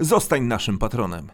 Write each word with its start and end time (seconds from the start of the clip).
Zostań 0.00 0.42
naszym 0.42 0.78
patronem. 0.78 1.28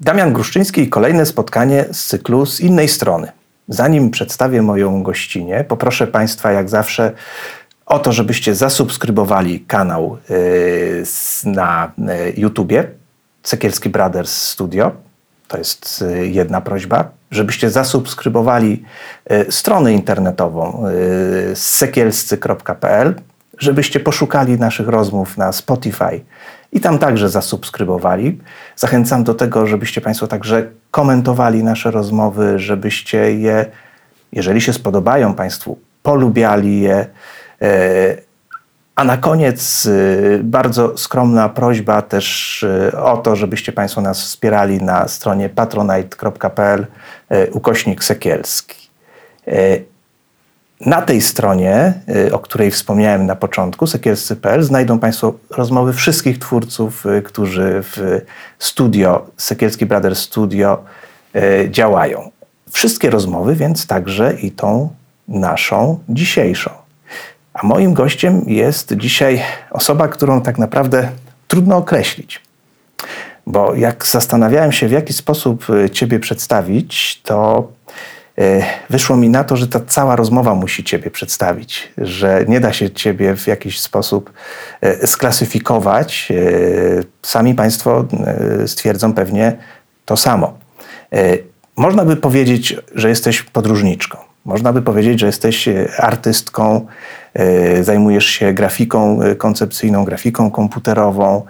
Damian 0.00 0.32
Gruszczyński 0.32 0.80
i 0.80 0.88
kolejne 0.88 1.26
spotkanie 1.26 1.84
z 1.92 2.06
cyklu 2.06 2.46
z 2.46 2.60
innej 2.60 2.88
strony. 2.88 3.32
Zanim 3.68 4.10
przedstawię 4.10 4.62
moją 4.62 5.02
gościnę, 5.02 5.64
poproszę 5.64 6.06
Państwa 6.06 6.52
jak 6.52 6.68
zawsze 6.68 7.12
o 7.86 7.98
to, 7.98 8.12
żebyście 8.12 8.54
zasubskrybowali 8.54 9.60
kanał 9.60 10.18
y, 10.30 11.04
na 11.44 11.92
y, 11.98 12.40
YouTubie 12.40 12.90
Sekielski 13.42 13.88
Brothers 13.88 14.30
Studio. 14.30 15.07
To 15.48 15.58
jest 15.58 16.02
y, 16.02 16.28
jedna 16.28 16.60
prośba. 16.60 17.10
Żebyście 17.30 17.70
zasubskrybowali 17.70 18.84
stronę 19.50 19.92
internetową 19.92 20.84
sekielscy.pl, 21.54 23.14
żebyście 23.58 24.00
poszukali 24.00 24.58
naszych 24.58 24.88
rozmów 24.88 25.36
na 25.36 25.52
Spotify 25.52 26.20
i 26.72 26.80
tam 26.80 26.98
także 26.98 27.28
zasubskrybowali. 27.28 28.40
Zachęcam 28.76 29.24
do 29.24 29.34
tego, 29.34 29.66
żebyście 29.66 30.00
Państwo 30.00 30.26
także 30.26 30.66
komentowali 30.90 31.64
nasze 31.64 31.90
rozmowy, 31.90 32.58
żebyście 32.58 33.32
je, 33.34 33.66
jeżeli 34.32 34.60
się 34.60 34.72
spodobają 34.72 35.34
Państwu, 35.34 35.78
polubiali 36.02 36.80
je. 36.80 37.06
A 38.98 39.04
na 39.04 39.16
koniec 39.16 39.86
e, 39.86 40.38
bardzo 40.42 40.98
skromna 40.98 41.48
prośba 41.48 42.02
też 42.02 42.62
e, 42.92 43.02
o 43.02 43.16
to, 43.16 43.36
żebyście 43.36 43.72
Państwo 43.72 44.00
nas 44.00 44.20
wspierali 44.22 44.82
na 44.82 45.08
stronie 45.08 45.48
patronite.pl 45.48 46.86
ukośnik 47.52 48.04
Sekielski. 48.04 48.88
Na 50.86 51.02
tej 51.02 51.20
stronie, 51.20 51.94
o 52.32 52.38
której 52.38 52.70
wspomniałem 52.70 53.26
na 53.26 53.36
początku, 53.36 53.86
sekielscy.pl, 53.86 54.62
znajdą 54.62 54.98
Państwo 54.98 55.34
rozmowy 55.50 55.92
wszystkich 55.92 56.38
twórców, 56.38 57.04
którzy 57.24 57.82
w 57.82 58.20
studio, 58.58 59.26
Sekielski 59.36 59.86
Brothers 59.86 60.18
Studio 60.18 60.84
działają. 61.70 62.30
Wszystkie 62.70 63.10
rozmowy, 63.10 63.54
więc 63.54 63.86
także 63.86 64.34
i 64.34 64.50
tą 64.50 64.88
naszą 65.28 65.98
dzisiejszą. 66.08 66.77
A 67.62 67.66
moim 67.66 67.94
gościem 67.94 68.42
jest 68.46 68.96
dzisiaj 68.96 69.42
osoba, 69.70 70.08
którą 70.08 70.40
tak 70.40 70.58
naprawdę 70.58 71.08
trudno 71.48 71.76
określić. 71.76 72.42
Bo 73.46 73.74
jak 73.74 74.06
zastanawiałem 74.06 74.72
się, 74.72 74.88
w 74.88 74.92
jaki 74.92 75.12
sposób 75.12 75.66
e, 75.70 75.90
Ciebie 75.90 76.20
przedstawić, 76.20 77.20
to 77.22 77.68
e, 78.38 78.62
wyszło 78.90 79.16
mi 79.16 79.28
na 79.28 79.44
to, 79.44 79.56
że 79.56 79.68
ta 79.68 79.80
cała 79.80 80.16
rozmowa 80.16 80.54
musi 80.54 80.84
Ciebie 80.84 81.10
przedstawić, 81.10 81.92
że 81.98 82.44
nie 82.48 82.60
da 82.60 82.72
się 82.72 82.90
Ciebie 82.90 83.36
w 83.36 83.46
jakiś 83.46 83.80
sposób 83.80 84.32
e, 84.80 85.06
sklasyfikować. 85.06 86.32
Sami 87.22 87.54
Państwo 87.54 88.04
stwierdzą 88.66 89.12
pewnie 89.12 89.56
to 90.04 90.16
samo. 90.16 90.58
Można 91.76 92.04
by 92.04 92.16
powiedzieć, 92.16 92.76
że 92.94 93.08
jesteś 93.08 93.42
podróżniczką. 93.42 94.18
Można 94.48 94.72
by 94.72 94.82
powiedzieć, 94.82 95.20
że 95.20 95.26
jesteś 95.26 95.68
artystką, 95.98 96.86
E, 97.38 97.84
zajmujesz 97.84 98.26
się 98.26 98.52
grafiką 98.52 99.22
e, 99.22 99.34
koncepcyjną, 99.34 100.04
grafiką 100.04 100.50
komputerową. 100.50 101.42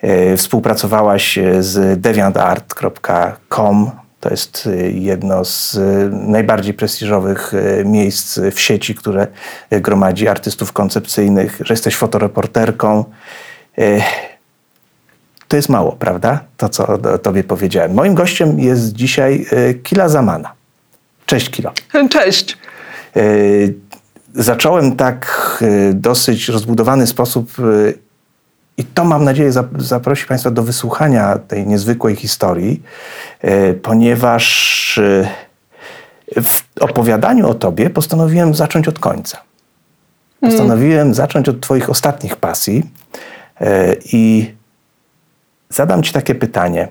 E, 0.00 0.36
współpracowałaś 0.36 1.38
z 1.60 2.00
deviantart.com. 2.00 3.90
To 4.20 4.30
jest 4.30 4.68
jedno 4.94 5.44
z 5.44 5.78
najbardziej 6.10 6.74
prestiżowych 6.74 7.52
miejsc 7.84 8.38
w 8.52 8.60
sieci, 8.60 8.94
które 8.94 9.26
gromadzi 9.70 10.28
artystów 10.28 10.72
koncepcyjnych, 10.72 11.60
że 11.64 11.74
jesteś 11.74 11.96
fotoreporterką. 11.96 13.04
To 15.48 15.56
jest 15.56 15.68
mało, 15.68 15.92
prawda? 15.92 16.40
To, 16.56 16.68
co 16.68 16.98
tobie 16.98 17.44
powiedziałem. 17.44 17.94
Moim 17.94 18.14
gościem 18.14 18.60
jest 18.60 18.92
dzisiaj 18.92 19.46
Kila 19.82 20.08
Zamana. 20.08 20.61
Cześć, 21.32 21.50
Kilo. 21.50 21.72
Cześć 22.10 22.58
zacząłem 24.34 24.96
tak 24.96 25.58
y, 25.62 25.94
dosyć 25.94 26.48
rozbudowany 26.48 27.06
sposób 27.06 27.58
y, 27.58 27.98
i 28.76 28.84
to 28.84 29.04
mam 29.04 29.24
nadzieję 29.24 29.52
zaprosi 29.78 30.26
Państwa 30.26 30.50
do 30.50 30.62
wysłuchania 30.62 31.38
tej 31.38 31.66
niezwykłej 31.66 32.16
historii, 32.16 32.82
ponieważ 33.82 35.00
w 36.42 36.60
opowiadaniu 36.80 37.48
o 37.48 37.54
Tobie 37.54 37.90
postanowiłem 37.90 38.54
zacząć 38.54 38.88
od 38.88 38.98
końca. 38.98 39.38
Postanowiłem 40.40 41.00
mm. 41.00 41.14
zacząć 41.14 41.48
od 41.48 41.60
Twoich 41.60 41.90
ostatnich 41.90 42.36
pasji 42.36 42.90
i 44.12 44.54
zadam 45.68 46.02
Ci 46.02 46.12
takie 46.12 46.34
pytanie. 46.34 46.88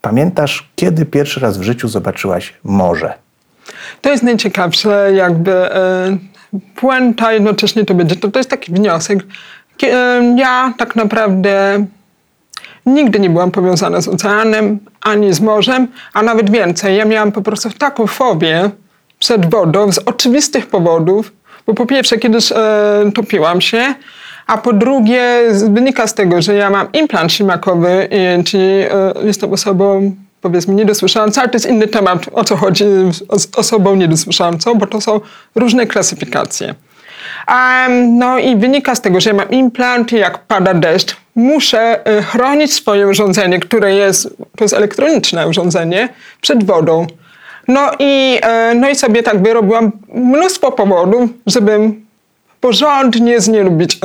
Pamiętasz, 0.00 0.70
kiedy 0.76 1.06
pierwszy 1.06 1.40
raz 1.40 1.58
w 1.58 1.62
życiu 1.62 1.88
zobaczyłaś 1.88 2.54
morze? 2.64 3.14
To 4.00 4.10
jest 4.10 4.22
najciekawsze, 4.22 5.10
jakby 5.14 5.68
puenta 6.76 7.32
jednocześnie 7.32 7.84
to 7.84 7.94
będzie. 7.94 8.16
To, 8.16 8.28
to 8.28 8.38
jest 8.38 8.50
taki 8.50 8.72
wniosek. 8.72 9.18
Ja 10.36 10.74
tak 10.78 10.96
naprawdę 10.96 11.84
nigdy 12.86 13.20
nie 13.20 13.30
byłam 13.30 13.50
powiązana 13.50 14.00
z 14.00 14.08
oceanem 14.08 14.78
ani 15.00 15.32
z 15.32 15.40
morzem, 15.40 15.88
a 16.14 16.22
nawet 16.22 16.50
więcej. 16.50 16.96
Ja 16.96 17.04
miałam 17.04 17.32
po 17.32 17.42
prostu 17.42 17.70
taką 17.70 18.06
fobię 18.06 18.70
przed 19.18 19.50
wodą 19.50 19.92
z 19.92 19.98
oczywistych 19.98 20.66
powodów, 20.66 21.32
bo 21.66 21.74
po 21.74 21.86
pierwsze 21.86 22.18
kiedyś 22.18 22.52
e, 22.52 22.56
topiłam 23.14 23.60
się, 23.60 23.94
a 24.46 24.58
po 24.58 24.72
drugie 24.72 25.40
wynika 25.68 26.06
z 26.06 26.14
tego, 26.14 26.42
że 26.42 26.54
ja 26.54 26.70
mam 26.70 26.92
implant 26.92 27.32
ślimakowy, 27.32 28.08
czyli 28.44 28.64
e, 28.64 29.12
jestem 29.22 29.52
osobą 29.52 30.16
powiedzmy 30.42 30.74
niedosłyszalca, 30.74 31.40
ale 31.40 31.50
to 31.50 31.56
jest 31.56 31.66
inny 31.66 31.86
temat, 31.86 32.26
o 32.32 32.44
co 32.44 32.56
chodzi 32.56 32.84
z 33.12 33.48
osobą 33.56 33.96
niedosłyszalcą, 33.96 34.74
bo 34.74 34.86
to 34.86 35.00
są 35.00 35.20
różne 35.54 35.86
klasyfikacje. 35.86 36.74
Um, 37.48 38.18
no 38.18 38.38
i 38.38 38.56
wynika 38.56 38.94
z 38.94 39.00
tego, 39.00 39.20
że 39.20 39.30
ja 39.30 39.36
mam 39.36 39.50
implant 39.50 40.12
i 40.12 40.16
jak 40.16 40.38
pada 40.38 40.74
deszcz, 40.74 41.16
muszę 41.34 42.10
y, 42.18 42.22
chronić 42.22 42.72
swoje 42.72 43.08
urządzenie, 43.08 43.60
które 43.60 43.94
jest, 43.94 44.36
to 44.56 44.64
jest 44.64 44.74
elektroniczne 44.74 45.48
urządzenie, 45.48 46.08
przed 46.40 46.64
wodą. 46.64 47.06
No 47.68 47.90
i, 47.98 48.40
y, 48.72 48.74
no 48.74 48.88
i 48.90 48.94
sobie 48.94 49.22
tak 49.22 49.42
wyrobiłam 49.42 49.92
mnóstwo 50.14 50.72
powodów, 50.72 51.30
żeby 51.46 51.90
porządnie 52.60 53.40
znielubić 53.40 53.98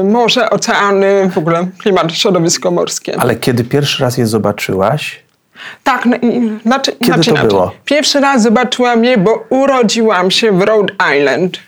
y, 0.00 0.04
morze, 0.04 0.50
oceany, 0.50 1.30
w 1.34 1.38
ogóle 1.38 1.66
klimat, 1.78 2.12
środowisko 2.12 2.70
morskie. 2.70 3.16
Ale 3.20 3.36
kiedy 3.36 3.64
pierwszy 3.64 4.04
raz 4.04 4.18
je 4.18 4.26
zobaczyłaś, 4.26 5.21
tak, 5.84 6.08
znaczy, 6.62 6.92
Kiedy 6.92 7.12
znaczy, 7.12 7.32
to 7.32 7.46
było? 7.46 7.72
Pierwszy 7.84 8.20
raz 8.20 8.42
zobaczyłam 8.42 9.04
je, 9.04 9.18
bo 9.18 9.44
urodziłam 9.48 10.30
się 10.30 10.52
w 10.52 10.62
Rhode 10.62 10.94
Island, 11.18 11.58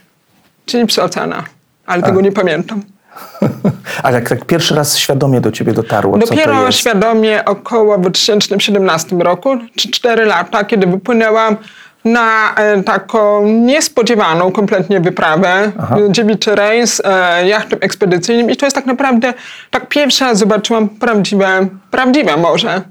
czyli 0.67 0.87
przy 0.87 1.03
oceana, 1.03 1.45
ale 1.87 2.03
A. 2.03 2.07
tego 2.07 2.21
nie 2.21 2.33
pamiętam. 2.33 2.83
Ale 4.03 4.15
jak 4.15 4.29
tak 4.29 4.45
pierwszy 4.45 4.75
raz 4.75 4.99
świadomie 4.99 5.41
do 5.41 5.53
ciebie 5.53 5.73
dotarło, 5.73 6.19
Dopiero 6.19 6.73
świadomie 6.73 7.45
około 7.45 7.99
w 7.99 8.01
2017 8.01 9.17
roku, 9.17 9.57
czy 9.77 9.91
4 9.91 10.25
lata, 10.25 10.65
kiedy 10.65 10.87
wypłynęłam 10.87 11.57
na 12.05 12.55
e, 12.55 12.83
taką 12.83 13.47
niespodziewaną 13.49 14.53
kompletnie 14.53 15.01
wyprawę, 15.01 15.73
Aha. 15.79 15.97
dziewiczy 16.11 16.55
rejs 16.55 17.03
e, 17.05 17.49
jachtem 17.49 17.79
ekspedycyjnym 17.83 18.51
i 18.51 18.57
to 18.57 18.67
jest 18.67 18.77
tak 18.77 18.87
naprawdę, 18.87 19.35
tak 19.71 19.89
pierwszy 19.89 20.25
raz 20.25 20.39
zobaczyłam 20.39 20.89
prawdziwe, 20.89 21.67
prawdziwe 21.91 22.37
morze 22.37 22.83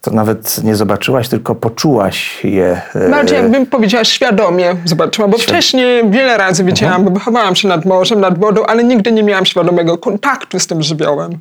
to 0.00 0.10
nawet 0.10 0.64
nie 0.64 0.76
zobaczyłaś, 0.76 1.28
tylko 1.28 1.54
poczułaś 1.54 2.44
je. 2.44 2.80
E, 2.94 3.10
Bardziej 3.10 3.38
jakbym 3.38 3.66
powiedziała 3.66 4.04
świadomie 4.04 4.76
zobaczyłam, 4.84 5.30
bo 5.30 5.38
wcześniej 5.38 6.10
wiele 6.10 6.36
razy 6.36 6.64
widziałam, 6.64 6.94
mhm. 6.94 7.12
bo 7.12 7.18
wychowałam 7.18 7.56
się 7.56 7.68
nad 7.68 7.84
morzem, 7.84 8.20
nad 8.20 8.38
wodą, 8.38 8.66
ale 8.66 8.84
nigdy 8.84 9.12
nie 9.12 9.22
miałam 9.22 9.46
świadomego 9.46 9.98
kontaktu 9.98 10.58
z 10.58 10.66
tym 10.66 10.82
żywiołem. 10.82 11.38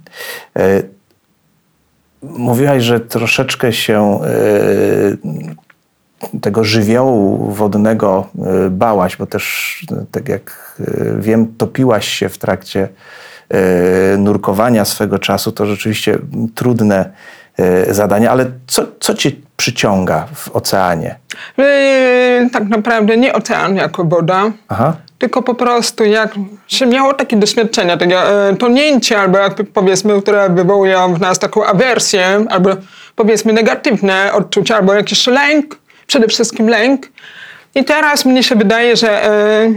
E, 0.59 0.83
mówiłaś, 2.24 2.83
że 2.83 3.00
troszeczkę 3.00 3.74
się 3.74 4.19
e, 4.24 4.30
tego 6.41 6.63
żywiołu 6.63 7.51
wodnego 7.51 8.27
bałaś, 8.71 9.18
bo 9.18 9.25
też, 9.25 9.86
tak 10.12 10.29
jak 10.29 10.75
wiem, 11.19 11.53
topiłaś 11.57 12.07
się 12.07 12.29
w 12.29 12.38
trakcie 12.38 12.89
nurkowania 14.18 14.86
swego 14.86 15.19
czasu, 15.19 15.51
to 15.51 15.65
rzeczywiście 15.65 16.19
trudne 16.56 17.12
y, 17.59 17.94
zadanie, 17.94 18.31
ale 18.31 18.45
co, 18.67 18.83
co 19.00 19.13
cię 19.13 19.31
przyciąga 19.57 20.27
w 20.33 20.55
oceanie? 20.55 21.15
Yy, 21.57 22.50
tak 22.53 22.69
naprawdę 22.69 23.17
nie 23.17 23.33
ocean 23.33 23.75
jako 23.75 24.03
woda, 24.03 24.51
Aha. 24.67 24.94
tylko 25.17 25.41
po 25.41 25.55
prostu 25.55 26.03
jak 26.03 26.35
się 26.67 26.85
miało 26.85 27.13
takie 27.13 27.38
doświadczenia, 27.38 27.97
takie 27.97 28.19
e, 28.19 28.55
tonięcie 28.55 29.19
albo 29.19 29.38
jakby 29.38 29.63
powiedzmy, 29.63 30.21
które 30.21 30.50
wywołują 30.50 31.13
w 31.13 31.21
nas 31.21 31.39
taką 31.39 31.65
awersję, 31.65 32.45
albo 32.50 32.69
powiedzmy 33.15 33.53
negatywne 33.53 34.33
odczucia, 34.33 34.75
albo 34.75 34.94
jakiś 34.94 35.27
lęk, 35.27 35.75
przede 36.07 36.27
wszystkim 36.27 36.67
lęk. 36.67 37.07
I 37.75 37.83
teraz 37.83 38.25
mnie 38.25 38.44
się 38.44 38.55
wydaje, 38.55 38.95
że 38.95 39.25
e, 39.25 39.69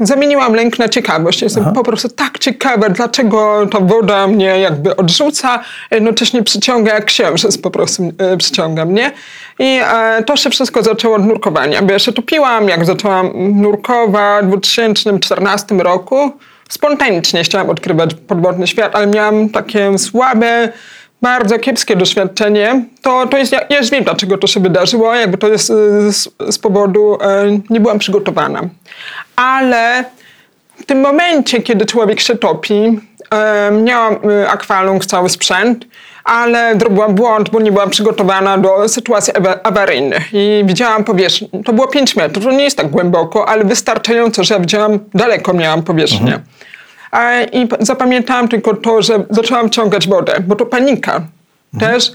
zamieniłam 0.00 0.54
lęk 0.54 0.78
na 0.78 0.88
ciekawość. 0.88 1.42
Jestem 1.42 1.72
po 1.72 1.82
prostu 1.82 2.08
tak 2.08 2.38
ciekawa, 2.38 2.88
dlaczego 2.88 3.66
ta 3.66 3.80
woda 3.80 4.26
mnie 4.26 4.60
jakby 4.60 4.96
odrzuca, 4.96 5.60
jednocześnie 5.90 6.42
przyciąga 6.42 6.94
jak 6.94 7.04
księżyc 7.04 7.58
po 7.58 7.70
prostu 7.70 8.12
e, 8.18 8.36
przyciąga 8.36 8.84
mnie. 8.84 9.12
I 9.58 9.80
e, 9.82 10.22
to 10.22 10.36
się 10.36 10.50
wszystko 10.50 10.82
zaczęło 10.82 11.16
od 11.16 11.26
nurkowania. 11.26 11.82
Bo 11.82 11.92
ja 11.92 11.98
się 11.98 12.12
topiłam, 12.12 12.68
jak 12.68 12.84
zaczęłam 12.84 13.30
nurkować 13.60 14.44
w 14.44 14.48
2014 14.48 15.74
roku. 15.74 16.32
Spontanicznie 16.68 17.44
chciałam 17.44 17.70
odkrywać 17.70 18.14
podwodny 18.14 18.66
świat, 18.66 18.96
ale 18.96 19.06
miałam 19.06 19.48
takie 19.48 19.98
słabe, 19.98 20.72
bardzo 21.22 21.58
kiepskie 21.58 21.96
doświadczenie. 21.96 22.84
To, 23.02 23.26
to 23.26 23.38
jest, 23.38 23.52
ja, 23.52 23.60
ja 23.70 23.78
już 23.78 23.90
wiem, 23.90 24.04
dlaczego 24.04 24.38
to 24.38 24.46
się 24.46 24.60
wydarzyło. 24.60 25.14
Jakby 25.14 25.38
to 25.38 25.48
jest 25.48 25.70
e, 25.70 25.74
z, 26.12 26.28
z 26.50 26.58
powodu, 26.58 27.18
e, 27.22 27.60
nie 27.70 27.80
byłam 27.80 27.98
przygotowana. 27.98 28.60
Ale 29.42 30.04
w 30.76 30.84
tym 30.86 31.00
momencie, 31.00 31.62
kiedy 31.62 31.86
człowiek 31.86 32.20
się 32.20 32.36
topi, 32.36 33.00
miałam 33.82 34.16
e, 34.42 34.48
akwalung, 34.50 35.06
cały 35.06 35.28
sprzęt, 35.30 35.84
ale 36.24 36.78
zrobiłam 36.78 37.14
błąd, 37.14 37.50
bo 37.50 37.60
nie 37.60 37.72
byłam 37.72 37.90
przygotowana 37.90 38.58
do 38.58 38.88
sytuacji 38.88 39.32
awa- 39.32 39.58
awaryjnych. 39.62 40.22
I 40.32 40.62
widziałam 40.64 41.04
powierzchnię. 41.04 41.48
To 41.64 41.72
było 41.72 41.88
5 41.88 42.16
metrów, 42.16 42.44
to 42.44 42.50
nie 42.50 42.64
jest 42.64 42.76
tak 42.76 42.88
głęboko, 42.90 43.48
ale 43.48 43.64
wystarczająco, 43.64 44.44
że 44.44 44.54
ja 44.54 44.60
widziałam, 44.60 44.98
daleko 45.14 45.52
miałam 45.52 45.82
powierzchnię. 45.82 46.38
E, 47.12 47.44
I 47.44 47.68
zapamiętałam 47.80 48.48
tylko 48.48 48.74
to, 48.76 49.02
że 49.02 49.24
zaczęłam 49.30 49.68
wciągać 49.68 50.08
wodę, 50.08 50.34
bo 50.46 50.56
to 50.56 50.66
panika 50.66 51.20
też. 51.80 52.12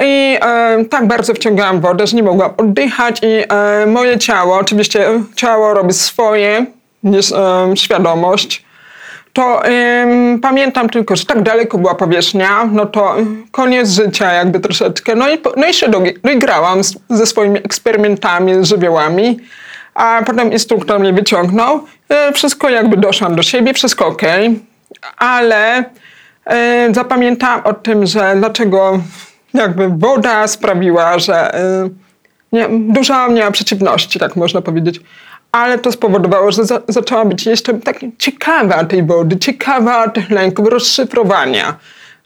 I 0.00 0.38
e, 0.40 0.84
tak 0.84 1.06
bardzo 1.06 1.34
wciągałam 1.34 1.80
wodę, 1.80 2.06
że 2.06 2.16
nie 2.16 2.22
mogłam 2.22 2.50
oddychać 2.56 3.20
i 3.22 3.26
e, 3.26 3.86
moje 3.86 4.18
ciało, 4.18 4.58
oczywiście 4.58 5.06
ciało 5.34 5.74
robi 5.74 5.92
swoje, 5.92 6.66
jest 7.02 7.32
e, 7.32 7.76
świadomość, 7.76 8.64
to 9.32 9.64
em, 9.64 10.40
pamiętam 10.40 10.88
tylko, 10.88 11.16
że 11.16 11.24
tak 11.24 11.42
daleko 11.42 11.78
była 11.78 11.94
powierzchnia, 11.94 12.68
no 12.72 12.86
to 12.86 13.16
koniec 13.50 13.90
życia 13.90 14.32
jakby 14.32 14.60
troszeczkę. 14.60 15.14
No 15.14 15.30
i, 15.30 15.38
no 15.56 15.66
i 15.66 15.74
się 15.74 15.88
doigrałam 16.22 16.84
z, 16.84 16.94
ze 17.10 17.26
swoimi 17.26 17.58
eksperymentami 17.58 18.64
z 18.64 18.68
żywiołami, 18.68 19.38
a 19.94 20.22
potem 20.26 20.52
instruktor 20.52 21.00
mnie 21.00 21.12
wyciągnął. 21.12 21.84
E, 22.08 22.32
wszystko 22.32 22.70
jakby 22.70 22.96
doszłam 22.96 23.36
do 23.36 23.42
siebie, 23.42 23.74
wszystko 23.74 24.06
ok, 24.06 24.22
ale 25.16 25.84
e, 26.46 26.88
zapamiętałam 26.94 27.60
o 27.64 27.72
tym, 27.72 28.06
że 28.06 28.34
dlaczego 28.36 29.00
jakby 29.54 29.88
woda 29.88 30.46
sprawiła, 30.46 31.18
że 31.18 31.54
e, 31.54 31.88
nie, 32.52 32.68
dużo 32.70 33.28
miała 33.28 33.50
przeciwności, 33.50 34.18
tak 34.18 34.36
można 34.36 34.62
powiedzieć. 34.62 35.00
Ale 35.52 35.78
to 35.78 35.92
spowodowało, 35.92 36.52
że 36.52 36.64
za, 36.64 36.80
zaczęłam 36.88 37.28
być 37.28 37.46
jeszcze 37.46 37.74
tak 37.74 37.98
ciekawa 38.18 38.84
tej 38.84 39.02
wody, 39.02 39.36
ciekawa 39.36 40.08
tych 40.08 40.30
lęków, 40.30 40.68
rozszyfrowania. 40.68 41.76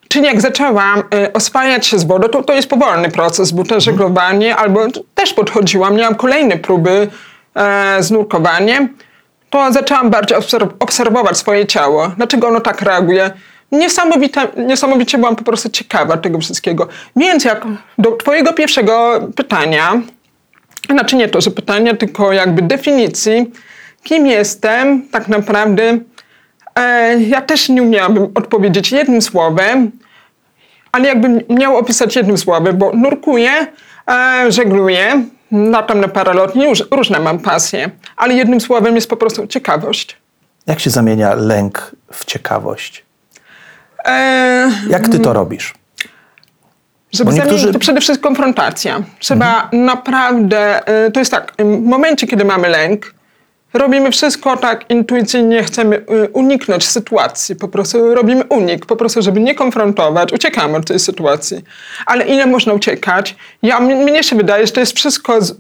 Czyli 0.08 0.25
jak 0.25 0.40
zaczęłam 0.40 1.02
e, 1.14 1.32
oswajać 1.32 1.87
się 1.87 1.99
z 1.99 2.05
wodą, 2.05 2.28
to, 2.28 2.43
to 2.43 2.52
jest 2.55 2.69
powolny 2.69 3.11
proces, 3.11 3.52
bo 3.52 3.64
to 3.64 3.81
żeglowanie, 3.81 4.56
albo 4.56 4.81
też 5.14 5.32
podchodziłam, 5.32 5.94
miałam 5.94 6.14
kolejne 6.14 6.56
próby 6.56 7.08
e, 7.55 8.02
z 8.02 8.11
nurkowaniem, 8.11 8.88
to 9.50 9.73
zaczęłam 9.73 10.11
bardziej 10.11 10.38
obserw- 10.38 10.75
obserwować 10.78 11.38
swoje 11.38 11.67
ciało. 11.67 12.08
Dlaczego 12.17 12.49
ono 12.49 12.61
tak 12.61 12.82
reaguje? 12.82 13.31
Niesamowite, 13.73 14.49
niesamowicie 14.57 15.19
byłam 15.19 15.37
po 15.37 15.45
prostu 15.45 15.71
ciekawa 15.71 16.17
tego 16.17 16.39
wszystkiego. 16.39 16.89
Więc 17.17 17.45
jak 17.45 17.67
do 17.99 18.13
twojego 18.13 18.53
pierwszego 18.53 19.21
pytania, 19.37 20.03
znaczy 20.91 21.17
nie 21.17 21.29
to, 21.29 21.41
że 21.41 21.51
pytania, 21.51 21.97
tylko 21.97 22.33
jakby 22.33 22.63
definicji, 22.63 23.53
kim 24.03 24.27
jestem 24.27 25.09
tak 25.09 25.29
naprawdę, 25.29 25.99
e, 26.75 27.21
ja 27.21 27.41
też 27.41 27.69
nie 27.69 27.83
umiałabym 27.83 28.29
odpowiedzieć 28.35 28.93
jednym 28.93 29.23
słowem, 29.23 29.91
ale 30.93 31.09
jakbym 31.09 31.41
miał 31.49 31.77
opisać 31.77 32.17
jednym 32.17 32.39
słowem, 32.39 32.77
bo 32.77 32.93
nurkuję, 32.93 33.67
e, 34.11 34.53
żegluję, 34.53 35.25
latam 35.53 36.01
na 36.01 36.09
paralotni, 36.09 36.67
róż, 36.67 36.85
różne 36.91 37.21
mam 37.21 37.39
pasje, 37.39 37.91
ale 38.17 38.35
jednym 38.35 38.61
słowem 38.61 38.95
jest 38.95 39.11
po 39.11 39.17
prostu 39.17 39.47
ciekawość. 39.47 40.17
Jak 40.67 40.81
się 40.81 40.91
zamienia 40.91 41.35
lęk 41.35 41.97
w 42.12 42.25
ciekawość? 42.25 43.06
E, 44.06 44.70
Jak 44.88 45.08
ty 45.08 45.19
to 45.19 45.32
robisz? 45.32 45.75
Żeby 47.12 47.31
Bo 47.31 47.37
niektórzy- 47.37 47.56
zamienić, 47.58 47.73
to 47.73 47.79
przede 47.79 48.00
wszystkim 48.00 48.23
konfrontacja. 48.23 49.03
Trzeba 49.19 49.69
naprawdę, 49.73 50.81
y, 51.06 51.11
to 51.11 51.20
jest 51.20 51.31
tak, 51.31 51.53
w 51.58 51.81
momencie, 51.82 52.26
kiedy 52.26 52.44
mamy 52.44 52.69
lęk, 52.69 53.14
robimy 53.75 54.11
wszystko 54.11 54.56
tak 54.56 54.91
intuicyjnie, 54.91 55.62
chcemy 55.64 55.97
y, 55.97 56.29
uniknąć 56.32 56.88
sytuacji, 56.88 57.56
po 57.56 57.69
prostu 57.69 58.14
robimy 58.14 58.44
unik, 58.44 58.87
po 58.87 58.97
prostu, 58.97 59.23
żeby 59.23 59.41
nie 59.41 59.55
konfrontować, 59.55 60.32
uciekamy 60.32 60.76
od 60.76 60.87
tej 60.87 60.99
sytuacji. 60.99 61.64
Ale 62.06 62.25
ile 62.25 62.47
można 62.47 62.73
uciekać? 62.73 63.37
Ja, 63.62 63.81
mnie 63.81 64.23
się 64.23 64.37
wydaje, 64.37 64.67
że 64.67 64.73
to 64.73 64.81
jest 64.81 64.97
wszystko 64.97 65.43
z, 65.43 65.50
y, 65.50 65.55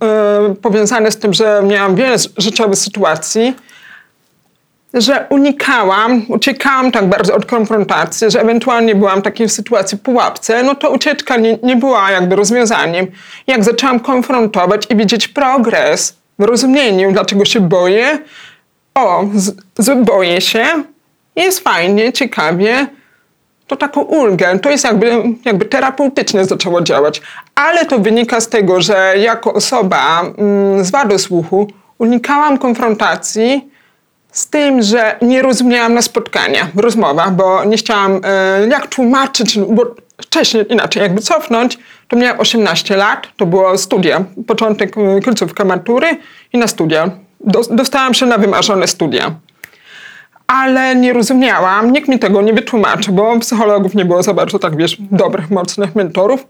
powiązane 0.62 1.10
z 1.10 1.16
tym, 1.16 1.34
że 1.34 1.62
miałam 1.64 1.96
wiele 1.96 2.16
życiowych 2.38 2.78
sytuacji, 2.78 3.56
że 4.96 5.26
unikałam, 5.30 6.22
uciekałam 6.28 6.92
tak 6.92 7.08
bardzo 7.08 7.34
od 7.34 7.46
konfrontacji, 7.46 8.30
że 8.30 8.40
ewentualnie 8.40 8.94
byłam 8.94 9.20
w 9.20 9.24
takiej 9.24 9.48
sytuacji 9.48 9.98
pułapce, 9.98 10.62
no 10.62 10.74
to 10.74 10.90
ucieczka 10.90 11.36
nie, 11.36 11.58
nie 11.62 11.76
była 11.76 12.10
jakby 12.10 12.36
rozwiązaniem. 12.36 13.06
Jak 13.46 13.64
zaczęłam 13.64 14.00
konfrontować 14.00 14.86
i 14.90 14.96
widzieć 14.96 15.28
progres 15.28 16.16
w 16.38 16.42
rozumieniu, 16.42 17.12
dlaczego 17.12 17.44
się 17.44 17.60
boję, 17.60 18.18
o, 18.94 19.24
z, 19.34 19.56
z, 19.78 20.04
boję 20.04 20.40
się, 20.40 20.66
jest 21.36 21.60
fajnie, 21.60 22.12
ciekawie, 22.12 22.86
to 23.66 23.76
taką 23.76 24.00
ulgę, 24.00 24.58
to 24.58 24.70
jest 24.70 24.84
jakby, 24.84 25.22
jakby 25.44 25.64
terapeutycznie 25.64 26.44
zaczęło 26.44 26.82
działać. 26.82 27.22
Ale 27.54 27.86
to 27.86 27.98
wynika 27.98 28.40
z 28.40 28.48
tego, 28.48 28.80
że 28.80 29.14
jako 29.18 29.54
osoba 29.54 30.22
mm, 30.38 30.84
z 30.84 30.90
wadą 30.90 31.18
słuchu 31.18 31.68
unikałam 31.98 32.58
konfrontacji 32.58 33.75
z 34.36 34.46
tym, 34.46 34.82
że 34.82 35.16
nie 35.22 35.42
rozumiałam 35.42 35.94
na 35.94 36.02
spotkaniach, 36.02 36.74
w 36.74 36.78
rozmowach, 36.78 37.34
bo 37.34 37.64
nie 37.64 37.76
chciałam 37.76 38.20
e, 38.24 38.68
jak 38.68 38.86
tłumaczyć, 38.86 39.58
bo 39.58 39.94
wcześniej 40.22 40.72
inaczej, 40.72 41.02
jakby 41.02 41.22
cofnąć, 41.22 41.78
to 42.08 42.16
miałam 42.16 42.40
18 42.40 42.96
lat, 42.96 43.26
to 43.36 43.46
było 43.46 43.78
studia, 43.78 44.24
początek 44.46 44.96
e, 44.98 45.20
końcówka 45.20 45.64
matury 45.64 46.06
i 46.52 46.58
na 46.58 46.66
studia. 46.66 47.10
Do, 47.40 47.60
dostałam 47.70 48.14
się 48.14 48.26
na 48.26 48.38
wymarzone 48.38 48.86
studia. 48.86 49.34
Ale 50.46 50.96
nie 50.96 51.12
rozumiałam, 51.12 51.92
nikt 51.92 52.08
mi 52.08 52.18
tego 52.18 52.42
nie 52.42 52.52
wytłumaczył, 52.52 53.14
bo 53.14 53.38
psychologów 53.40 53.94
nie 53.94 54.04
było 54.04 54.22
za 54.22 54.34
bardzo 54.34 54.58
tak, 54.58 54.76
wiesz, 54.76 54.96
dobrych, 55.00 55.50
mocnych 55.50 55.94
mentorów. 55.94 56.46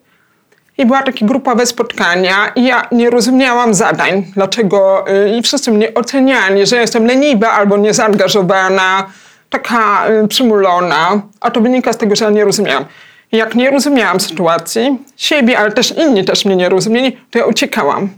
I 0.79 0.87
była 0.87 1.03
takie 1.03 1.27
grupowe 1.27 1.67
spotkania 1.67 2.53
i 2.55 2.65
ja 2.65 2.89
nie 2.93 3.11
rozumiałam 3.11 3.75
zadań, 3.75 4.25
dlaczego 4.35 5.05
y, 5.11 5.37
i 5.39 5.43
wszyscy 5.43 5.71
mnie 5.71 5.95
oceniali, 5.95 6.67
że 6.67 6.77
jestem 6.77 7.07
leniwa 7.07 7.51
albo 7.51 7.77
niezaangażowana, 7.77 9.07
taka 9.51 10.09
y, 10.25 10.29
przymulona, 10.29 11.23
a 11.41 11.51
to 11.51 11.61
wynika 11.61 11.93
z 11.93 11.97
tego, 11.97 12.17
że 12.17 12.25
ja 12.25 12.31
nie 12.31 12.45
rozumiałam. 12.45 12.85
I 13.33 13.37
jak 13.37 13.55
nie 13.55 13.71
rozumiałam 13.71 14.21
sytuacji, 14.21 14.99
siebie, 15.17 15.59
ale 15.59 15.73
też 15.73 15.95
inni 15.99 16.25
też 16.25 16.45
mnie 16.45 16.57
nie 16.57 16.69
rozumieli, 16.69 17.17
to 17.31 17.39
ja 17.39 17.47
uciekałam. 17.47 18.09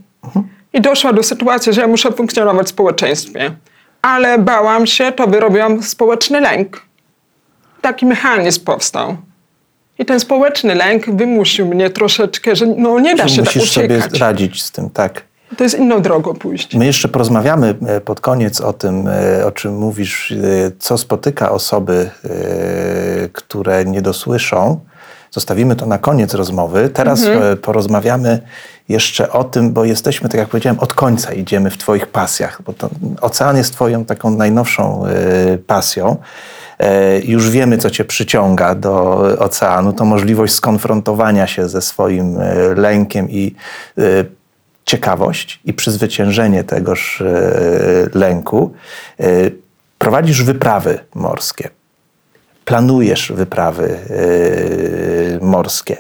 I 0.72 0.80
doszła 0.80 1.12
do 1.12 1.22
sytuacji, 1.22 1.72
że 1.72 1.80
ja 1.80 1.86
muszę 1.86 2.12
funkcjonować 2.12 2.66
w 2.66 2.70
społeczeństwie. 2.70 3.50
Ale 4.02 4.38
bałam 4.38 4.86
się, 4.86 5.12
to 5.12 5.26
wyrobiłam 5.26 5.82
społeczny 5.82 6.40
lęk. 6.40 6.82
Taki 7.80 8.06
mechanizm 8.06 8.64
powstał. 8.64 9.16
I 9.98 10.04
ten 10.04 10.20
społeczny 10.20 10.74
lęk 10.74 11.10
wymusił 11.10 11.66
mnie 11.66 11.90
troszeczkę, 11.90 12.56
że 12.56 12.66
no 12.66 13.00
nie 13.00 13.16
da 13.16 13.28
się 13.28 13.36
tak 13.36 13.54
musisz 13.54 13.72
sobie 13.72 13.98
uciekać. 13.98 14.20
radzić 14.20 14.62
z 14.62 14.70
tym, 14.70 14.90
tak. 14.90 15.24
To 15.56 15.64
jest 15.64 15.78
inną 15.78 16.02
drogą 16.02 16.34
pójść. 16.34 16.74
My 16.74 16.86
jeszcze 16.86 17.08
porozmawiamy 17.08 17.74
e, 17.86 18.00
pod 18.00 18.20
koniec 18.20 18.60
o 18.60 18.72
tym, 18.72 19.08
e, 19.08 19.46
o 19.46 19.52
czym 19.52 19.76
mówisz, 19.76 20.32
e, 20.32 20.36
co 20.78 20.98
spotyka 20.98 21.50
osoby, 21.50 22.10
które 23.32 23.84
nie 23.84 24.02
dosłyszą 24.02 24.80
zostawimy 25.30 25.76
to 25.76 25.86
na 25.86 25.98
koniec 25.98 26.34
rozmowy. 26.34 26.88
Teraz 26.88 27.24
e, 27.24 27.56
porozmawiamy 27.56 28.40
jeszcze 28.88 29.32
o 29.32 29.44
tym, 29.44 29.72
bo 29.72 29.84
jesteśmy, 29.84 30.28
tak 30.28 30.38
jak 30.38 30.48
powiedziałem, 30.48 30.80
od 30.80 30.94
końca 30.94 31.32
idziemy 31.32 31.70
w 31.70 31.78
Twoich 31.78 32.06
pasjach, 32.06 32.62
bo 32.62 32.72
to, 32.72 32.90
ocean 33.20 33.56
jest 33.56 33.72
Twoją 33.72 34.04
taką 34.04 34.30
najnowszą 34.30 35.04
pasją. 35.66 36.16
E, 36.78 37.20
Już 37.20 37.50
wiemy, 37.50 37.78
co 37.78 37.90
Cię 37.90 38.04
przyciąga 38.04 38.74
do 38.74 39.18
oceanu. 39.38 39.92
To 39.92 40.04
możliwość 40.04 40.54
skonfrontowania 40.54 41.46
się 41.46 41.68
ze 41.68 41.82
swoim 41.82 42.40
e, 42.40 42.54
lękiem 42.74 43.30
i 43.30 43.54
e, 43.98 44.02
ciekawość 44.84 45.60
i 45.64 45.72
przezwyciężenie 45.74 46.64
tegoż 46.64 47.22
lęku. 48.14 48.72
Prowadzisz 49.98 50.42
wyprawy 50.42 50.98
morskie, 51.14 51.68
planujesz 52.64 53.32
wyprawy 53.32 53.98
morskie. 55.40 55.96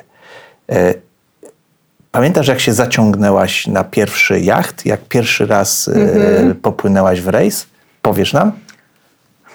Pamiętasz, 2.12 2.48
jak 2.48 2.60
się 2.60 2.72
zaciągnęłaś 2.72 3.66
na 3.66 3.84
pierwszy 3.84 4.40
jacht, 4.40 4.86
jak 4.86 5.00
pierwszy 5.00 5.46
raz 5.46 5.88
e, 5.88 6.54
popłynęłaś 6.54 7.20
w 7.20 7.28
rejs? 7.28 7.66
Powiesz 8.02 8.32
nam? 8.32 8.52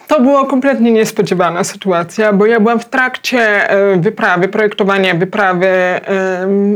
To 0.08 0.22
była 0.22 0.46
kompletnie 0.46 0.92
niespodziewana 0.92 1.64
sytuacja, 1.64 2.34
bo 2.34 2.46
ja 2.46 2.60
byłam 2.60 2.80
w 2.80 2.86
trakcie 2.86 3.70
e, 3.70 3.98
wyprawy, 3.98 4.48
projektowania 4.48 5.14
wyprawy 5.14 5.68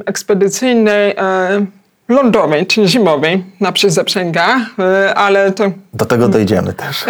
ekspedycyjnej 0.05 1.11
e, 1.17 1.65
lądowej, 2.09 2.65
czyli 2.65 2.87
zimowej 2.87 3.43
na 3.59 3.71
Przyzaprzęga, 3.71 4.57
e, 4.79 5.15
ale 5.15 5.51
to 5.51 5.71
Do 5.93 6.05
tego 6.05 6.29
dojdziemy 6.29 6.73
też. 6.73 7.05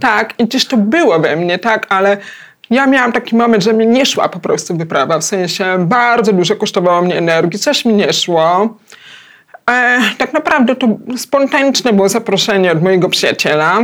Tak, 0.00 0.34
i 0.38 0.48
też 0.48 0.66
to 0.66 0.76
było 0.76 1.18
we 1.18 1.36
mnie, 1.36 1.58
tak, 1.58 1.86
ale 1.88 2.16
ja 2.70 2.86
miałam 2.86 3.12
taki 3.12 3.36
moment, 3.36 3.64
że 3.64 3.72
mi 3.72 3.86
nie 3.86 4.06
szła 4.06 4.28
po 4.28 4.38
prostu 4.38 4.76
wyprawa, 4.76 5.18
w 5.18 5.24
sensie 5.24 5.64
bardzo 5.78 6.32
dużo 6.32 6.56
kosztowało 6.56 7.02
mnie 7.02 7.18
energii, 7.18 7.58
coś 7.58 7.84
mi 7.84 7.94
nie 7.94 8.12
szło. 8.12 8.76
Tak 10.18 10.32
naprawdę 10.32 10.76
to 10.76 10.86
spontaniczne 11.16 11.92
było 11.92 12.08
zaproszenie 12.08 12.72
od 12.72 12.82
mojego 12.82 13.08
przyjaciela, 13.08 13.78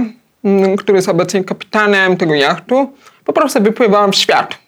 który 0.79 0.99
jest 0.99 1.09
obecnie 1.09 1.45
kapitanem 1.45 2.17
tego 2.17 2.35
jachtu. 2.35 2.93
Po 3.25 3.33
prostu 3.33 3.63
wypływałam 3.63 4.13
w 4.13 4.17
świat. 4.17 4.59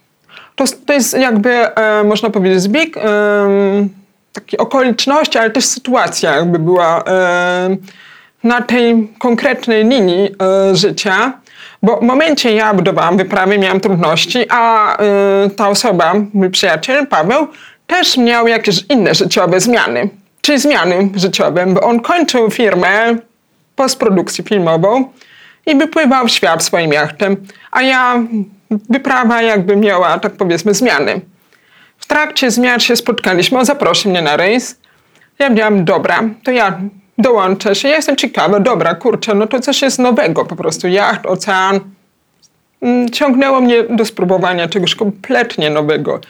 To, 0.57 0.65
to 0.87 0.93
jest 0.93 1.19
jakby, 1.19 1.51
e, 1.51 2.05
można 2.05 2.31
powiedzieć, 2.31 2.61
zbieg 2.61 2.97
e, 2.97 3.01
takiej 4.33 4.59
okoliczności, 4.59 5.39
ale 5.39 5.51
też 5.51 5.65
sytuacja 5.65 6.37
jakby 6.37 6.59
była 6.59 7.05
e, 7.05 7.77
na 8.45 8.63
tej 8.63 9.09
konkretnej 9.19 9.85
linii 9.85 10.31
e, 10.43 10.77
życia. 10.77 11.33
Bo 11.83 11.97
w 11.97 12.03
momencie 12.03 12.55
ja 12.55 12.75
budowałam 12.75 13.17
wyprawy, 13.17 13.59
miałam 13.59 13.81
trudności, 13.81 14.47
a 14.51 14.97
e, 14.97 15.51
ta 15.57 15.69
osoba, 15.69 16.15
mój 16.35 16.51
przyjaciel 16.51 17.07
Paweł, 17.07 17.47
też 17.87 18.17
miał 18.17 18.49
jakieś 18.49 18.85
inne 18.89 19.15
życiowe 19.15 19.61
zmiany. 19.61 20.09
Czyli 20.41 20.59
zmiany 20.59 21.11
życiowe, 21.15 21.67
bo 21.67 21.81
on 21.81 22.01
kończył 22.01 22.51
firmę 22.51 23.17
postprodukcję 23.77 24.45
filmową 24.45 25.05
i 25.69 25.77
wypływał 25.77 26.27
w 26.27 26.31
świat 26.31 26.65
swoim 26.65 26.93
jachtem, 26.93 27.37
a 27.71 27.83
ja 27.83 28.23
wyprawa 28.71 29.43
jakby 29.43 29.77
miała, 29.77 30.19
tak 30.19 30.33
powiedzmy, 30.33 30.75
zmiany. 30.75 31.21
W 31.99 32.07
trakcie 32.07 32.51
zmian 32.51 32.81
się 32.81 32.97
spotkaliśmy, 32.97 33.59
on 33.59 33.65
zaprosił 33.65 34.11
mnie 34.11 34.23
na 34.23 34.37
rejs. 34.37 34.81
Ja 35.39 35.47
powiedziałam, 35.47 35.85
dobra, 35.85 36.23
to 36.45 36.51
ja 36.51 36.81
dołączę 37.19 37.75
się, 37.75 37.89
ja 37.89 37.97
jestem 37.97 38.17
ciekawa, 38.17 38.61
dobra, 38.61 38.95
kurczę, 38.95 39.35
no 39.35 39.47
to 39.47 39.61
coś 39.61 39.83
jest 39.83 39.99
nowego 39.99 40.45
po 40.45 40.57
prostu, 40.57 40.89
jacht, 40.89 41.27
ocean. 41.27 41.81
Mm, 42.83 43.11
Ciągnęło 43.11 43.61
mnie 43.61 43.83
do 43.83 44.05
spróbowania 44.05 44.69
czegoś 44.69 44.95
kompletnie 44.95 45.71
nowego. 45.71 46.21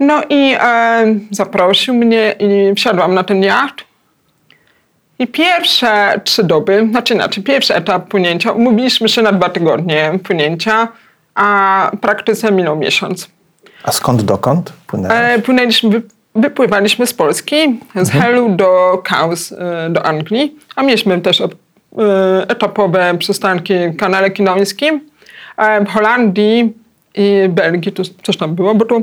No 0.00 0.22
i 0.28 0.54
e, 0.60 1.14
zaprosił 1.30 1.94
mnie 1.94 2.34
i 2.38 2.74
wsiadłam 2.74 3.14
na 3.14 3.24
ten 3.24 3.42
jacht. 3.42 3.87
I 5.18 5.26
pierwsze 5.26 6.20
trzy 6.24 6.44
doby, 6.44 6.88
znaczy 6.90 7.14
inaczej, 7.14 7.42
pierwszy 7.44 7.74
etap 7.74 8.08
płynięcia, 8.08 8.52
umówiliśmy 8.52 9.08
się 9.08 9.22
na 9.22 9.32
dwa 9.32 9.48
tygodnie 9.48 10.18
płynięcia, 10.24 10.88
a 11.34 11.90
praktyce 12.00 12.52
minął 12.52 12.76
miesiąc. 12.76 13.28
A 13.82 13.92
skąd 13.92 14.22
dokąd? 14.22 14.72
E, 15.08 15.38
płynęliśmy, 15.38 15.90
wy, 15.90 16.02
wypływaliśmy 16.34 17.06
z 17.06 17.14
Polski, 17.14 17.80
z 17.94 18.10
Helu 18.10 18.48
do 18.48 19.02
Caus, 19.04 19.52
e, 19.52 19.90
do 19.90 20.06
Anglii, 20.06 20.56
a 20.76 20.82
mieliśmy 20.82 21.20
też 21.20 21.40
e, 21.40 21.48
etapowe 22.48 23.18
przystanki 23.18 23.74
w 23.74 23.96
kanale 23.96 24.30
kinońskim, 24.30 25.00
w 25.86 25.88
Holandii 25.88 26.72
i 27.14 27.48
Belgii, 27.48 27.92
to 27.92 28.02
coś 28.22 28.36
tam 28.36 28.54
było, 28.54 28.74
bo 28.74 28.84
to 28.84 29.02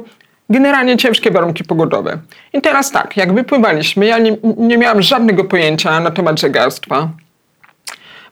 generalnie 0.49 0.97
ciężkie 0.97 1.31
warunki 1.31 1.63
pogodowe. 1.63 2.17
I 2.53 2.61
teraz 2.61 2.91
tak, 2.91 3.17
jak 3.17 3.33
wypływaliśmy, 3.33 4.05
ja 4.05 4.17
nie, 4.17 4.37
nie 4.57 4.77
miałam 4.77 5.01
żadnego 5.01 5.43
pojęcia 5.43 5.99
na 5.99 6.11
temat 6.11 6.39
żeglarstwa. 6.39 7.09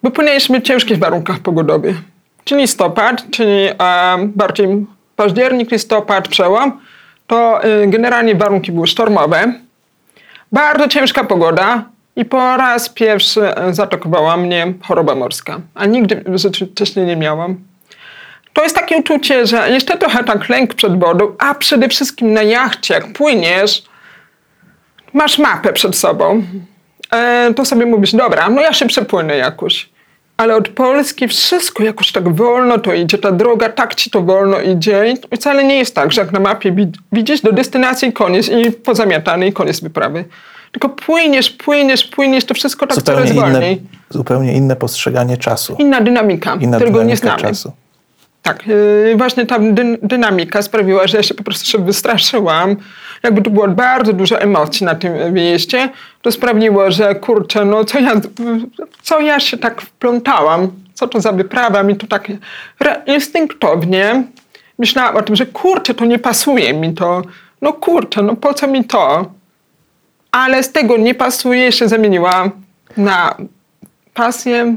Wypłynęliśmy 0.03 0.59
w 0.59 0.63
ciężkich 0.63 0.99
warunkach 0.99 1.39
pogodowych. 1.39 1.95
Czyli 2.43 2.61
listopad, 2.61 3.23
czyli 3.31 3.51
e, 3.51 4.17
bardziej 4.35 4.85
październik, 5.15 5.71
listopad, 5.71 6.27
przełom, 6.27 6.79
to 7.27 7.63
e, 7.63 7.87
generalnie 7.87 8.35
warunki 8.35 8.71
były 8.71 8.87
sztormowe. 8.87 9.53
Bardzo 10.51 10.87
ciężka 10.87 11.23
pogoda 11.23 11.85
i 12.15 12.25
po 12.25 12.57
raz 12.57 12.89
pierwszy 12.89 13.55
e, 13.55 13.73
zaatakowała 13.73 14.37
mnie 14.37 14.73
choroba 14.81 15.15
morska. 15.15 15.59
A 15.75 15.85
nigdy 15.85 16.23
w 16.25 16.37
życiu 16.37 16.65
wcześniej 16.65 17.05
nie 17.05 17.15
miałam. 17.15 17.57
To 18.53 18.63
jest 18.63 18.75
takie 18.75 18.97
uczucie, 18.97 19.45
że 19.47 19.69
jeszcze 19.69 19.97
trochę 19.97 20.23
tak 20.23 20.49
lęk 20.49 20.73
przed 20.73 20.99
wodą, 20.99 21.35
a 21.39 21.55
przede 21.55 21.89
wszystkim 21.89 22.33
na 22.33 22.43
jachcie, 22.43 22.93
jak 22.93 23.13
płyniesz, 23.13 23.83
masz 25.13 25.37
mapę 25.39 25.73
przed 25.73 25.95
sobą, 25.95 26.43
e, 27.11 27.53
to 27.55 27.65
sobie 27.65 27.85
mówisz, 27.85 28.11
dobra, 28.15 28.49
no 28.49 28.61
ja 28.61 28.73
się 28.73 28.85
przepłynę 28.85 29.37
jakoś. 29.37 29.89
Ale 30.37 30.55
od 30.55 30.69
Polski 30.69 31.27
wszystko 31.27 31.83
jakoś 31.83 32.11
tak 32.11 32.35
wolno 32.35 32.77
to 32.79 32.93
idzie, 32.93 33.17
ta 33.17 33.31
droga 33.31 33.69
tak 33.69 33.95
ci 33.95 34.09
to 34.09 34.21
wolno 34.21 34.59
idzie 34.61 35.13
i 35.31 35.35
wcale 35.37 35.63
nie 35.63 35.75
jest 35.77 35.95
tak, 35.95 36.11
że 36.11 36.21
jak 36.21 36.31
na 36.31 36.39
mapie 36.39 36.71
wid- 36.71 36.97
widzisz 37.11 37.41
do 37.41 37.51
destynacji 37.51 38.13
koniec 38.13 38.49
i 38.49 38.71
pozamiatany 38.71 39.47
i 39.47 39.53
koniec 39.53 39.79
wyprawy. 39.79 40.25
Tylko 40.71 40.89
płyniesz, 40.89 41.49
płyniesz, 41.49 42.03
płyniesz, 42.03 42.45
to 42.45 42.53
wszystko 42.53 42.87
tak 42.87 42.95
zupełnie, 42.95 43.21
coraz 43.21 43.31
inne, 43.35 43.51
wolniej. 43.51 43.81
zupełnie 44.09 44.53
inne 44.53 44.75
postrzeganie 44.75 45.37
czasu. 45.37 45.75
Inna 45.79 46.01
dynamika, 46.01 46.55
Inna 46.59 46.77
którego 46.77 47.03
nie 47.03 47.15
dynamika 47.15 47.37
znamy. 47.37 47.41
czasu. 47.41 47.71
Tak, 48.43 48.67
yy, 48.67 49.15
właśnie 49.17 49.45
ta 49.45 49.59
dy, 49.59 49.97
dynamika 50.01 50.61
sprawiła, 50.61 51.07
że 51.07 51.17
ja 51.17 51.23
się 51.23 51.33
po 51.33 51.43
prostu 51.43 51.65
się 51.65 51.77
wystraszyłam. 51.77 52.75
Jakby 53.23 53.41
tu 53.41 53.51
było 53.51 53.67
bardzo 53.67 54.13
dużo 54.13 54.41
emocji 54.41 54.85
na 54.85 54.95
tym 54.95 55.33
wyjeździe, 55.33 55.89
to 56.21 56.31
sprawiło, 56.31 56.91
że 56.91 57.15
kurczę, 57.15 57.65
no 57.65 57.85
co 57.85 57.99
ja, 57.99 58.11
co 59.01 59.19
ja 59.19 59.39
się 59.39 59.57
tak 59.57 59.81
wplątałam, 59.81 60.71
co 60.93 61.07
to 61.07 61.21
za 61.21 61.31
wyprawa, 61.31 61.83
mi 61.83 61.95
to 61.95 62.07
tak 62.07 62.27
instynktownie 63.05 64.23
myślałam 64.79 65.15
o 65.15 65.21
tym, 65.21 65.35
że 65.35 65.45
kurczę, 65.45 65.93
to 65.93 66.05
nie 66.05 66.19
pasuje 66.19 66.73
mi 66.73 66.93
to, 66.93 67.21
no 67.61 67.73
kurczę, 67.73 68.21
no 68.21 68.35
po 68.35 68.53
co 68.53 68.67
mi 68.67 68.83
to? 68.83 69.31
Ale 70.31 70.63
z 70.63 70.71
tego 70.71 70.97
nie 70.97 71.15
pasuje 71.15 71.71
się 71.71 71.87
zamieniła 71.87 72.51
na 72.97 73.37
pasję, 74.13 74.75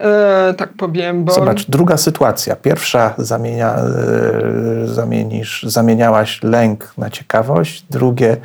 e, 0.00 0.54
tak 0.54 0.72
powiem, 0.72 1.24
bo... 1.24 1.32
Zobacz, 1.32 1.66
druga 1.66 1.96
sytuacja. 1.96 2.56
Pierwsza 2.56 3.14
zamienia, 3.18 3.74
e, 3.74 4.86
zamienisz, 4.86 5.62
zamieniałaś 5.62 6.42
lęk 6.42 6.92
na 6.98 7.10
ciekawość. 7.10 7.84
Drugie, 7.90 8.36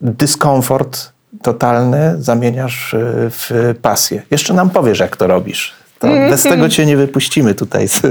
dyskomfort 0.00 1.12
totalny 1.42 2.14
zamieniasz 2.18 2.94
e, 2.94 2.98
w 3.30 3.74
pasję. 3.82 4.22
Jeszcze 4.30 4.54
nam 4.54 4.70
powiesz, 4.70 4.98
jak 4.98 5.16
to 5.16 5.26
robisz. 5.26 5.80
To 5.98 6.06
bez 6.06 6.42
tego 6.42 6.68
cię 6.68 6.86
nie 6.86 6.96
wypuścimy 6.96 7.54
tutaj 7.54 7.88
z 7.88 8.04
e, 8.04 8.08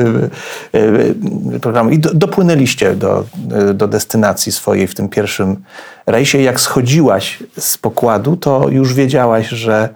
e, 1.55 1.59
programu. 1.59 1.89
I 1.89 1.99
do, 1.99 2.13
dopłynęliście 2.13 2.95
do, 2.95 3.25
do 3.73 3.87
destynacji 3.87 4.51
swojej 4.51 4.87
w 4.87 4.95
tym 4.95 5.09
pierwszym 5.09 5.63
rejsie. 6.05 6.41
Jak 6.41 6.59
schodziłaś 6.59 7.43
z 7.57 7.77
pokładu, 7.77 8.37
to 8.37 8.69
już 8.69 8.93
wiedziałaś, 8.93 9.49
że 9.49 9.89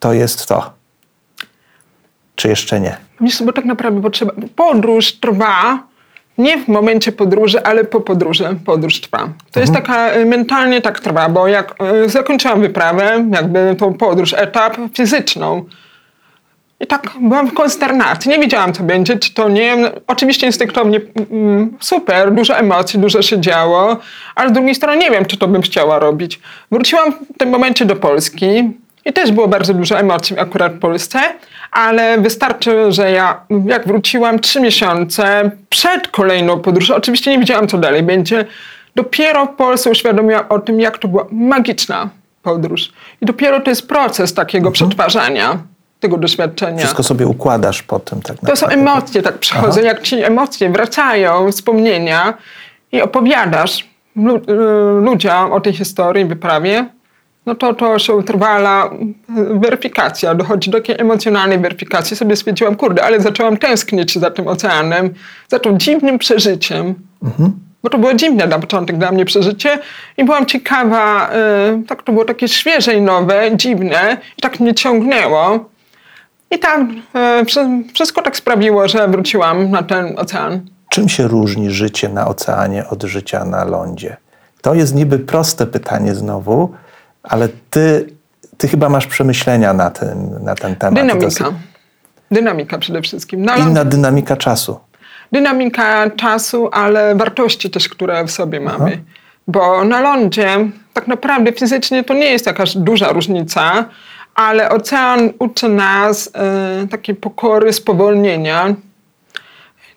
to 0.00 0.12
jest 0.12 0.46
to. 0.46 0.77
Czy 2.38 2.48
jeszcze 2.48 2.80
nie? 2.80 2.96
Bo 3.44 3.52
tak 3.52 3.64
naprawdę 3.64 4.02
potrzeba. 4.02 4.32
Podróż 4.56 5.12
trwa 5.12 5.82
nie 6.38 6.58
w 6.58 6.68
momencie 6.68 7.12
podróży, 7.12 7.62
ale 7.62 7.84
po 7.84 8.00
podróży 8.00 8.44
podróż 8.64 9.00
trwa. 9.00 9.28
To 9.52 9.60
jest 9.60 9.72
taka 9.72 10.16
y, 10.16 10.26
mentalnie 10.26 10.80
tak 10.80 11.00
trwa, 11.00 11.28
bo 11.28 11.48
jak 11.48 11.74
y, 12.04 12.08
zakończyłam 12.08 12.60
wyprawę, 12.60 13.24
jakby 13.32 13.76
tą 13.78 13.94
podróż, 13.94 14.34
etap 14.34 14.76
fizyczną. 14.94 15.64
I 16.80 16.86
tak 16.86 17.12
byłam 17.20 17.50
w 17.50 17.54
konsternacji. 17.54 18.30
Nie 18.30 18.38
wiedziałam, 18.38 18.72
co 18.72 18.82
będzie, 18.82 19.18
czy 19.18 19.34
to 19.34 19.48
nie. 19.48 19.76
Oczywiście 20.06 20.46
instynktownie 20.46 21.00
mm, 21.30 21.76
super, 21.80 22.34
dużo 22.34 22.56
emocji, 22.56 23.00
dużo 23.00 23.22
się 23.22 23.40
działo, 23.40 23.96
ale 24.34 24.50
z 24.50 24.52
drugiej 24.52 24.74
strony 24.74 24.98
nie 24.98 25.10
wiem, 25.10 25.24
czy 25.24 25.36
to 25.36 25.48
bym 25.48 25.62
chciała 25.62 25.98
robić. 25.98 26.40
Wróciłam 26.70 27.12
w 27.12 27.38
tym 27.38 27.48
momencie 27.48 27.84
do 27.84 27.96
Polski 27.96 28.72
I 29.08 29.12
też 29.12 29.32
było 29.32 29.48
bardzo 29.48 29.74
dużo 29.74 29.98
emocji 29.98 30.38
akurat 30.38 30.72
w 30.74 30.78
Polsce, 30.78 31.18
ale 31.72 32.18
wystarczy, 32.18 32.92
że 32.92 33.10
ja 33.10 33.40
jak 33.66 33.86
wróciłam 33.86 34.38
trzy 34.38 34.60
miesiące 34.60 35.50
przed 35.68 36.08
kolejną 36.08 36.60
podróżą, 36.60 36.94
oczywiście 36.94 37.30
nie 37.30 37.38
wiedziałam 37.38 37.68
co 37.68 37.78
dalej 37.78 38.02
będzie, 38.02 38.44
dopiero 38.94 39.46
w 39.46 39.48
Polsce 39.56 39.90
uświadomiłam 39.90 40.44
o 40.48 40.58
tym, 40.58 40.80
jak 40.80 40.98
to 40.98 41.08
była 41.08 41.26
magiczna 41.30 42.08
podróż. 42.42 42.92
I 43.20 43.26
dopiero 43.26 43.60
to 43.60 43.70
jest 43.70 43.88
proces 43.88 44.34
takiego 44.34 44.70
przetwarzania 44.70 45.58
tego 46.00 46.16
doświadczenia. 46.16 46.78
Wszystko 46.78 47.02
sobie 47.02 47.26
układasz 47.26 47.82
po 47.82 47.98
tym 48.00 48.22
tak 48.22 48.36
To 48.38 48.56
są 48.56 48.66
naprawdę. 48.66 48.74
emocje, 48.90 49.22
tak 49.22 49.38
przychodzą, 49.38 49.80
jak 49.80 50.02
ci 50.02 50.24
emocje 50.24 50.70
wracają, 50.70 51.52
wspomnienia 51.52 52.34
i 52.92 53.02
opowiadasz 53.02 53.88
lu- 54.16 54.36
y, 54.36 55.02
ludziom 55.04 55.52
o 55.52 55.60
tej 55.60 55.72
historii, 55.72 56.24
wyprawie, 56.24 56.86
no 57.48 57.54
to 57.54 57.74
to 57.74 57.98
się 57.98 58.14
utrwala 58.14 58.90
weryfikacja, 59.50 60.34
dochodzi 60.34 60.70
do 60.70 60.78
takiej 60.78 61.00
emocjonalnej 61.00 61.58
weryfikacji. 61.58 62.16
Sobie 62.16 62.36
stwierdziłam, 62.36 62.76
kurde, 62.76 63.04
ale 63.04 63.20
zaczęłam 63.20 63.56
tęsknić 63.56 64.18
za 64.18 64.30
tym 64.30 64.48
oceanem, 64.48 65.14
za 65.48 65.58
tym 65.58 65.78
dziwnym 65.78 66.18
przeżyciem. 66.18 66.94
Bo 67.82 67.90
to 67.90 67.98
było 67.98 68.14
dziwne 68.14 68.46
na 68.46 68.58
początek 68.58 68.98
dla 68.98 69.12
mnie 69.12 69.24
przeżycie 69.24 69.78
i 70.16 70.24
byłam 70.24 70.46
ciekawa, 70.46 71.30
y, 71.82 71.86
tak 71.86 72.02
to 72.02 72.12
było 72.12 72.24
takie 72.24 72.48
świeże 72.48 72.94
i 72.94 73.00
nowe, 73.02 73.56
dziwne 73.56 74.16
i 74.38 74.40
tak 74.42 74.60
mnie 74.60 74.74
ciągnęło. 74.74 75.70
I 76.50 76.58
tak, 76.58 76.80
e, 77.14 77.44
wszy- 77.44 77.82
wszystko 77.94 78.22
tak 78.22 78.36
sprawiło, 78.36 78.88
że 78.88 79.08
wróciłam 79.08 79.70
na 79.70 79.82
ten 79.82 80.14
ocean. 80.18 80.60
Czym 80.90 81.08
się 81.08 81.28
różni 81.28 81.70
życie 81.70 82.08
na 82.08 82.28
oceanie 82.28 82.88
od 82.88 83.02
życia 83.02 83.44
na 83.44 83.64
lądzie? 83.64 84.16
To 84.62 84.74
jest 84.74 84.94
niby 84.94 85.18
proste 85.18 85.66
pytanie 85.66 86.14
znowu, 86.14 86.72
ale 87.22 87.48
ty, 87.70 88.06
ty 88.58 88.68
chyba 88.68 88.88
masz 88.88 89.06
przemyślenia 89.06 89.72
na 89.72 89.90
ten, 89.90 90.44
na 90.44 90.54
ten 90.54 90.76
temat. 90.76 90.94
Dynamika. 90.94 91.44
Dynamika 92.30 92.78
przede 92.78 93.02
wszystkim. 93.02 93.44
Ląd- 93.46 93.70
Inna 93.70 93.84
dynamika 93.84 94.36
czasu. 94.36 94.78
Dynamika 95.32 96.10
czasu, 96.10 96.68
ale 96.72 97.14
wartości 97.14 97.70
też, 97.70 97.88
które 97.88 98.24
w 98.24 98.30
sobie 98.30 98.60
mamy. 98.60 99.02
Bo 99.48 99.84
na 99.84 100.00
lądzie 100.00 100.48
tak 100.92 101.08
naprawdę 101.08 101.52
fizycznie 101.52 102.04
to 102.04 102.14
nie 102.14 102.26
jest 102.30 102.46
jakaś 102.46 102.76
duża 102.76 103.12
różnica, 103.12 103.84
ale 104.34 104.68
ocean 104.70 105.30
uczy 105.38 105.68
nas 105.68 106.30
e, 106.34 106.86
takiej 106.90 107.14
pokory, 107.14 107.72
spowolnienia. 107.72 108.74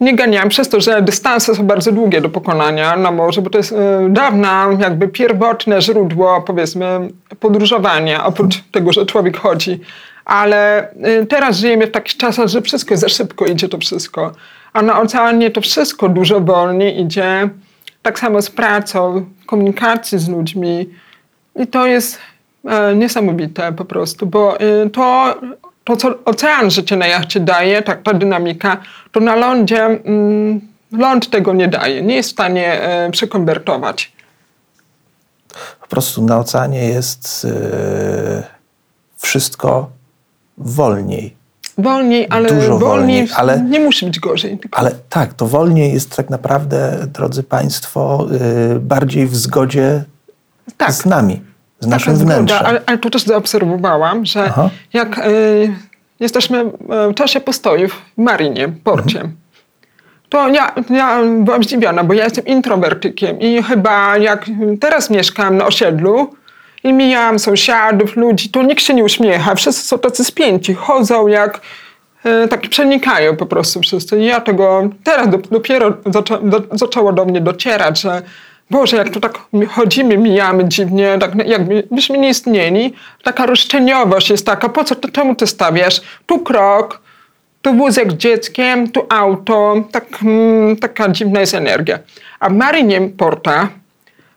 Nie 0.01 0.15
ganiam 0.15 0.49
przez 0.49 0.69
to, 0.69 0.81
że 0.81 1.01
dystanse 1.01 1.55
są 1.55 1.63
bardzo 1.63 1.91
długie 1.91 2.21
do 2.21 2.29
pokonania 2.29 2.97
na 2.97 3.11
morzu, 3.11 3.41
bo 3.41 3.49
to 3.49 3.57
jest 3.57 3.71
e, 3.71 4.07
dawna, 4.09 4.67
jakby 4.79 5.07
pierwotne 5.07 5.81
źródło, 5.81 6.41
powiedzmy, 6.41 7.09
podróżowania, 7.39 8.25
oprócz 8.25 8.63
tego, 8.71 8.93
że 8.93 9.05
człowiek 9.05 9.37
chodzi. 9.37 9.79
Ale 10.25 10.89
e, 10.91 11.25
teraz 11.25 11.57
żyjemy 11.57 11.87
w 11.87 11.91
takich 11.91 12.17
czasach, 12.17 12.47
że 12.47 12.61
wszystko 12.61 12.97
za 12.97 13.09
szybko 13.09 13.45
idzie 13.45 13.69
to 13.69 13.77
wszystko. 13.77 14.31
A 14.73 14.81
na 14.81 15.01
oceanie 15.01 15.51
to 15.51 15.61
wszystko 15.61 16.09
dużo 16.09 16.39
wolniej 16.39 17.01
idzie. 17.01 17.49
Tak 18.01 18.19
samo 18.19 18.41
z 18.41 18.49
pracą, 18.49 19.25
komunikacji 19.45 20.19
z 20.19 20.29
ludźmi. 20.29 20.89
I 21.55 21.67
to 21.67 21.87
jest 21.87 22.19
e, 22.65 22.95
niesamowite 22.95 23.71
po 23.71 23.85
prostu, 23.85 24.25
bo 24.25 24.57
to, 24.93 25.35
to, 25.83 25.95
co 25.97 26.23
ocean 26.25 26.71
życie 26.71 26.97
na 26.97 27.07
jachcie 27.07 27.39
daje, 27.39 27.81
ta, 27.81 27.95
ta 27.95 28.13
dynamika, 28.13 28.77
to 29.11 29.19
na 29.19 29.35
lądzie 29.35 29.85
mm, 29.85 30.61
ląd 30.91 31.29
tego 31.29 31.53
nie 31.53 31.67
daje. 31.67 32.01
Nie 32.01 32.15
jest 32.15 32.29
w 32.29 32.31
stanie 32.31 32.81
e, 32.81 33.11
przekonwertować. 33.11 34.11
Po 35.81 35.87
prostu 35.87 36.25
na 36.25 36.39
oceanie 36.39 36.85
jest 36.85 37.45
e, 37.45 38.43
wszystko 39.17 39.89
wolniej. 40.57 41.41
Wolniej, 41.77 42.27
ale 42.29 42.49
Dużo 42.49 42.77
wolniej, 42.79 42.79
wolniej, 42.79 43.27
ale- 43.35 43.61
nie 43.61 43.79
musi 43.79 44.05
być 44.05 44.19
gorzej. 44.19 44.57
Tylko 44.57 44.79
Ale 44.79 44.91
tak, 45.09 45.33
to 45.33 45.47
wolniej 45.47 45.93
jest 45.93 46.15
tak 46.15 46.29
naprawdę, 46.29 47.07
drodzy 47.13 47.43
Państwo, 47.43 48.27
e, 48.75 48.79
bardziej 48.79 49.27
w 49.27 49.35
zgodzie 49.35 50.03
tak, 50.77 50.93
z 50.93 51.05
nami, 51.05 51.41
z 51.81 51.85
taka 51.85 51.95
naszym 51.95 52.15
zgoda, 52.15 52.33
wnętrzem. 52.35 52.65
ale, 52.65 52.81
ale 52.85 52.97
to 52.97 53.09
też 53.09 53.23
zaobserwowałam, 53.23 54.25
że 54.25 54.43
Aha. 54.43 54.69
jak 54.93 55.19
e, 55.19 55.23
jesteśmy 56.19 56.59
e, 56.59 56.65
w 57.11 57.13
czasie 57.15 57.39
postojów 57.39 58.01
w 58.17 58.21
marinie, 58.21 58.67
w 58.67 58.83
porcie, 58.83 59.19
Mhm. 59.19 59.35
to 60.29 60.47
ja, 60.49 60.71
ja 60.89 61.19
byłam 61.39 61.63
zdziwiona, 61.63 62.03
bo 62.03 62.13
ja 62.13 62.23
jestem 62.23 62.45
introwertykiem 62.45 63.39
i 63.39 63.63
chyba 63.63 64.17
jak 64.17 64.45
teraz 64.79 65.09
mieszkam 65.09 65.57
na 65.57 65.65
osiedlu 65.65 66.33
i 66.83 66.93
mijałam 66.93 67.39
sąsiadów, 67.39 68.15
ludzi, 68.15 68.49
to 68.49 68.63
nikt 68.63 68.83
się 68.83 68.93
nie 68.93 69.03
uśmiecha, 69.03 69.55
wszyscy 69.55 69.87
są 69.87 69.99
tacy 69.99 70.23
spięci, 70.23 70.73
chodzą 70.73 71.27
jak 71.27 71.61
e, 72.23 72.47
tak 72.47 72.61
przenikają 72.61 73.35
po 73.37 73.45
prostu 73.45 73.79
wszyscy. 73.81 74.19
I 74.19 74.25
ja 74.25 74.41
tego 74.41 74.89
teraz 75.03 75.29
do, 75.29 75.37
dopiero 75.37 75.93
zaczą, 76.05 76.49
do, 76.49 76.61
zaczęło 76.71 77.13
do 77.13 77.25
mnie 77.25 77.41
docierać, 77.41 78.01
że 78.01 78.21
Boże, 78.69 78.97
jak 78.97 79.09
tu 79.09 79.19
tak 79.19 79.39
chodzimy, 79.69 80.17
mijamy 80.17 80.69
dziwnie, 80.69 81.17
tak 81.19 81.31
jakbyśmy 81.47 82.17
nie 82.17 82.29
istnieli. 82.29 82.93
Taka 83.23 83.45
roszczeniowość 83.45 84.29
jest 84.29 84.45
taka, 84.45 84.69
po 84.69 84.83
co, 84.83 84.95
to, 84.95 85.09
czemu 85.09 85.35
ty 85.35 85.47
stawiasz? 85.47 86.01
Tu 86.25 86.39
krok, 86.39 87.01
tu 87.61 87.73
wózek 87.73 88.11
z 88.11 88.15
dzieckiem, 88.15 88.91
tu 88.91 89.05
auto, 89.09 89.75
tak, 89.91 90.05
mm, 90.23 90.77
taka 90.77 91.09
dziwna 91.09 91.39
jest 91.39 91.53
energia. 91.53 91.99
A 92.39 92.49
w 92.49 92.53
Marynie 92.53 93.01
Porta 93.17 93.67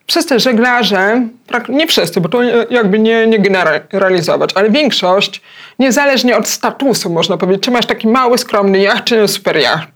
wszyscy 0.06 0.40
żeglarze, 0.40 1.28
nie 1.68 1.87
wszyscy, 1.87 2.20
bo 2.20 2.28
to 2.28 2.42
jakby 2.70 2.98
nie, 2.98 3.26
nie 3.26 3.38
generalizować, 3.38 4.50
ale 4.54 4.70
większość, 4.70 5.40
niezależnie 5.78 6.37
od 6.37 6.48
statusu 6.48 7.10
można 7.10 7.37
powiedzieć, 7.37 7.64
czy 7.64 7.70
masz 7.70 7.87
taki 7.87 8.08
mały, 8.08 8.38
skromny 8.38 8.78
jacht, 8.78 9.04
czy 9.04 9.28
super 9.28 9.56
jacht. 9.56 9.90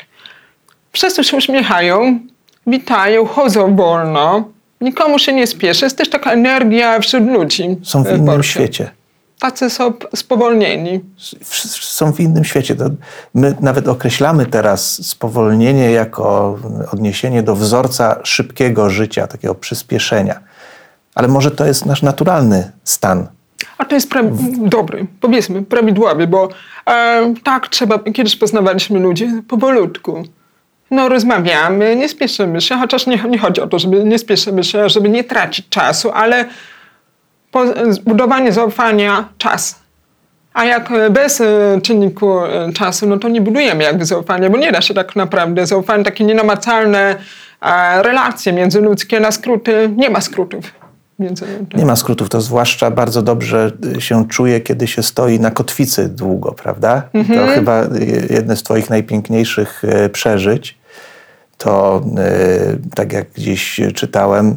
Wszyscy 0.93 1.25
się 1.25 1.37
uśmiechają, 1.37 2.21
witają, 2.69 3.27
chodzą 3.27 3.77
wolno, 3.77 4.45
nikomu 4.81 5.19
się 5.19 5.33
nie 5.33 5.47
spieszy. 5.47 5.85
Jest 5.85 5.99
też 5.99 6.11
taka 6.11 6.33
energia 6.33 7.01
wśród 7.01 7.27
ludzi. 7.29 7.77
Są 7.83 8.05
w 8.05 8.09
innym 8.09 8.27
porcie. 8.27 8.51
świecie. 8.51 8.91
Tacy 9.41 9.71
są 9.71 9.93
spowolnieni. 10.17 11.01
w- 11.45 11.85
są 11.85 12.13
w 12.13 12.21
innym 12.21 12.45
świecie. 12.45 12.77
To 12.77 12.85
my 13.35 13.57
nawet 13.61 13.89
określamy 13.89 14.47
teraz 14.47 15.07
spowolnienie 15.07 15.91
jako 15.91 16.59
odniesienie 16.93 17.43
do 17.43 17.55
wzorca 17.57 18.21
szybkiego 18.25 18.91
życia, 18.91 19.27
takiego 19.27 19.55
przyspieszenia. 19.55 20.41
Ale 21.15 21.29
może 21.29 21.51
to 21.51 21.67
jest 21.67 21.87
nasz 21.87 22.03
naturalny 22.03 22.73
stan. 22.85 23.27
A 23.79 23.85
to 23.85 23.95
jest 23.95 24.11
pra- 24.11 24.59
dobry, 24.69 25.07
powiedzmy, 25.21 25.63
prawidłowy, 25.63 26.27
bo 26.27 26.49
e, 26.91 27.35
tak 27.45 27.69
trzeba, 27.69 27.99
kiedyś 27.99 28.37
poznawaliśmy 28.37 28.99
ludzi 29.01 29.29
powolutku. 29.49 30.23
No 30.91 31.09
rozmawiamy, 31.09 31.97
nie 31.97 32.09
spieszymy 32.09 32.61
się, 32.61 32.77
chociaż 32.77 33.07
nie, 33.07 33.17
nie 33.29 33.39
chodzi 33.39 33.61
o 33.61 33.67
to, 33.67 33.79
żeby 33.79 34.05
nie 34.05 34.19
spieszymy 34.19 34.65
się, 34.65 34.89
żeby 34.89 35.09
nie 35.09 35.25
tracić 35.25 35.69
czasu, 35.69 36.11
ale 36.11 36.45
po, 37.51 37.65
zbudowanie 37.93 38.53
zaufania 38.53 39.29
czas. 39.39 39.89
A 40.55 40.65
jak 40.65 40.91
e, 40.91 41.11
bez 41.11 41.41
e, 41.41 41.81
czynniku 41.83 42.41
e, 42.45 42.73
czasu, 42.73 43.07
no 43.07 43.19
to 43.19 43.29
nie 43.29 43.41
budujemy 43.41 43.85
jakby 43.85 44.05
zaufania, 44.05 44.51
bo 44.51 44.59
nie 44.59 44.73
da 44.73 44.81
się 44.81 44.95
tak 44.95 45.17
naprawdę 45.17 45.67
zaufanie, 45.67 46.05
takie 46.05 46.25
nienamacalne 46.25 47.17
e, 47.63 48.03
relacje 48.03 48.53
międzyludzkie 48.53 49.21
na 49.21 49.31
skróty, 49.33 49.91
nie 49.97 50.11
ma 50.11 50.21
skrótów. 50.21 50.73
Między, 51.19 51.45
Nie 51.75 51.87
ma 51.87 51.97
skrótów, 51.97 52.29
to 52.29 52.41
zwłaszcza 52.41 52.91
bardzo 52.91 53.23
dobrze 53.23 53.73
y, 53.97 54.01
się 54.01 54.29
czuje, 54.29 54.61
kiedy 54.61 54.87
się 54.87 55.03
stoi 55.03 55.41
na 55.41 55.51
kotwicy 55.51 56.09
długo, 56.09 56.53
prawda? 56.53 57.03
To 57.13 57.47
chyba 57.47 57.85
y, 57.85 58.29
jedne 58.31 58.57
z 58.57 58.63
Twoich 58.63 58.91
najpiękniejszych 58.91 59.83
przeżyć. 60.13 60.78
To, 61.59 62.03
y, 62.19 62.95
tak 62.95 63.13
jak 63.13 63.31
gdzieś 63.31 63.81
czytałem, 63.95 64.57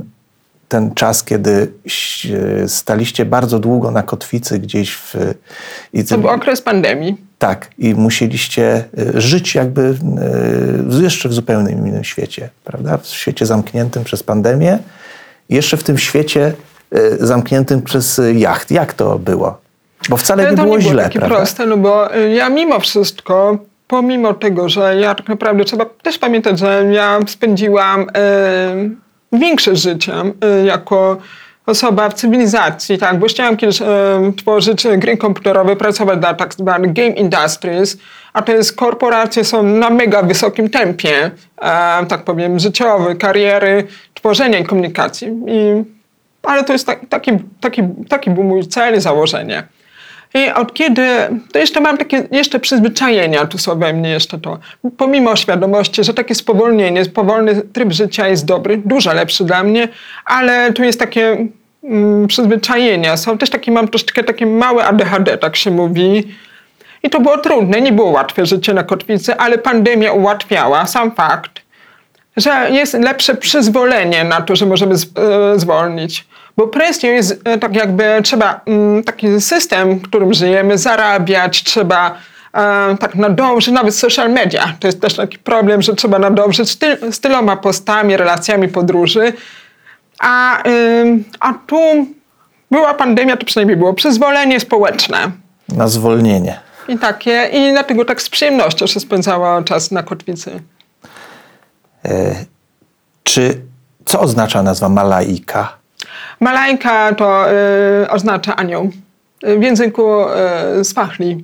ten 0.68 0.94
czas, 0.94 1.24
kiedy 1.24 1.74
staliście 2.68 3.26
bardzo 3.26 3.60
długo 3.60 3.92
na 3.92 4.04
kotwicy 4.04 4.60
gdzieś 4.60 4.92
w. 4.96 5.16
I 5.94 6.04
To 6.06 6.18
był 6.18 6.30
okres 6.30 6.62
pandemii. 6.62 7.18
Tak, 7.40 7.70
i 7.78 7.96
musieliście 7.96 8.84
y, 9.16 9.22
żyć 9.22 9.56
jakby 9.56 9.82
y, 11.00 11.04
jeszcze 11.04 11.30
w 11.30 11.34
zupełnie 11.34 11.72
innym 11.72 12.04
świecie, 12.04 12.50
prawda? 12.64 12.98
W 12.98 13.08
świecie 13.08 13.46
zamkniętym 13.46 14.04
przez 14.04 14.24
pandemię, 14.24 14.80
jeszcze 15.50 15.78
w 15.78 15.84
tym 15.84 15.98
świecie 15.98 16.54
zamkniętym 17.20 17.82
przez 17.82 18.22
jacht. 18.34 18.72
Jak 18.72 18.94
to 18.94 19.20
było? 19.20 19.62
Bo 20.10 20.18
wcale 20.18 20.44
Ale 20.44 20.52
nie 20.52 20.58
to 20.58 20.64
było 20.64 20.78
nie 20.78 20.82
było 20.84 20.94
źle, 20.94 21.04
takie 21.04 21.20
prawda? 21.20 21.38
proste, 21.38 21.66
no 21.66 21.78
bo 21.78 22.10
ja 22.14 22.50
mimo 22.50 22.80
wszystko, 22.80 23.58
pomimo 23.92 24.34
tego, 24.34 24.70
że 24.70 24.96
ja 25.00 25.16
tak 25.16 25.30
naprawdę 25.30 25.66
trzeba 25.66 25.86
też 25.86 26.18
pamiętać, 26.18 26.60
że 26.60 26.86
ja 26.92 27.20
spędziłam 27.28 28.02
y, 28.02 29.38
większe 29.40 29.76
życie 29.76 30.14
y, 30.62 30.66
jako 30.66 31.18
osoba 31.66 32.10
w 32.10 32.14
cywilizacji, 32.14 32.98
tak, 32.98 33.20
bo 33.20 33.28
chciałam 33.28 33.58
kiedyś 33.58 33.82
y, 33.82 33.86
tworzyć 34.38 34.88
gry 34.98 35.18
komputerowe, 35.18 35.76
pracować 35.76 36.20
dla 36.20 36.34
tak 36.34 36.54
zwanych 36.54 36.94
game 36.94 37.10
industries, 37.10 37.98
a 38.34 38.42
to 38.42 38.52
jest 38.52 38.76
korporacje 38.76 39.44
są 39.44 39.64
na 39.64 39.90
mega 39.90 40.24
wysokim 40.24 40.70
tempie, 40.70 41.32
e, 41.62 42.06
tak 42.06 42.24
powiem, 42.24 42.60
życiowy, 42.60 43.16
kariery, 43.16 43.88
tworzenia 44.14 44.60
i 44.60 44.64
komunikacji. 44.64 45.28
I 45.48 45.84
ale 46.44 46.64
to 46.64 46.74
jest 46.74 46.86
tak, 46.86 47.00
taki, 47.10 47.32
taki, 47.62 47.84
taki 48.10 48.30
był 48.30 48.44
mój 48.44 48.68
cel 48.68 48.96
i 48.98 49.02
założenie. 49.02 49.64
I 50.34 50.50
od 50.50 50.74
kiedy, 50.74 51.08
to 51.52 51.60
jeszcze 51.60 51.82
mam 51.82 51.98
takie 51.98 52.28
jeszcze 52.32 52.60
przyzwyczajenia, 52.60 53.46
tu 53.46 53.58
są 53.58 53.80
we 53.80 53.94
mnie 53.94 54.10
jeszcze 54.10 54.40
to, 54.40 54.60
pomimo 54.98 55.36
świadomości, 55.36 56.04
że 56.04 56.14
takie 56.14 56.36
spowolnienie, 56.36 57.06
powolny 57.06 57.62
tryb 57.62 57.92
życia 57.92 58.28
jest 58.28 58.46
dobry, 58.46 58.78
dużo 58.86 59.14
lepszy 59.14 59.44
dla 59.44 59.64
mnie, 59.64 59.88
ale 60.26 60.74
tu 60.74 60.84
jest 60.84 61.00
takie 61.00 61.48
mm, 61.84 62.28
przyzwyczajenia, 62.28 63.18
są 63.18 63.38
też 63.38 63.50
takie, 63.50 63.72
mam 63.72 63.88
troszeczkę 63.88 64.24
takie 64.24 64.46
małe 64.46 64.86
ADHD, 64.86 65.38
tak 65.38 65.56
się 65.56 65.72
mówi. 65.72 66.28
I 67.04 67.10
to 67.10 67.20
było 67.20 67.38
trudne, 67.38 67.82
nie 67.82 67.92
było 67.92 68.10
łatwe 68.10 68.46
życie 68.46 68.74
na 68.74 68.84
kotwicy, 68.84 69.38
ale 69.38 69.58
pandemia 69.58 70.12
ułatwiała, 70.12 70.86
sam 70.86 71.12
fakt, 71.12 71.62
że 72.38 72.68
jest 72.72 72.94
lepsze 72.94 73.36
przyzwolenie 73.36 74.24
na 74.24 74.42
to, 74.42 74.56
że 74.56 74.66
możemy 74.66 74.98
z, 74.98 75.06
e, 75.18 75.60
zwolnić. 75.60 76.26
Bo 76.58 76.68
presją 76.68 77.10
jest 77.10 77.42
e, 77.46 77.58
tak 77.58 77.76
jakby 77.76 78.04
trzeba 78.24 78.62
mm, 78.66 79.04
taki 79.04 79.42
system, 79.42 80.00
w 80.00 80.02
którym 80.02 80.34
żyjemy, 80.34 80.78
zarabiać, 80.78 81.64
trzeba 81.64 82.18
e, 82.54 82.98
tak 83.00 83.16
nadążyć, 83.16 83.74
nawet 83.74 83.96
social 83.96 84.32
media. 84.32 84.74
To 84.80 84.88
jest 84.88 85.02
też 85.02 85.16
taki 85.16 85.38
problem, 85.38 85.82
że 85.82 85.96
trzeba 85.96 86.20
nadążyć 86.20 86.70
z, 86.70 86.78
ty, 86.78 86.98
z 87.12 87.20
tyloma 87.20 87.58
postami, 87.58 88.18
relacjami 88.18 88.68
podróży. 88.68 89.34
A, 90.20 90.64
a 91.40 91.54
tu 91.68 92.08
była 92.72 92.94
pandemia, 92.94 93.38
to 93.38 93.46
przynajmniej 93.46 93.78
było 93.78 93.94
przyzwolenie 93.94 94.60
społeczne. 94.60 95.32
Na 95.70 95.88
zwolnienie. 95.88 96.60
I 96.88 96.98
takie, 96.98 97.50
i 97.54 97.72
dlatego 97.72 98.06
tak 98.06 98.22
z 98.22 98.30
przyjemnością 98.30 98.88
się 98.88 99.00
spędzała 99.00 99.64
czas 99.64 99.92
na 99.92 100.04
kotwicy. 100.04 100.60
Czy 103.24 103.62
co 104.06 104.20
oznacza 104.20 104.64
nazwa 104.64 104.90
Malaika? 104.90 105.81
Malajka 106.42 107.14
to 107.16 107.46
y, 108.04 108.10
oznacza 108.10 108.56
anioł. 108.56 108.90
Y, 109.48 109.58
W 109.60 109.64
języku 109.64 110.04
y, 110.80 110.84
swahli, 110.84 111.44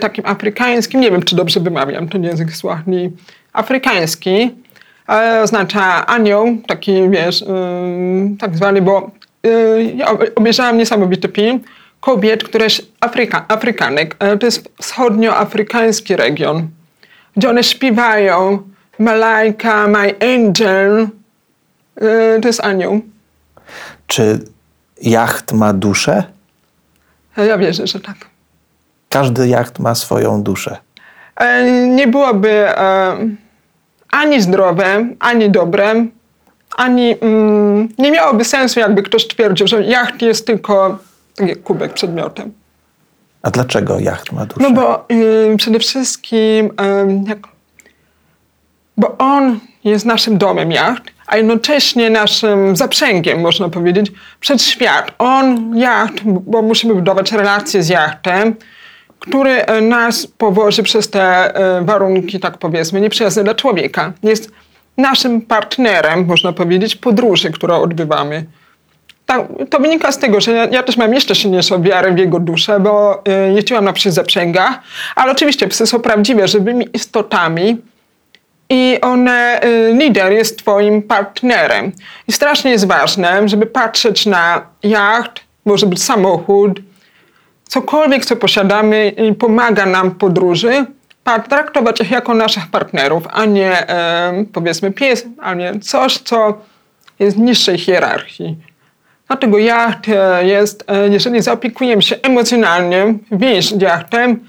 takim 0.00 0.26
afrykańskim, 0.26 1.00
nie 1.00 1.10
wiem 1.10 1.22
czy 1.22 1.36
dobrze 1.36 1.60
wymawiam 1.60 2.08
ten 2.08 2.24
język 2.24 2.52
swahli, 2.52 3.10
afrykański, 3.52 4.50
oznacza 5.42 6.06
anioł, 6.06 6.46
taki 6.66 7.10
wiesz, 7.10 7.44
tak 8.40 8.56
zwany, 8.56 8.82
bo 8.82 9.10
ja 9.94 10.10
ob- 10.10 10.24
obejrzałam 10.34 10.76
niesamowity 10.78 11.28
film 11.28 11.60
kobiet, 12.00 12.44
które 12.44 12.66
Afryka, 13.00 13.44
Afrykanek, 13.48 14.16
to 14.40 14.46
jest 14.46 14.68
wschodnioafrykański 14.82 16.16
region, 16.16 16.68
gdzie 17.36 17.50
one 17.50 17.64
śpiewają 17.64 18.62
Malajka, 18.98 19.86
my 19.88 20.14
angel, 20.34 21.08
to 22.42 22.48
jest 22.48 22.64
anioł. 22.64 23.00
Czy 24.12 24.38
jacht 25.02 25.52
ma 25.52 25.72
duszę? 25.72 26.24
Ja 27.36 27.58
wierzę, 27.58 27.86
że 27.86 28.00
tak. 28.00 28.16
Każdy 29.08 29.48
jacht 29.48 29.78
ma 29.78 29.94
swoją 29.94 30.42
duszę. 30.42 30.76
E, 31.36 31.64
Nie 31.88 32.08
byłoby 32.08 32.50
e, 32.50 33.16
ani 34.10 34.42
zdrowe, 34.42 35.06
ani 35.20 35.50
dobre, 35.50 35.94
ani 36.76 37.16
mm, 37.20 37.88
nie 37.98 38.10
miałoby 38.10 38.44
sensu, 38.44 38.80
jakby 38.80 39.02
ktoś 39.02 39.28
twierdził, 39.28 39.66
że 39.66 39.82
jacht 39.82 40.22
jest 40.22 40.46
tylko 40.46 40.98
tak 41.36 41.48
jak 41.48 41.62
kubek 41.62 41.92
przedmiotem. 41.92 42.52
A 43.42 43.50
dlaczego 43.50 43.98
jacht 43.98 44.32
ma 44.32 44.46
duszę? 44.46 44.62
No 44.62 44.70
bo 44.70 45.04
y, 45.52 45.56
przede 45.56 45.78
wszystkim, 45.78 46.70
em, 46.76 47.24
jak, 47.28 47.38
bo 48.96 49.18
on 49.18 49.60
jest 49.84 50.04
naszym 50.06 50.38
domem 50.38 50.72
jacht, 50.72 51.04
a 51.32 51.36
jednocześnie 51.36 52.10
naszym 52.10 52.76
zaprzęgiem, 52.76 53.40
można 53.40 53.68
powiedzieć, 53.68 54.12
przed 54.40 54.62
świat. 54.62 55.12
On, 55.18 55.76
jacht, 55.78 56.14
bo 56.24 56.62
musimy 56.62 56.94
budować 56.94 57.32
relacje 57.32 57.82
z 57.82 57.88
jachtem, 57.88 58.54
który 59.18 59.50
e, 59.50 59.80
nas 59.80 60.26
powoży 60.26 60.82
przez 60.82 61.10
te 61.10 61.54
e, 61.54 61.84
warunki, 61.84 62.40
tak 62.40 62.58
powiedzmy, 62.58 63.00
nieprzyjazne 63.00 63.44
dla 63.44 63.54
człowieka. 63.54 64.12
Jest 64.22 64.50
naszym 64.96 65.40
partnerem, 65.40 66.26
można 66.26 66.52
powiedzieć, 66.52 66.96
podróży, 66.96 67.50
którą 67.50 67.82
odbywamy. 67.82 68.44
Tak, 69.26 69.42
to 69.70 69.78
wynika 69.78 70.12
z 70.12 70.18
tego, 70.18 70.40
że 70.40 70.52
ja, 70.52 70.64
ja 70.64 70.82
też 70.82 70.96
mam 70.96 71.14
jeszcze 71.14 71.34
silniejszą 71.34 71.82
wiarę 71.82 72.12
w 72.12 72.18
jego 72.18 72.40
duszę, 72.40 72.80
bo 72.80 73.22
y, 73.48 73.52
jeździłam 73.52 73.84
na 73.84 73.92
przy 73.92 74.10
zaprzęgach, 74.10 74.80
ale 75.16 75.32
oczywiście 75.32 75.68
psy 75.68 75.86
są 75.86 76.00
prawdziwie 76.00 76.48
żywymi 76.48 76.88
istotami 76.94 77.91
i 78.72 78.98
one, 79.00 79.60
y, 79.64 79.94
lider 79.98 80.32
jest 80.32 80.58
twoim 80.58 81.02
partnerem. 81.02 81.92
I 82.28 82.32
strasznie 82.32 82.70
jest 82.70 82.86
ważne, 82.86 83.48
żeby 83.48 83.66
patrzeć 83.66 84.26
na 84.26 84.66
jacht, 84.82 85.40
może 85.64 85.86
być 85.86 86.02
samochód, 86.02 86.80
cokolwiek, 87.64 88.24
co 88.24 88.36
posiadamy 88.36 89.08
i 89.08 89.34
pomaga 89.34 89.86
nam 89.86 90.10
w 90.10 90.16
podróży, 90.16 90.86
traktować 91.48 92.00
ich 92.00 92.10
jako 92.10 92.34
naszych 92.34 92.66
partnerów, 92.66 93.22
a 93.32 93.44
nie 93.44 93.86
powiedzmy 94.52 94.90
pies, 94.92 95.26
a 95.40 95.54
nie 95.54 95.80
coś, 95.80 96.18
co 96.18 96.58
jest 97.18 97.38
niższej 97.38 97.78
hierarchii. 97.78 98.56
Dlatego 99.26 99.58
jacht 99.58 100.08
e, 100.08 100.46
jest, 100.46 100.84
e, 100.86 101.08
jeżeli 101.08 101.42
zaopiekujemy 101.42 102.02
się 102.02 102.16
emocjonalnie 102.22 103.14
więź 103.32 103.72
jachtem, 103.78 104.40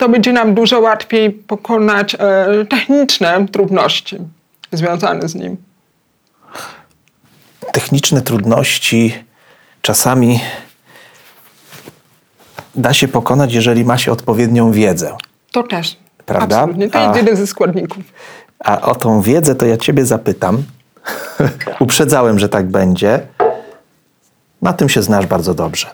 to 0.00 0.08
będzie 0.08 0.32
nam 0.32 0.54
dużo 0.54 0.80
łatwiej 0.80 1.30
pokonać 1.30 2.14
e, 2.14 2.18
techniczne 2.70 3.46
trudności 3.52 4.18
związane 4.72 5.28
z 5.28 5.34
nim. 5.34 5.56
Techniczne 7.72 8.22
trudności 8.22 9.24
czasami 9.82 10.40
da 12.74 12.92
się 12.92 13.08
pokonać, 13.08 13.52
jeżeli 13.54 13.84
ma 13.84 13.98
się 13.98 14.12
odpowiednią 14.12 14.72
wiedzę. 14.72 15.16
To 15.52 15.62
też. 15.62 15.96
Prawda? 16.26 16.58
Absolutnie. 16.58 16.90
To 16.90 16.98
A- 16.98 17.02
jest 17.02 17.16
jeden 17.16 17.36
ze 17.36 17.46
składników. 17.46 18.04
A 18.58 18.80
o 18.80 18.94
tą 18.94 19.20
wiedzę 19.22 19.54
to 19.54 19.66
ja 19.66 19.76
ciebie 19.76 20.06
zapytam. 20.06 20.62
Uprzedzałem, 21.80 22.38
że 22.38 22.48
tak 22.48 22.66
będzie. 22.66 23.26
Na 24.62 24.72
tym 24.72 24.88
się 24.88 25.02
znasz 25.02 25.26
bardzo 25.26 25.54
dobrze. 25.54 25.86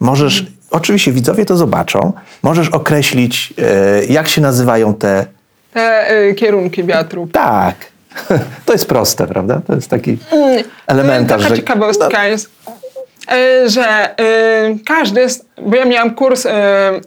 Możesz, 0.00 0.46
oczywiście 0.70 1.12
widzowie 1.12 1.44
to 1.44 1.56
zobaczą, 1.56 2.12
możesz 2.42 2.68
określić, 2.68 3.54
e, 3.58 4.04
jak 4.04 4.28
się 4.28 4.40
nazywają 4.40 4.94
te. 4.94 5.26
Te 5.72 6.08
e, 6.08 6.34
kierunki 6.34 6.84
wiatru. 6.84 7.28
Tak. 7.32 7.74
To 8.66 8.72
jest 8.72 8.88
proste, 8.88 9.26
prawda? 9.26 9.60
To 9.66 9.74
jest 9.74 9.90
taki 9.90 10.18
elementarz. 10.86 11.42
Taka 11.42 11.54
że- 11.54 11.60
ciekawostka 11.60 12.24
jest, 12.26 12.50
e, 13.32 13.68
że 13.68 14.18
e, 14.20 14.76
każdy, 14.86 15.26
bo 15.62 15.76
ja 15.76 15.84
miałam 15.84 16.14
kurs 16.14 16.46
e, 16.46 16.52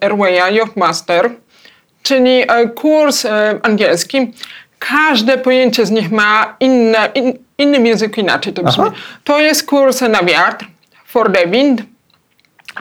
Airwaya, 0.02 0.56
Yacht 0.56 0.76
Master, 0.78 1.30
czyli 2.04 2.42
e, 2.52 2.68
kurs 2.68 3.26
e, 3.26 3.60
angielski. 3.64 4.34
Każde 4.80 5.38
pojęcie 5.38 5.86
z 5.86 5.92
nich 5.92 6.12
ma 6.12 6.56
inne, 6.60 7.10
in, 7.16 7.34
innym 7.58 7.86
języku 7.86 8.20
inaczej 8.22 8.54
to 8.54 8.64
brzmi. 8.64 8.84
Aha. 8.88 8.96
To 9.24 9.40
jest 9.40 9.64
kurs 9.66 10.02
na 10.02 10.24
wiatr, 10.24 10.66
for 11.06 11.32
the 11.32 11.48
wind, 11.48 11.82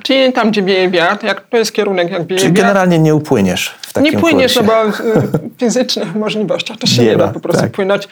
czyli 0.02 0.32
tam, 0.32 0.50
gdzie 0.50 0.62
wieje 0.62 0.90
wiatr, 0.90 1.26
jak, 1.26 1.40
to 1.48 1.56
jest 1.56 1.72
kierunek, 1.72 2.10
jak 2.10 2.26
wieje 2.26 2.40
Czyli 2.40 2.52
wiatr. 2.52 2.62
generalnie 2.62 2.98
nie 2.98 3.14
upłyniesz 3.14 3.74
w 3.82 3.92
takim 3.92 4.12
Nie 4.14 4.18
płyniesz, 4.20 4.56
no 4.56 4.62
kursie. 4.62 5.02
bo 5.02 5.20
y, 5.46 5.50
fizycznych 5.58 6.14
możliwościach 6.24 6.76
to 6.76 6.86
się 6.86 7.02
Nie 7.04 7.16
da 7.16 7.28
po 7.28 7.40
prostu 7.40 7.62
tak. 7.62 7.70
płynąć. 7.72 8.08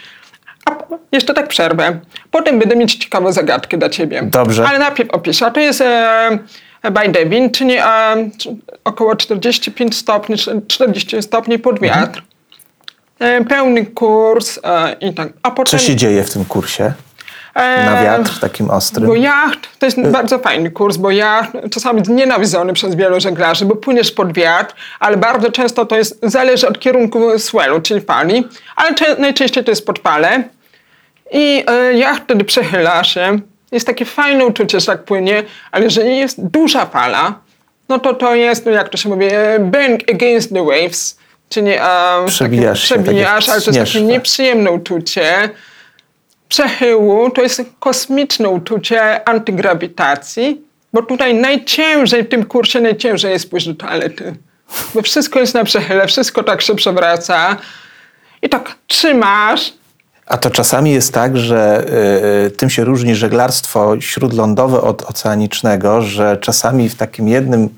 A 0.64 0.70
jeszcze 1.12 1.35
tak 1.35 1.49
przerwę. 1.49 1.99
Potem 2.31 2.59
będę 2.59 2.77
mieć 2.77 2.94
ciekawą 2.94 3.33
zagadkę 3.33 3.79
dla 3.79 3.88
ciebie. 3.88 4.22
Dobrze. 4.22 4.68
Ale 4.68 4.79
najpierw 4.79 5.11
opiszę. 5.11 5.46
A 5.46 5.51
to 5.51 5.61
jest 5.61 5.81
e, 5.81 6.38
by 6.90 7.27
wind, 7.27 7.55
czyli 7.59 7.77
e, 7.77 7.85
około 8.85 9.16
45 9.16 9.96
stopni, 9.96 10.37
40 10.68 11.22
stopni 11.22 11.59
pod 11.59 11.83
Mhm. 11.83 12.01
wiatr. 12.01 12.22
E, 13.18 13.44
pełny 13.44 13.87
kurs 13.87 14.59
e, 14.64 14.96
i 15.01 15.14
tak. 15.14 15.29
A 15.42 15.51
potem, 15.51 15.70
Co 15.70 15.87
się 15.87 15.96
dzieje 15.96 16.25
w 16.25 16.33
tym 16.33 16.44
kursie? 16.44 16.92
Na 17.57 18.03
wiatr 18.03 18.40
takim 18.40 18.71
ostrym? 18.71 19.07
Bo 19.07 19.14
jacht 19.14 19.79
to 19.79 19.87
jest 19.87 20.01
bardzo 20.01 20.38
fajny 20.38 20.71
kurs, 20.71 20.97
bo 20.97 21.11
jacht 21.11 21.51
czasami 21.71 22.03
nienawidzony 22.09 22.73
przez 22.73 22.95
wielu 22.95 23.21
żeglarzy, 23.21 23.64
bo 23.64 23.77
płyniesz 23.77 24.12
pod 24.12 24.33
wiatr, 24.33 24.75
ale 25.01 25.16
bardzo 25.16 25.53
często 25.53 25.87
to 25.87 25.97
jest, 25.97 26.19
zależy 26.23 26.69
od 26.69 26.79
kierunku 26.81 27.38
swellu, 27.38 27.81
czyli 27.81 28.01
fali, 28.01 28.49
ale 28.77 28.95
cze- 28.95 29.16
najczęściej 29.19 29.64
to 29.64 29.71
jest 29.71 29.87
pod 29.87 29.99
falę. 29.99 30.42
I 31.33 31.64
e, 31.66 31.92
jacht 31.95 32.23
wtedy 32.23 32.45
przechyla 32.45 33.05
się. 33.05 33.38
Jest 33.73 33.87
takie 33.87 34.05
fajne 34.05 34.47
uczucie, 34.47 34.81
że 34.81 34.87
tak 34.87 35.05
płynie, 35.05 35.42
ale 35.73 35.85
jeżeli 35.85 36.16
jest 36.16 36.47
duża 36.47 36.87
fala, 36.87 37.35
no 37.88 37.99
to 37.99 38.14
to 38.14 38.35
jest, 38.35 38.66
no 38.66 38.73
jak 38.73 38.88
to 38.88 38.97
się 38.97 39.09
mówi, 39.09 39.27
e, 39.33 39.59
bang 39.59 40.01
against 40.14 40.53
the 40.55 40.64
waves, 40.64 41.19
czyli 41.49 41.73
e, 41.73 41.81
Przebijasz 42.27 42.88
się, 42.88 42.95
takie, 42.95 43.07
tak 43.07 43.16
jak 43.16 43.38
przebijasz, 43.38 43.49
ale 43.49 43.61
to 43.61 43.71
jest 43.71 43.81
takie 43.81 43.99
tak. 43.99 44.09
nieprzyjemne 44.09 44.71
uczucie 44.71 45.51
przechyłu 46.48 47.30
to 47.30 47.42
jest 47.42 47.62
kosmiczne 47.78 48.48
uczucie 48.48 49.28
antygrawitacji, 49.28 50.62
bo 50.92 51.02
tutaj 51.02 51.35
najciężej 51.35 52.24
w 52.24 52.28
tym 52.28 52.44
kursie, 52.44 52.80
najciężej 52.80 53.32
jest 53.32 53.50
pójść 53.50 53.66
do 53.66 53.74
toalety. 53.74 54.35
Bo 54.94 55.02
wszystko 55.02 55.40
jest 55.40 55.54
na 55.54 55.64
przechyle, 55.64 56.06
wszystko 56.06 56.42
tak 56.42 56.62
się 56.62 56.74
przewraca 56.74 57.56
i 58.42 58.48
tak 58.48 58.74
trzymasz. 58.87 59.72
A 60.26 60.38
to 60.38 60.50
czasami 60.50 60.92
jest 60.92 61.14
tak, 61.14 61.38
że 61.38 61.85
y, 62.46 62.50
tym 62.50 62.70
się 62.70 62.85
różni 62.85 63.14
żeglarstwo 63.14 64.00
śródlądowe 64.00 64.80
od 64.80 65.02
oceanicznego, 65.02 66.02
że 66.02 66.37
czasami 66.37 66.88
w 66.88 66.94
takim 66.94 67.28
jednym 67.28 67.68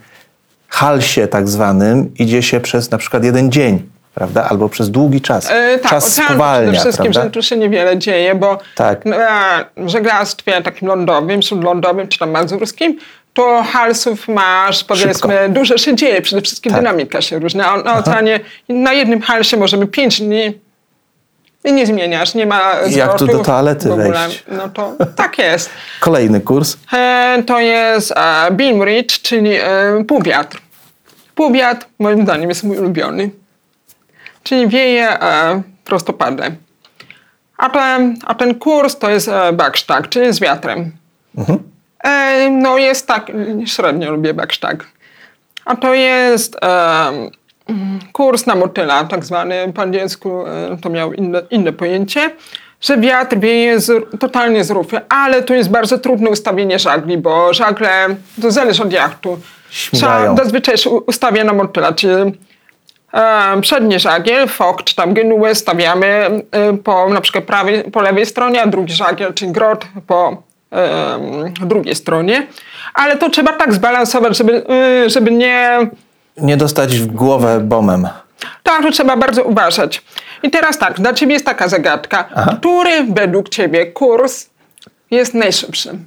halsie 0.68 1.28
tak 1.28 1.48
zwanym 1.48 2.14
idzie 2.18 2.42
się 2.42 2.60
przez 2.60 2.90
na 2.90 2.98
przykład 2.98 3.24
jeden 3.24 3.52
dzień, 3.52 3.82
prawda? 4.18 4.48
Albo 4.50 4.68
przez 4.68 4.90
długi 4.90 5.20
czas. 5.20 5.50
E, 5.50 5.78
tak, 5.78 5.90
czas 5.90 6.14
spowalnia, 6.14 6.72
przede 6.72 6.82
wszystkim, 6.82 7.12
prawda? 7.12 7.22
że 7.22 7.30
tu 7.30 7.42
się 7.42 7.56
niewiele 7.56 7.98
dzieje, 7.98 8.34
bo 8.34 8.58
Tak. 8.74 9.04
na 9.04 9.64
żeglarstwie 9.86 10.62
takim 10.62 10.88
lądowym, 10.88 11.42
śródlądowym 11.42 12.08
czy 12.08 12.18
tam 12.18 12.30
mazurskim, 12.30 12.98
to 13.34 13.62
halsów 13.62 14.28
masz, 14.28 14.84
powiedzmy, 14.84 15.48
dużo 15.48 15.78
się 15.78 15.96
dzieje, 15.96 16.22
przede 16.22 16.42
wszystkim 16.42 16.72
Tak. 16.72 16.80
dynamika 16.80 17.22
się 17.22 17.38
różni. 17.38 17.60
A 17.60 17.76
na 17.76 17.98
oceanie 17.98 18.40
na 18.68 18.92
jednym 18.92 19.20
halsie 19.20 19.56
możemy 19.56 19.86
pięć 19.86 20.20
dni 20.20 20.58
i 21.64 21.72
nie 21.72 21.86
zmieniasz, 21.86 22.34
nie 22.34 22.46
ma 22.46 22.60
Jak 22.90 23.18
tu 23.18 23.26
do 23.26 23.38
toalety 23.38 23.88
w 23.88 23.96
wejść? 23.96 24.44
No 24.48 24.68
to 24.68 24.92
tak 25.16 25.38
jest. 25.38 25.70
Kolejny 26.00 26.40
kurs. 26.40 26.76
E, 26.92 27.42
to 27.46 27.60
jest 27.60 28.12
e, 28.16 28.50
beam 28.50 28.82
reach, 28.82 29.06
czyli 29.22 29.54
e, 29.54 30.04
półwiatr. 30.08 30.60
Półwiatr 31.34 31.86
moim 31.98 32.22
zdaniem 32.22 32.48
jest 32.48 32.64
mój 32.64 32.78
ulubiony. 32.78 33.30
Czyli 34.48 34.68
wieje 34.68 35.22
e, 35.22 35.62
prostopadle. 35.84 36.50
A 37.56 37.70
ten, 37.70 38.16
a 38.26 38.34
ten 38.34 38.54
kurs 38.54 38.98
to 38.98 39.10
jest 39.10 39.28
e, 39.28 39.52
backstack, 39.52 40.08
czyli 40.08 40.32
z 40.32 40.40
wiatrem. 40.40 40.92
E, 42.04 42.50
no 42.50 42.78
jest 42.78 43.06
tak, 43.06 43.32
średnio 43.66 44.10
lubię 44.10 44.34
backstack. 44.34 44.86
A 45.64 45.76
to 45.76 45.94
jest 45.94 46.56
e, 46.62 47.30
kurs 48.12 48.46
na 48.46 48.54
motyla, 48.54 49.04
tak 49.04 49.24
zwany 49.24 49.72
po 49.74 49.82
angielsku, 49.82 50.46
e, 50.46 50.76
to 50.82 50.90
miał 50.90 51.12
inne, 51.12 51.42
inne 51.50 51.72
pojęcie, 51.72 52.30
że 52.80 52.98
wiatr 52.98 53.38
wieje 53.38 53.80
z, 53.80 54.18
totalnie 54.20 54.64
z 54.64 54.70
rufy, 54.70 55.00
ale 55.08 55.42
tu 55.42 55.54
jest 55.54 55.70
bardzo 55.70 55.98
trudne 55.98 56.30
ustawienie 56.30 56.78
żagli, 56.78 57.18
bo 57.18 57.54
żagle, 57.54 58.16
to 58.42 58.50
zależy 58.50 58.82
od 58.82 58.92
jachtu. 58.92 59.38
Śmigają. 59.70 60.34
Trzeba 60.34 60.44
zazwyczaj 60.44 60.74
ustawia 61.06 61.44
na 61.44 61.52
motyla, 61.52 61.92
czyli 61.92 62.14
e, 63.12 63.60
przedni 63.60 63.98
żagiel, 63.98 64.48
fok 64.48 64.82
czy 64.82 64.94
tam 64.94 65.14
genuę 65.14 65.54
stawiamy 65.54 66.30
po 66.84 67.08
na 67.08 67.20
przykład 67.20 67.44
prawej, 67.44 67.84
po 67.84 68.02
lewej 68.02 68.26
stronie, 68.26 68.62
a 68.62 68.66
drugi 68.66 68.94
żagiel, 68.94 69.34
czyli 69.34 69.52
grot 69.52 69.86
po 70.06 70.42
drugiej 71.60 71.94
stronie. 71.94 72.46
Ale 72.94 73.16
to 73.16 73.30
trzeba 73.30 73.52
tak 73.52 73.74
zbalansować, 73.74 74.38
żeby, 74.38 74.64
e, 74.68 75.10
żeby 75.10 75.30
nie... 75.30 75.78
Nie 76.36 76.56
dostać 76.56 76.98
w 76.98 77.06
głowę 77.06 77.60
bombem. 77.60 78.08
Tak, 78.62 78.82
to 78.82 78.90
trzeba 78.90 79.16
bardzo 79.16 79.44
uważać. 79.44 80.02
I 80.42 80.50
teraz 80.50 80.78
tak, 80.78 81.00
dla 81.00 81.12
ciebie 81.12 81.32
jest 81.32 81.46
taka 81.46 81.68
zagadka. 81.68 82.24
Który 82.58 83.04
według 83.04 83.48
ciebie 83.48 83.86
kurs 83.86 84.46
jest 85.10 85.34
najszybszy? 85.34 85.98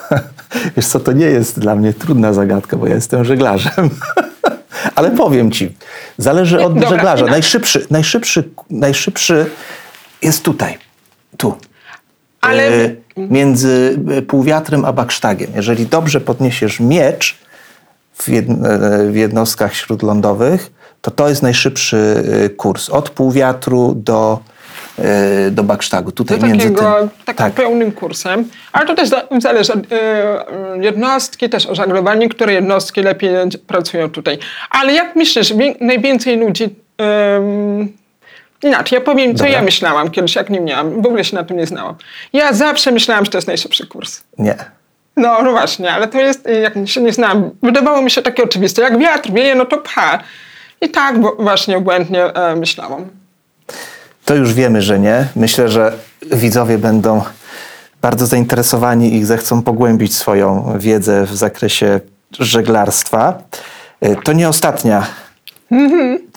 Wiesz 0.76 0.86
co, 0.86 1.00
to 1.00 1.12
nie 1.12 1.26
jest 1.26 1.60
dla 1.60 1.74
mnie 1.74 1.92
trudna 1.92 2.32
zagadka, 2.32 2.76
bo 2.76 2.86
ja 2.86 2.94
jestem 2.94 3.24
żeglarzem. 3.24 3.90
Ale 4.94 5.10
powiem 5.10 5.50
ci, 5.50 5.76
zależy 6.18 6.64
od 6.64 6.74
Dobra, 6.74 6.88
żeglarza. 6.88 7.26
Najszybszy, 7.26 7.86
najszybszy, 7.90 8.48
najszybszy 8.70 9.46
jest 10.22 10.42
tutaj, 10.42 10.78
tu. 11.36 11.58
Ale 12.40 12.90
E, 13.20 13.26
między 13.28 13.98
e, 14.10 14.22
półwiatrem 14.22 14.84
a 14.84 14.92
baksztagiem. 14.92 15.50
Jeżeli 15.54 15.86
dobrze 15.86 16.20
podniesiesz 16.20 16.80
miecz 16.80 17.38
w, 18.14 18.28
e, 18.28 18.42
w 19.10 19.16
jednostkach 19.16 19.74
śródlądowych, 19.74 20.70
to 21.00 21.10
to 21.10 21.28
jest 21.28 21.42
najszybszy 21.42 22.24
e, 22.44 22.48
kurs. 22.48 22.88
Od 22.88 23.10
półwiatru 23.10 23.94
do, 23.94 24.40
do 25.50 25.62
baksztagu. 25.62 26.12
Tutaj 26.12 26.38
między 26.38 26.58
takiego, 26.58 26.96
tym. 27.00 27.08
takim 27.24 27.44
Tak. 27.44 27.52
pełnym 27.52 27.92
kursem. 27.92 28.48
Ale 28.72 28.86
to 28.86 28.94
też 28.94 29.08
za- 29.08 29.22
zależy 29.38 29.72
od 29.72 29.92
e, 29.92 30.36
jednostki, 30.80 31.48
też 31.48 31.66
o 31.66 31.74
żaglowaniu, 31.74 32.28
które 32.28 32.52
jednostki 32.52 33.02
lepiej 33.02 33.30
pracują 33.66 34.10
tutaj. 34.10 34.38
Ale 34.70 34.92
jak 34.92 35.16
myślisz, 35.16 35.54
najwięcej 35.80 36.36
ludzi... 36.36 36.64
em, 36.98 38.00
Inaczej, 38.62 38.96
ja 38.98 39.04
powiem, 39.04 39.30
co 39.34 39.44
Dobra. 39.44 39.50
ja 39.52 39.62
myślałam 39.62 40.10
kiedyś, 40.10 40.34
jak 40.36 40.50
nie 40.50 40.60
miałam. 40.60 41.02
W 41.02 41.06
ogóle 41.06 41.24
się 41.24 41.36
na 41.36 41.44
tym 41.44 41.56
nie 41.56 41.66
znałam. 41.66 41.94
Ja 42.32 42.52
zawsze 42.52 42.92
myślałam, 42.92 43.24
że 43.24 43.30
to 43.30 43.38
jest 43.38 43.48
najszybszy 43.48 43.86
kurs. 43.86 44.22
Nie. 44.38 44.54
No, 45.16 45.42
no 45.42 45.50
właśnie, 45.50 45.92
ale 45.92 46.08
to 46.08 46.18
jest, 46.20 46.48
jak 46.62 46.74
się 46.88 47.00
nie 47.00 47.12
znam, 47.12 47.50
wydawało 47.62 48.02
mi 48.02 48.10
się 48.10 48.22
takie 48.22 48.42
oczywiste. 48.44 48.82
Jak 48.82 48.98
wiatr 48.98 49.32
wieje, 49.32 49.54
no 49.54 49.64
to 49.64 49.78
pcha. 49.78 50.18
I 50.80 50.88
tak 50.88 51.14
właśnie 51.38 51.80
błędnie 51.80 52.24
e, 52.24 52.56
myślałam. 52.56 53.04
To 54.30 54.36
już 54.36 54.54
wiemy, 54.54 54.82
że 54.82 54.98
nie. 54.98 55.26
Myślę, 55.36 55.68
że 55.68 55.92
widzowie 56.32 56.78
będą 56.78 57.22
bardzo 58.02 58.26
zainteresowani 58.26 59.14
i 59.14 59.24
zechcą 59.24 59.62
pogłębić 59.62 60.16
swoją 60.16 60.74
wiedzę 60.78 61.26
w 61.26 61.36
zakresie 61.36 62.00
żeglarstwa. 62.38 63.38
Y, 64.04 64.16
To 64.24 64.32
nie 64.32 64.48
ostatnia 64.48 65.06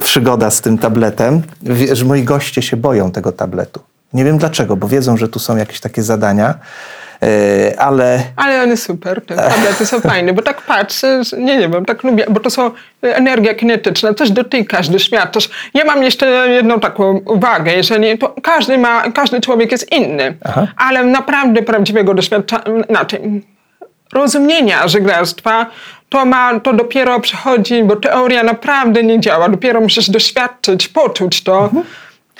przygoda 0.03 0.51
z 0.51 0.61
tym 0.61 0.77
tabletem. 0.77 1.41
Wiesz, 1.61 2.03
moi 2.03 2.23
goście 2.23 2.61
się 2.61 2.77
boją 2.77 3.11
tego 3.11 3.31
tabletu. 3.31 3.79
Nie 4.13 4.23
wiem 4.25 4.37
dlaczego, 4.37 4.75
bo 4.75 4.87
wiedzą, 4.87 5.17
że 5.17 5.27
tu 5.27 5.39
są 5.39 5.57
jakieś 5.57 5.79
takie 5.79 6.03
zadania, 6.03 6.53
ale 7.77 8.23
Ale 8.35 8.63
one 8.63 8.77
super, 8.77 9.21
te 9.25 9.35
tablety 9.35 9.85
są 9.85 10.01
fajne, 10.01 10.33
bo 10.33 10.41
tak 10.41 10.61
patrzę, 10.61 11.23
że- 11.23 11.37
nie, 11.37 11.57
nie 11.57 11.69
wiem, 11.69 11.85
tak 11.85 12.03
lubię, 12.03 12.25
bo 12.29 12.39
to 12.39 12.49
są 12.49 12.71
energia 13.01 13.53
kinetyczna, 13.53 14.13
coś 14.13 14.31
dotykasz, 14.31 14.89
doświadczasz. 14.89 15.49
Ja 15.73 15.85
mam 15.85 16.03
jeszcze 16.03 16.25
jedną 16.49 16.79
taką 16.79 17.21
uwagę, 17.25 17.73
jeżeli 17.73 18.17
to 18.17 18.35
każdy 18.43 18.77
ma, 18.77 19.11
każdy 19.11 19.41
człowiek 19.41 19.71
jest 19.71 19.91
inny, 19.91 20.37
Aha. 20.45 20.67
ale 20.77 21.03
naprawdę 21.03 21.61
prawdziwego 21.61 22.13
doświadczenia, 22.13 22.63
znaczy 22.89 23.19
rozumienia 24.13 24.87
żeglarstwa, 24.87 25.65
to, 26.09 26.25
ma, 26.25 26.59
to 26.59 26.73
dopiero 26.73 27.19
przychodzi, 27.19 27.83
bo 27.83 27.95
teoria 27.95 28.43
naprawdę 28.43 29.03
nie 29.03 29.19
działa. 29.19 29.49
Dopiero 29.49 29.81
musisz 29.81 30.09
doświadczyć, 30.09 30.87
poczuć 30.87 31.43
to. 31.43 31.69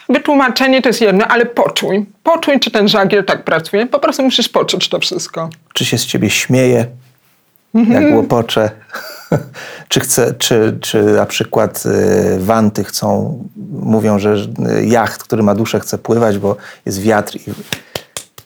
Wytłumaczenie 0.09 0.81
to 0.81 0.89
jest 0.89 1.01
jedno, 1.01 1.25
ale 1.27 1.45
poczuj. 1.45 2.05
Poczuj, 2.23 2.59
czy 2.59 2.71
ten 2.71 2.87
żagiel 2.87 3.25
tak 3.25 3.43
pracuje. 3.43 3.85
Po 3.85 3.99
prostu 3.99 4.23
musisz 4.23 4.49
poczuć 4.49 4.89
to 4.89 4.99
wszystko. 4.99 5.49
czy 5.73 5.85
się 5.85 5.97
z 5.97 6.05
ciebie 6.05 6.29
śmieje, 6.29 6.85
jak 7.73 8.03
łopocze, 8.15 8.71
czy, 9.89 9.99
chce, 9.99 10.33
czy, 10.33 10.77
czy 10.81 11.03
na 11.03 11.25
przykład 11.25 11.83
y, 11.85 12.39
wanty 12.39 12.83
chcą, 12.83 13.39
mówią, 13.71 14.19
że 14.19 14.35
y, 14.79 14.85
jacht, 14.85 15.23
który 15.23 15.43
ma 15.43 15.55
duszę, 15.55 15.79
chce 15.79 15.97
pływać, 15.97 16.37
bo 16.37 16.55
jest 16.85 17.01
wiatr 17.01 17.35
i, 17.35 17.39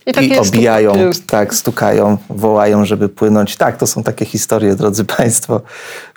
I 0.08 0.13
tak 0.13 0.24
i 0.24 0.38
obijają, 0.38 0.93
tak 0.93 1.26
tak, 1.28 1.54
stukają, 1.56 2.17
wołają, 2.30 2.86
żeby 2.86 3.10
płynąć. 3.10 3.56
Tak, 3.56 3.78
to 3.78 3.88
są 3.88 4.04
takie 4.04 4.26
historie, 4.26 4.76
drodzy 4.76 5.06
Państwo. 5.17 5.62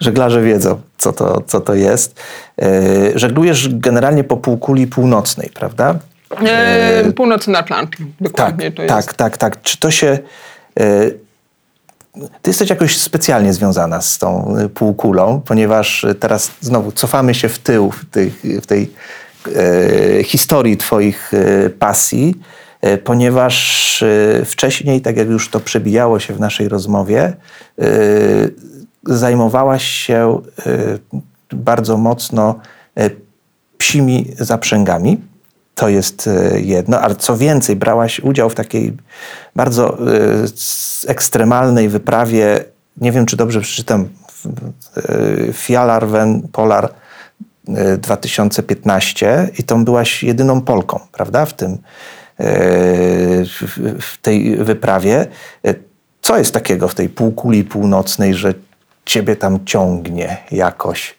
Żeglarze 0.01 0.43
wiedzą, 0.43 0.81
co 0.99 1.13
to, 1.13 1.43
co 1.47 1.61
to 1.61 1.75
jest. 1.75 2.21
Y, 2.63 3.13
żeglujesz 3.15 3.69
generalnie 3.75 4.25
po 4.25 4.37
półkuli 4.37 4.87
północnej, 4.87 5.51
prawda? 5.55 5.99
E, 6.47 7.13
Północny 7.13 7.59
Atlantyk, 7.59 8.01
dokładnie 8.21 8.65
Tak, 8.73 8.77
to 8.77 8.83
jest. 8.83 8.95
tak, 8.95 9.15
tak, 9.15 9.39
tak. 9.39 9.63
Czy 9.63 9.79
to 9.79 9.91
się. 9.91 10.19
y, 10.81 11.19
Ty 12.43 12.51
jesteś 12.51 12.71
jakoś 12.71 12.97
specjalnie 12.99 13.53
związana 13.53 14.01
z 14.01 14.19
tą 14.19 14.55
półkulą, 14.75 15.43
ponieważ 15.47 16.07
teraz 16.21 16.51
znowu 16.61 16.93
cofamy 16.93 17.35
się 17.35 17.49
w 17.49 17.59
tył 17.59 17.91
w 17.91 18.05
tej, 18.05 18.31
w 18.63 18.67
tej 18.67 18.93
historii 20.25 20.77
Twoich 20.77 21.33
pasji, 21.79 22.35
ponieważ 23.05 24.03
e, 24.03 24.45
wcześniej, 24.45 25.01
tak 25.01 25.17
jak 25.17 25.29
już 25.29 25.49
to 25.49 25.61
przebijało 25.61 26.21
się 26.21 26.35
w 26.35 26.41
naszej 26.41 26.69
rozmowie, 26.69 27.23
e, 27.23 27.87
zajmowałaś 29.07 29.85
się 29.85 30.41
e, 30.67 30.99
bardzo 31.53 31.97
mocno 31.97 32.61
e, 32.97 33.11
psimi 33.79 34.27
zaprzęgami. 34.39 35.21
To 35.75 35.89
jest 35.89 36.27
e, 36.27 36.61
jedno, 36.61 37.01
ale 37.01 37.15
co 37.15 37.37
więcej, 37.37 37.77
brałaś 37.77 38.21
udział 38.21 38.51
w 38.51 38.55
takiej 38.55 38.97
bardzo 39.57 39.99
e, 39.99 40.01
ekstremalnej 41.07 41.89
wyprawie, 41.89 42.65
nie 42.97 43.13
wiem 43.13 43.27
czy 43.27 43.37
dobrze 43.37 43.61
przeczytam, 43.61 44.09
e, 44.97 45.53
Fjalarven 45.53 46.49
Polar 46.53 46.89
e, 47.69 47.97
2015 47.97 49.49
i 49.59 49.63
tą 49.63 49.85
byłaś 49.85 50.23
jedyną 50.23 50.61
Polką, 50.61 51.01
prawda, 51.13 51.47
w 51.47 51.55
tym, 51.55 51.73
e, 51.73 51.79
w, 52.41 53.99
w 54.01 54.19
tej 54.23 54.57
wyprawie. 54.57 55.27
E, 55.67 55.75
Co 56.23 56.39
jest 56.39 56.55
takiego 56.55 56.89
w 56.89 56.95
tej 56.95 57.09
półkuli 57.09 57.65
północnej, 57.65 58.35
że 58.35 58.55
ciebie 59.05 59.37
tam 59.37 59.65
ciągnie 59.65 60.37
jakoś? 60.51 61.15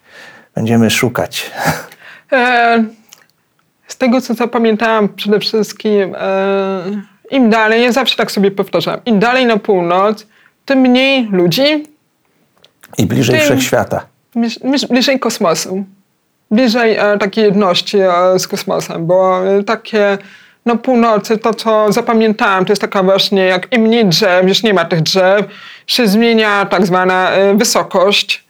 Będziemy 0.56 0.90
szukać. 0.90 1.52
E, 2.32 2.84
z 3.88 3.98
tego, 3.98 4.22
co 4.22 4.34
zapamiętałam 4.34 5.10
przede 5.10 5.40
wszystkim, 5.40 6.16
e, 6.18 6.84
im 7.32 7.50
dalej, 7.50 7.84
ja 7.84 7.92
zawsze 7.92 8.16
tak 8.18 8.32
sobie 8.32 8.52
powtarzam, 8.52 9.00
im 9.06 9.20
dalej 9.20 9.46
na 9.46 9.58
północ, 9.58 10.28
tym 10.66 10.80
mniej 10.80 11.28
ludzi, 11.32 11.88
I 12.98 13.06
bliżej 13.06 13.36
Tym- 13.36 13.46
wszechświata. 13.46 14.06
bliż- 14.36 14.60
bliż- 14.60 14.88
bliżej 14.88 15.20
kosmosu. 15.20 15.84
Bliżej 16.52 16.96
e, 16.98 17.18
takiej 17.18 17.44
jedności 17.44 17.98
e, 18.00 18.40
z 18.40 18.48
kosmosem, 18.48 19.06
bo 19.06 19.48
e, 19.48 19.64
takie 19.64 20.18
na 20.66 20.76
północy 20.76 21.38
to, 21.38 21.54
co 21.54 21.92
zapamiętałam, 21.92 22.66
to 22.66 22.72
jest 22.72 22.82
taka 22.82 23.04
właśnie, 23.04 23.46
jak 23.46 23.74
im 23.74 23.82
mniej 23.82 24.06
drzew, 24.06 24.48
już 24.48 24.64
nie 24.64 24.74
ma 24.74 24.86
tych 24.86 25.02
drzew, 25.02 25.46
się 25.88 26.08
zmienia 26.08 26.66
tak 26.66 26.86
zwana 26.86 27.32
e, 27.32 27.58
wysokość. 27.58 28.44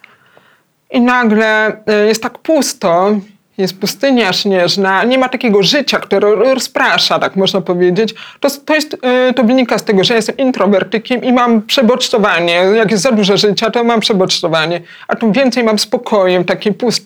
i 0.92 1.02
nagle 1.02 1.70
y, 1.70 2.08
jest 2.08 2.24
tak 2.24 2.38
pusto, 2.38 3.12
jest 3.58 3.80
pustynia 3.80 4.34
śnieżna, 4.34 5.04
nie 5.04 5.18
ma 5.18 5.30
takiego 5.30 5.64
życia, 5.64 6.00
które 6.00 6.36
rozprasza, 6.36 7.20
tak 7.20 7.36
można 7.36 7.62
powiedzieć. 7.62 8.14
To, 8.40 8.50
to, 8.66 8.76
jest, 8.76 8.94
y, 9.30 9.34
to 9.34 9.44
wynika 9.44 9.78
z 9.78 9.84
tego, 9.84 10.04
że 10.04 10.14
jestem 10.14 10.38
introwertykiem 10.38 11.24
i 11.24 11.34
mam 11.34 11.62
przebodźcowanie. 11.62 12.54
Jak 12.54 12.92
jest 12.92 13.04
za 13.04 13.12
dużo 13.12 13.38
życia, 13.38 13.70
to 13.72 13.84
mam 13.84 14.00
przebodźcowanie. 14.00 14.82
A 15.08 15.16
tu 15.16 15.32
więcej 15.32 15.64
mam 15.64 15.80
spokoju, 15.80 16.44
takiej, 16.44 16.74
pust, 16.74 17.06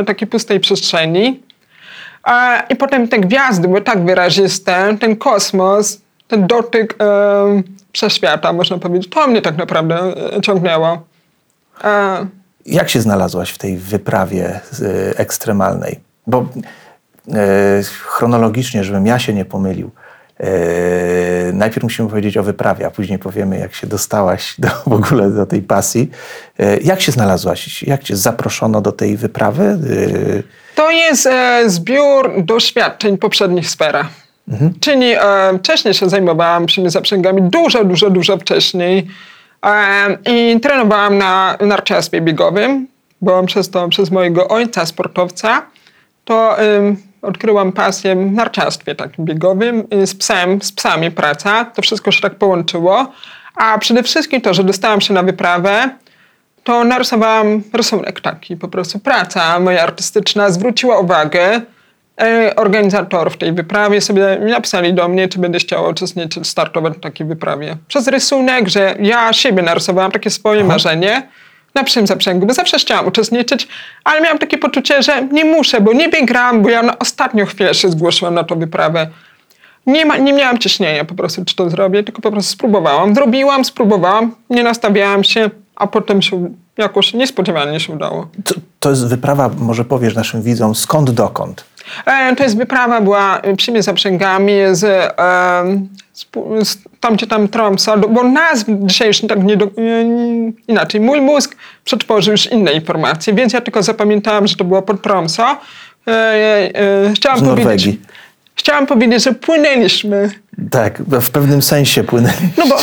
y, 0.00 0.04
takiej 0.04 0.28
pustej 0.28 0.60
przestrzeni. 0.60 1.45
I 2.70 2.76
potem 2.76 3.08
te 3.08 3.18
gwiazdy 3.18 3.68
były 3.68 3.82
tak 3.82 4.04
wyraziste, 4.04 4.96
ten 5.00 5.16
kosmos, 5.16 6.00
ten 6.28 6.46
dotyk 6.46 6.94
e, 7.00 7.62
wszechświata, 7.92 8.52
można 8.52 8.78
powiedzieć. 8.78 9.10
To 9.10 9.26
mnie 9.26 9.42
tak 9.42 9.56
naprawdę 9.56 9.96
e, 10.36 10.40
ciągnęło. 10.40 11.02
E, 11.84 12.26
Jak 12.66 12.88
się 12.88 13.00
znalazłaś 13.00 13.50
w 13.50 13.58
tej 13.58 13.76
wyprawie 13.78 14.60
y, 14.80 15.14
ekstremalnej? 15.16 16.00
Bo 16.26 16.46
y, 17.28 17.32
chronologicznie, 18.04 18.84
żebym 18.84 19.06
ja 19.06 19.18
się 19.18 19.34
nie 19.34 19.44
pomylił, 19.44 19.90
najpierw 21.52 21.82
musimy 21.82 22.08
powiedzieć 22.08 22.36
o 22.36 22.42
wyprawie, 22.42 22.86
a 22.86 22.90
później 22.90 23.18
powiemy, 23.18 23.58
jak 23.58 23.74
się 23.74 23.86
dostałaś 23.86 24.54
do, 24.58 24.68
w 24.86 24.92
ogóle 24.92 25.30
do 25.30 25.46
tej 25.46 25.62
pasji. 25.62 26.10
Y, 26.60 26.80
jak 26.84 27.00
się 27.00 27.12
znalazłaś? 27.12 27.82
Jak 27.82 28.02
cię 28.04 28.16
zaproszono 28.16 28.80
do 28.80 28.92
tej 28.92 29.16
wyprawy? 29.16 29.78
Y, 29.90 30.42
To 30.74 30.90
jest 30.90 31.26
e, 31.26 31.62
zbiór 31.66 32.32
doświadczeń 32.44 33.18
poprzednich 33.18 33.70
sferach. 33.70 34.06
Czyli 34.80 35.12
e, 35.12 35.18
wcześniej 35.58 35.94
się 35.94 36.08
zajmowałam 36.08 36.66
przymi 36.66 36.90
zaprzęgami, 36.90 37.42
dużo, 37.42 37.84
dużo, 37.84 38.10
dużo 38.10 38.36
wcześniej. 38.36 39.06
E, 39.66 40.18
I 40.26 40.60
trenowałam 40.60 41.18
na 41.18 41.56
narciarstwie 41.60 42.20
biegowym, 42.20 42.86
bo 43.20 43.42
przez 43.44 43.70
to, 43.70 43.88
przez 43.88 44.10
mojego 44.10 44.48
ojca, 44.48 44.86
sportowca, 44.86 45.62
to 46.24 46.56
odkryłam 47.22 47.72
pasję 47.72 48.16
w 48.16 48.32
narciarstwie 48.32 48.94
takim 48.94 49.24
biegowym, 49.24 49.84
y, 49.94 50.06
z 50.06 50.14
psem, 50.14 50.62
z 50.62 50.72
psami 50.72 51.10
praca. 51.10 51.64
To 51.64 51.82
wszystko 51.82 52.12
się 52.12 52.20
tak 52.20 52.34
połączyło. 52.34 53.12
A 53.56 53.78
przede 53.78 54.02
wszystkim 54.02 54.40
to, 54.40 54.54
że 54.54 54.64
dostałam 54.64 55.00
się 55.00 55.14
na 55.14 55.22
wyprawę, 55.22 55.90
to 56.64 56.84
narysowałam 56.84 57.62
rysunek 57.72 58.20
taki, 58.20 58.56
po 58.56 58.68
prostu 58.68 58.98
praca 58.98 59.60
moja 59.60 59.82
artystyczna 59.82 60.50
zwróciła 60.50 60.98
uwagę 60.98 61.60
e, 62.20 62.56
organizatorów 62.56 63.36
tej 63.36 63.52
wyprawie 63.52 64.00
sobie 64.00 64.38
napisali 64.40 64.94
do 64.94 65.08
mnie, 65.08 65.28
czy 65.28 65.38
będę 65.38 65.58
chciała 65.58 65.88
uczestniczyć, 65.88 66.48
startować 66.48 66.94
w 66.94 67.00
takiej 67.00 67.26
wyprawie. 67.26 67.76
Przez 67.88 68.08
rysunek, 68.08 68.68
że 68.68 68.96
ja 69.00 69.32
siebie 69.32 69.62
narysowałam, 69.62 70.12
takie 70.12 70.30
swoje 70.30 70.64
marzenie 70.64 71.28
na 71.76 71.84
psim 71.84 72.06
zaprzęgu, 72.06 72.46
bo 72.46 72.54
zawsze 72.54 72.78
chciałam 72.78 73.06
uczestniczyć, 73.06 73.68
ale 74.04 74.20
miałam 74.20 74.38
takie 74.38 74.58
poczucie, 74.58 75.02
że 75.02 75.28
nie 75.32 75.44
muszę, 75.44 75.80
bo 75.80 75.92
nie 75.92 76.08
wygram, 76.08 76.62
bo 76.62 76.68
ja 76.70 76.82
na 76.82 76.98
ostatnią 76.98 77.46
chwilę 77.46 77.74
się 77.74 77.88
zgłosiłam 77.88 78.34
na 78.34 78.44
tą 78.44 78.58
wyprawę. 78.58 79.08
Nie, 79.86 80.06
ma, 80.06 80.16
nie 80.16 80.32
miałam 80.32 80.58
ciśnienia 80.58 81.04
po 81.04 81.14
prostu, 81.14 81.44
czy 81.44 81.56
to 81.56 81.70
zrobię, 81.70 82.02
tylko 82.02 82.22
po 82.22 82.30
prostu 82.32 82.52
spróbowałam. 82.52 83.14
Zrobiłam, 83.14 83.64
spróbowałam, 83.64 84.34
nie 84.50 84.62
nastawiałam 84.62 85.24
się, 85.24 85.50
a 85.76 85.86
potem 85.86 86.22
się 86.22 86.50
jakoś 86.78 87.14
niespodziewanie 87.14 87.80
się 87.80 87.92
udało. 87.92 88.28
to, 88.44 88.54
to 88.80 88.90
jest 88.90 89.08
wyprawa, 89.08 89.50
może 89.58 89.84
powiesz 89.84 90.14
naszym 90.14 90.42
widzom, 90.42 90.74
skąd 90.74 91.10
dokąd? 91.10 91.64
E, 92.06 92.36
to 92.36 92.42
jest 92.44 92.56
wyprawa, 92.58 93.00
była 93.00 93.40
e, 93.40 93.56
przyjmie 93.56 93.82
zaprzęgami 93.82 94.52
z, 94.72 94.84
e, 94.84 95.12
z, 96.12 96.24
pu- 96.24 96.64
z 96.64 96.78
tam, 97.00 97.14
gdzie 97.14 97.26
tam 97.26 97.48
Tromsa, 97.48 97.96
do- 97.96 98.08
bo 98.08 98.22
nazw 98.22 98.64
dzisiaj 98.68 99.08
już 99.08 99.20
tak 99.20 99.44
nie 99.44 99.56
do, 99.56 99.64
e, 99.66 99.70
inaczej. 100.68 101.00
Mój 101.00 101.20
mózg 101.20 101.56
przetworzył 101.84 102.32
już 102.32 102.46
inne 102.52 102.72
informacje, 102.72 103.34
więc 103.34 103.52
ja 103.52 103.60
tylko 103.60 103.82
zapamiętałam, 103.82 104.46
że 104.46 104.56
to 104.56 104.64
było 104.64 104.82
pod. 104.82 104.96
E, 106.08 106.10
e, 106.10 107.12
chciałam 107.14 107.38
Z 107.38 107.42
powiedzieć, 107.42 107.64
Norwegii. 107.64 108.00
chciałam 108.54 108.86
powiedzieć, 108.86 109.24
że 109.24 109.32
płynęliśmy. 109.32 110.30
Tak, 110.70 111.02
w 111.02 111.30
pewnym 111.30 111.62
sensie 111.62 112.04
płynęliście. 112.04 112.48
No 112.58 112.66
bo 112.66 112.76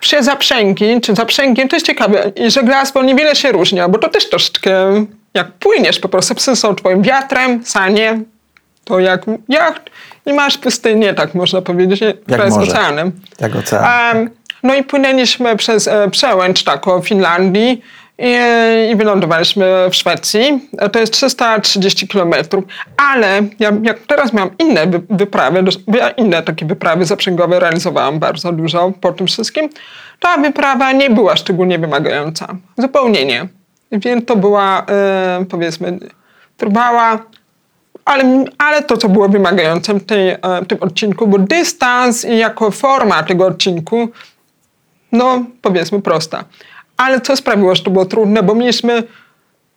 przy 0.00 0.22
zaprzęgi, 0.22 1.00
czy 1.00 1.14
zaprzęgiem, 1.14 1.68
to 1.68 1.76
jest 1.76 1.86
ciekawe, 1.86 2.32
i 2.36 2.50
żeglarstwo 2.50 3.02
niewiele 3.02 3.36
się 3.36 3.52
różni, 3.52 3.80
bo 3.88 3.98
to 3.98 4.08
też 4.08 4.28
troszeczkę, 4.28 5.04
jak 5.34 5.52
płyniesz 5.52 5.98
po 5.98 6.08
prostu, 6.08 6.34
psy 6.34 6.56
są 6.56 6.74
twoim 6.74 7.02
wiatrem, 7.02 7.60
sanie, 7.64 8.20
to 8.88 9.00
jak 9.00 9.22
jacht 9.48 9.82
i 10.26 10.32
masz 10.32 10.58
pustynię, 10.58 11.14
tak 11.14 11.34
można 11.34 11.62
powiedzieć, 11.62 12.00
która 12.26 12.44
jest 12.44 12.56
morze. 12.56 12.72
oceanem. 12.72 13.12
Jak 13.40 13.56
ocean. 13.56 14.16
Em, 14.16 14.30
no 14.62 14.74
i 14.74 14.82
płynęliśmy 14.82 15.56
przez 15.56 15.88
e, 15.88 16.10
przełęcz 16.10 16.64
taką 16.64 17.02
Finlandii 17.02 17.82
i, 18.18 18.36
i 18.92 18.96
wylądowaliśmy 18.96 19.66
w 19.90 19.94
Szwecji. 19.94 20.68
E, 20.78 20.88
To 20.88 20.98
jest 20.98 21.12
330 21.12 22.08
kilometrów, 22.08 22.64
ale 22.96 23.42
ja, 23.58 23.72
jak 23.82 23.98
teraz 23.98 24.32
mam 24.32 24.50
inne 24.58 24.86
wy, 24.86 25.00
wyprawy, 25.10 25.64
ja 25.98 26.10
inne 26.10 26.42
takie 26.42 26.66
wyprawy 26.66 27.04
zaprzęgowe 27.04 27.60
realizowałam 27.60 28.18
bardzo 28.18 28.52
dużo 28.52 28.92
po 29.00 29.12
tym 29.12 29.26
wszystkim, 29.26 29.68
ta 30.20 30.36
wyprawa 30.38 30.92
nie 30.92 31.10
była 31.10 31.36
szczególnie 31.36 31.78
wymagająca. 31.78 32.46
Zupełnie 32.78 33.24
nie. 33.26 33.48
Więc 33.92 34.24
to 34.24 34.36
była, 34.36 34.86
e, 34.88 35.44
powiedzmy, 35.50 35.98
trwała 36.56 37.18
ale, 38.08 38.44
ale 38.58 38.82
to, 38.82 38.96
co 38.96 39.08
było 39.08 39.28
wymagające 39.28 39.94
w, 39.94 40.04
tej, 40.04 40.28
e, 40.30 40.38
w 40.62 40.66
tym 40.66 40.78
odcinku, 40.80 41.26
bo 41.26 41.38
dystans 41.38 42.24
i 42.24 42.38
jako 42.38 42.70
forma 42.70 43.22
tego 43.22 43.46
odcinku, 43.46 44.08
no 45.12 45.44
powiedzmy 45.62 46.02
prosta. 46.02 46.44
Ale 46.96 47.20
co 47.20 47.36
sprawiło, 47.36 47.74
że 47.74 47.82
to 47.82 47.90
było 47.90 48.04
trudne, 48.04 48.42
bo 48.42 48.54
mieliśmy 48.54 49.02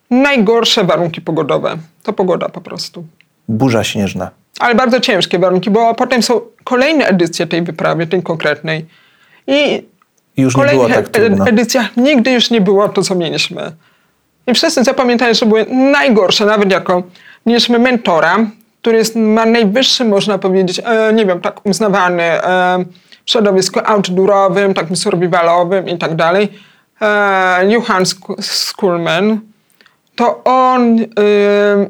najgorsze 0.09 0.83
warunki 0.83 1.21
pogodowe. 1.21 1.77
To 2.03 2.13
pogoda 2.13 2.49
po 2.49 2.61
prostu. 2.61 3.03
Burza 3.47 3.83
śnieżna. 3.83 4.31
Ale 4.59 4.75
bardzo 4.75 4.99
ciężkie 4.99 5.39
warunki, 5.39 5.69
bo 5.69 5.95
potem 5.95 6.23
są 6.23 6.41
kolejne 6.63 7.05
edycje 7.05 7.47
tej 7.47 7.61
wyprawy, 7.61 8.07
tej 8.07 8.23
konkretnej. 8.23 8.85
I 9.47 9.83
już 10.37 10.57
nie 10.57 10.65
było 10.65 10.89
tak 10.89 11.09
trudno. 11.09 11.45
edy- 11.45 11.51
edycjach 11.51 11.97
nigdy 11.97 12.31
już 12.31 12.51
nie 12.51 12.61
było 12.61 12.89
to, 12.89 13.01
co 13.01 13.15
mieliśmy. 13.15 13.71
I 14.47 14.53
wszyscy 14.53 14.83
zapamiętali, 14.83 15.35
że 15.35 15.45
były 15.45 15.65
najgorsze, 15.65 16.45
nawet 16.45 16.71
jako 16.71 17.03
mieliśmy 17.45 17.79
mentora, 17.79 18.37
który 18.81 18.97
jest, 18.97 19.15
ma 19.15 19.45
najwyższy, 19.45 20.05
można 20.05 20.37
powiedzieć, 20.37 20.81
e, 20.85 21.13
nie 21.13 21.25
wiem, 21.25 21.41
tak 21.41 21.65
uznawany 21.65 22.23
e, 22.23 22.85
w 23.25 23.31
środowisku 23.31 23.79
outdoorowym, 23.85 24.73
takim 24.73 24.95
survivalowym 24.95 25.89
i 25.89 25.97
tak 25.97 26.15
dalej. 26.15 26.49
E, 27.01 27.81
Skulman. 28.41 29.39
To 30.15 30.43
on, 30.43 30.99
y, 30.99 31.07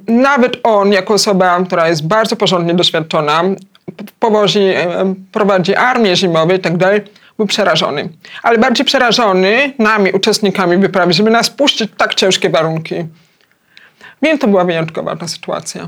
nawet 0.07 0.57
on, 0.63 0.91
jako 0.91 1.13
osoba, 1.13 1.63
która 1.65 1.87
jest 1.87 2.07
bardzo 2.07 2.35
porządnie 2.35 2.73
doświadczona, 2.73 3.43
powozi, 4.19 4.59
y, 4.59 4.75
prowadzi 5.31 5.75
armię 5.75 6.15
zimową 6.15 6.53
i 6.53 6.59
tak 6.59 6.77
dalej, 6.77 7.01
był 7.37 7.47
przerażony. 7.47 8.09
Ale 8.43 8.57
bardziej 8.57 8.85
przerażony 8.85 9.73
nami, 9.79 10.11
uczestnikami 10.11 10.77
wyprawy, 10.77 11.13
żeby 11.13 11.31
nas 11.31 11.49
puścić 11.49 11.91
w 11.91 11.95
tak 11.95 12.15
ciężkie 12.15 12.49
warunki. 12.49 12.95
Więc 14.21 14.41
to 14.41 14.47
była 14.47 14.63
wyjątkowa 14.63 15.15
ta 15.15 15.27
sytuacja. 15.27 15.87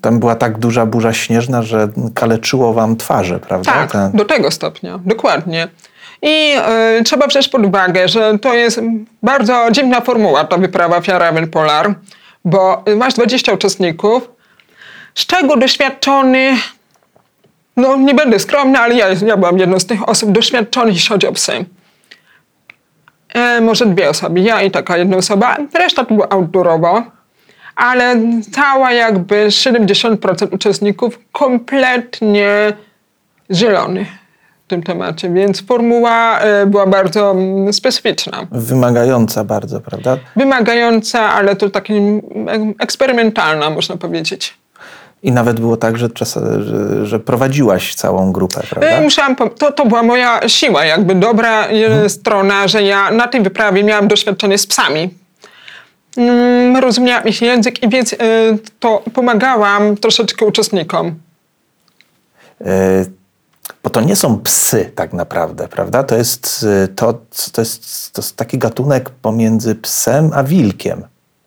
Tam 0.00 0.18
była 0.18 0.34
tak 0.36 0.58
duża 0.58 0.86
burza 0.86 1.12
śnieżna, 1.12 1.62
że 1.62 1.88
kaleczyło 2.14 2.72
wam 2.72 2.96
twarze, 2.96 3.38
prawda? 3.40 3.72
Tak, 3.72 3.92
Ten- 3.92 4.12
do 4.12 4.24
tego 4.24 4.50
stopnia, 4.50 4.98
dokładnie. 5.04 5.68
I 6.22 6.54
y, 7.00 7.04
trzeba 7.04 7.26
wziąć 7.26 7.48
pod 7.48 7.66
uwagę, 7.66 8.08
że 8.08 8.38
to 8.38 8.54
jest 8.54 8.80
bardzo 9.22 9.68
dziwna 9.72 10.00
formuła, 10.00 10.44
ta 10.44 10.56
wyprawa 10.56 11.00
Fjaraven 11.00 11.50
Polar, 11.50 11.94
bo 12.44 12.84
masz 12.96 13.14
20 13.14 13.52
uczestników, 13.52 14.30
z 15.14 15.26
czego 15.26 15.56
doświadczony, 15.56 16.56
no 17.76 17.96
nie 17.96 18.14
będę 18.14 18.38
skromny, 18.38 18.78
ale 18.78 18.94
ja, 18.94 19.06
ja 19.26 19.36
byłam 19.36 19.58
jedną 19.58 19.80
z 19.80 19.86
tych 19.86 20.08
osób 20.08 20.32
doświadczonych, 20.32 20.94
jeśli 20.94 21.08
chodzi 21.08 21.26
o 21.26 21.32
psy. 21.32 21.64
E, 23.34 23.60
może 23.60 23.86
dwie 23.86 24.10
osoby, 24.10 24.40
ja 24.40 24.62
i 24.62 24.70
taka 24.70 24.96
jedna 24.96 25.16
osoba, 25.16 25.56
reszta 25.74 26.04
to 26.04 26.14
było 26.14 26.32
outdoorowo, 26.32 27.02
ale 27.78 28.16
cała 28.52 28.92
jakby 28.92 29.46
70% 29.46 30.54
uczestników 30.54 31.18
kompletnie 31.32 32.72
zielony 33.50 34.06
w 34.64 34.68
tym 34.68 34.82
temacie, 34.82 35.30
więc 35.30 35.66
formuła 35.66 36.40
e, 36.40 36.66
była 36.66 36.86
bardzo 36.86 37.30
mm, 37.30 37.72
specyficzna. 37.72 38.46
Wymagająca 38.50 39.44
bardzo, 39.44 39.80
prawda? 39.80 40.16
Wymagająca, 40.36 41.20
ale 41.20 41.56
to 41.56 41.70
taki 41.70 41.94
mm, 41.94 42.74
eksperymentalna, 42.78 43.70
można 43.70 43.96
powiedzieć. 43.96 44.54
I 45.22 45.32
nawet 45.32 45.60
było 45.60 45.76
tak, 45.76 45.98
że, 45.98 46.10
czas, 46.10 46.38
że, 46.60 47.06
że 47.06 47.20
prowadziłaś 47.20 47.94
całą 47.94 48.32
grupę, 48.32 48.60
prawda? 48.70 48.88
E, 48.88 49.02
Musiałam, 49.02 49.36
to, 49.36 49.72
to 49.72 49.86
była 49.86 50.02
moja 50.02 50.48
siła, 50.48 50.84
jakby 50.84 51.14
dobra 51.14 51.66
e, 51.66 52.08
strona, 52.08 52.68
że 52.68 52.82
ja 52.82 53.10
na 53.10 53.28
tej 53.28 53.42
wyprawie 53.42 53.84
miałam 53.84 54.08
doświadczenie 54.08 54.58
z 54.58 54.66
psami. 54.66 55.10
Mm, 56.18 56.76
Rozumiałam 56.76 57.24
ich 57.28 57.42
język 57.42 57.82
i 57.82 57.88
więc 57.88 58.12
e, 58.12 58.16
to 58.80 59.02
pomagałam 59.14 59.96
troszeczkę 59.96 60.44
uczestnikom. 60.46 61.14
E, 62.60 63.04
Bo 63.82 63.90
to 63.90 64.00
nie 64.00 64.16
są 64.16 64.40
psy 64.40 64.92
tak 64.94 65.12
naprawdę, 65.12 65.68
prawda? 65.68 66.04
To 66.04 66.16
jest, 66.16 66.66
e, 66.84 66.88
to, 66.88 67.14
to 67.52 67.60
jest, 67.60 68.12
to 68.12 68.22
jest 68.22 68.36
taki 68.36 68.58
gatunek 68.58 69.10
pomiędzy 69.10 69.74
psem 69.74 70.30
a 70.34 70.44
wilkiem, 70.44 71.02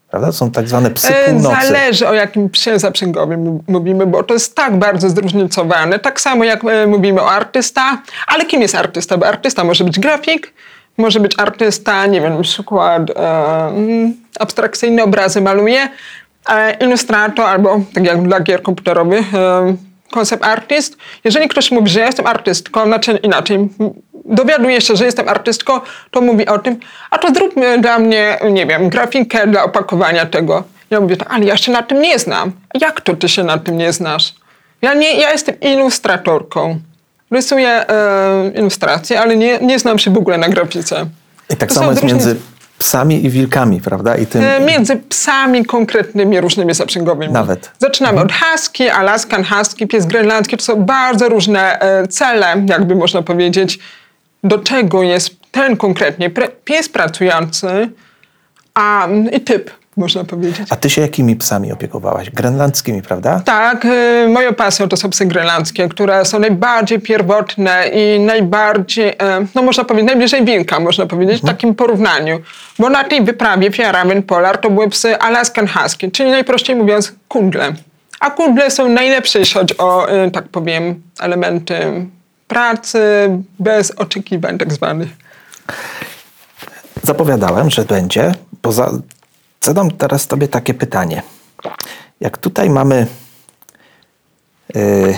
prawda? 0.10 0.32
Są 0.32 0.52
tak 0.52 0.68
zwane 0.68 0.92
psy 0.92 1.14
północy. 1.26 1.56
Zależy 1.68 2.08
o 2.08 2.14
jakim 2.14 2.50
psie 2.50 2.80
zaprzęgowym 2.80 3.60
mówimy, 3.68 4.06
bo 4.08 4.24
to 4.24 4.34
jest 4.34 4.56
tak 4.56 4.80
bardzo 4.80 5.10
zróżnicowane. 5.10 6.00
Tak 6.00 6.22
samo 6.22 6.44
jak 6.44 6.62
mówimy 6.88 7.22
o 7.22 7.32
artysta, 7.32 8.02
ale 8.28 8.46
kim 8.46 8.62
jest 8.62 8.76
artysta? 8.76 9.18
Bo 9.18 9.28
artysta 9.28 9.64
może 9.64 9.84
być 9.84 10.00
grafik, 10.00 10.54
może 11.02 11.20
być 11.20 11.34
artysta, 11.38 12.06
nie 12.06 12.22
wiem, 12.22 12.38
na 12.38 12.44
przykład 12.44 13.10
e, 13.10 13.14
mm, 13.68 14.14
abstrakcyjne 14.40 15.04
obrazy 15.04 15.42
maluje, 15.42 15.90
e, 16.50 16.78
ilustrator 16.86 17.46
albo 17.46 17.80
tak 17.94 18.06
jak 18.06 18.24
dla 18.24 18.40
gier 18.40 18.62
komputerowych, 18.62 19.36
e, 19.36 19.76
concept 20.12 20.46
artist. 20.46 20.98
Jeżeli 21.24 21.48
ktoś 21.48 21.72
mówi, 21.72 21.90
że 21.90 22.00
ja 22.00 22.06
jestem 22.06 22.28
artystką, 22.28 22.86
znaczy 22.86 23.20
inaczej, 23.24 23.70
dowiaduje 24.26 24.82
się, 24.82 24.96
że 24.96 25.06
jestem 25.06 25.30
artystką, 25.30 25.80
to 26.12 26.22
mówi 26.22 26.48
o 26.48 26.60
tym, 26.60 26.80
a 27.12 27.18
to 27.18 27.34
zróbmy 27.34 27.82
dla 27.82 28.00
mnie, 28.00 28.38
nie 28.52 28.66
wiem, 28.66 28.90
grafikę 28.90 29.48
dla 29.48 29.64
opakowania 29.64 30.26
tego. 30.26 30.64
Ja 30.90 31.02
mówię, 31.02 31.16
ale 31.30 31.46
ja 31.46 31.58
się 31.58 31.72
na 31.72 31.84
tym 31.84 32.02
nie 32.02 32.20
znam. 32.20 32.52
Jak 32.82 33.02
to 33.02 33.16
ty 33.16 33.30
się 33.30 33.44
na 33.44 33.58
tym 33.58 33.78
nie 33.78 33.94
znasz? 33.94 34.34
Ja, 34.82 34.94
nie, 34.94 35.14
ja 35.14 35.32
jestem 35.32 35.60
ilustratorką. 35.60 36.80
Rysuję 37.32 37.70
e, 37.70 38.52
ilustracje, 38.56 39.22
ale 39.22 39.36
nie, 39.38 39.60
nie 39.60 39.80
znam 39.80 40.00
się 40.00 40.12
w 40.12 40.18
ogóle 40.18 40.38
na 40.38 40.50
grafice. 40.50 41.06
I 41.50 41.56
tak 41.56 41.70
To 41.70 41.76
samo 41.76 41.92
jest 41.92 42.04
między 42.04 42.36
psami 42.78 43.26
i 43.26 43.30
wilkami, 43.30 43.82
prawda? 43.82 44.18
I 44.18 44.26
tym, 44.26 44.44
E, 44.44 44.60
Między 44.60 44.96
psami 44.98 45.66
konkretnymi 45.66 46.42
różnymi 46.42 46.74
zaprzęgowymi. 46.74 47.34
Nawet. 47.34 47.72
Zaczynamy 47.80 48.22
od 48.22 48.34
husky, 48.34 48.92
alaskan 48.92 49.44
husky, 49.44 49.88
pies 49.88 50.06
grenlandzki. 50.06 50.58
To 50.58 50.64
są 50.64 50.76
bardzo 50.76 51.30
różne 51.30 51.80
e, 51.80 52.08
cele, 52.08 52.66
jakby 52.70 52.96
można 52.96 53.22
powiedzieć, 53.22 53.80
do 54.44 54.60
czego 54.60 55.04
jest 55.04 55.36
ten 55.52 55.78
konkretnie 55.78 56.30
pies 56.66 56.90
pracujący 56.90 57.90
a, 58.74 59.08
i 59.32 59.42
typ, 59.42 59.72
można 60.02 60.24
powiedzieć. 60.24 60.68
A 60.70 60.76
ty 60.76 60.90
się 60.90 61.02
jakimi 61.02 61.36
psami 61.36 61.72
opiekowałaś? 61.72 62.30
Grenlandzkimi, 62.30 63.02
prawda? 63.02 63.42
Tak, 63.46 63.86
y, 63.86 64.28
moją 64.30 64.54
pasją 64.54 64.90
to 64.90 64.98
są 64.98 65.10
psy 65.10 65.26
grenlandzkie, 65.26 65.90
które 65.90 66.26
są 66.26 66.40
najbardziej 66.40 67.00
pierwotne 67.00 67.88
i 67.94 68.20
najbardziej, 68.20 69.10
e, 69.10 69.46
no 69.56 69.62
można 69.62 69.84
powiedzieć, 69.84 70.08
najbliżej 70.08 70.46
wilka, 70.46 70.80
można 70.80 71.06
powiedzieć, 71.06 71.42
w 71.42 71.46
takim 71.46 71.76
porównaniu. 71.76 72.40
Bo 72.80 72.90
na 72.90 73.04
tej 73.04 73.22
wyprawie 73.22 73.72
Fjaramen 73.72 74.24
Polar 74.24 74.58
to 74.58 74.70
były 74.70 74.90
psy 74.90 75.18
Alaskan 75.18 75.68
Husky, 75.68 76.12
czyli 76.12 76.32
najprościej 76.32 76.76
mówiąc 76.76 77.14
kundle. 77.28 77.74
A 78.20 78.32
kundle 78.32 78.72
są 78.72 78.90
najlepsze, 78.90 79.40
jeśli 79.40 79.54
chodzi 79.54 79.78
o, 79.78 80.14
y, 80.26 80.32
tak 80.32 80.48
powiem, 80.48 81.02
elementy 81.20 82.06
pracy 82.48 83.00
bez 83.60 83.92
oczekiwań 83.92 84.58
tak 84.58 84.74
zwanych. 84.74 85.10
Zapowiadałem, 87.04 87.70
że 87.70 87.86
będzie. 87.86 88.32
Poza... 88.62 88.92
Zadam 89.64 89.92
teraz 89.92 90.28
tobie 90.28 90.48
takie 90.48 90.74
pytanie. 90.74 91.24
Jak 92.20 92.38
tutaj 92.38 92.70
mamy. 92.70 93.08
Yy, 94.76 95.18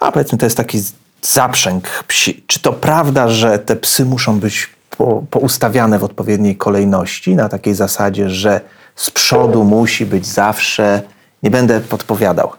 a 0.00 0.12
powiedzmy, 0.12 0.38
to 0.38 0.46
jest 0.46 0.56
taki 0.56 0.82
zaprzęg 1.22 2.04
psi. 2.08 2.44
Czy 2.46 2.60
to 2.60 2.72
prawda, 2.72 3.28
że 3.28 3.58
te 3.58 3.76
psy 3.76 4.04
muszą 4.04 4.40
być 4.40 4.70
po, 4.90 5.22
poustawiane 5.30 5.98
w 5.98 6.04
odpowiedniej 6.04 6.56
kolejności, 6.56 7.36
na 7.36 7.48
takiej 7.48 7.74
zasadzie, 7.74 8.30
że 8.30 8.60
z 8.96 9.10
przodu 9.10 9.64
musi 9.64 10.06
być 10.06 10.26
zawsze. 10.26 11.02
Nie 11.42 11.50
będę 11.50 11.80
podpowiadał. 11.80 12.52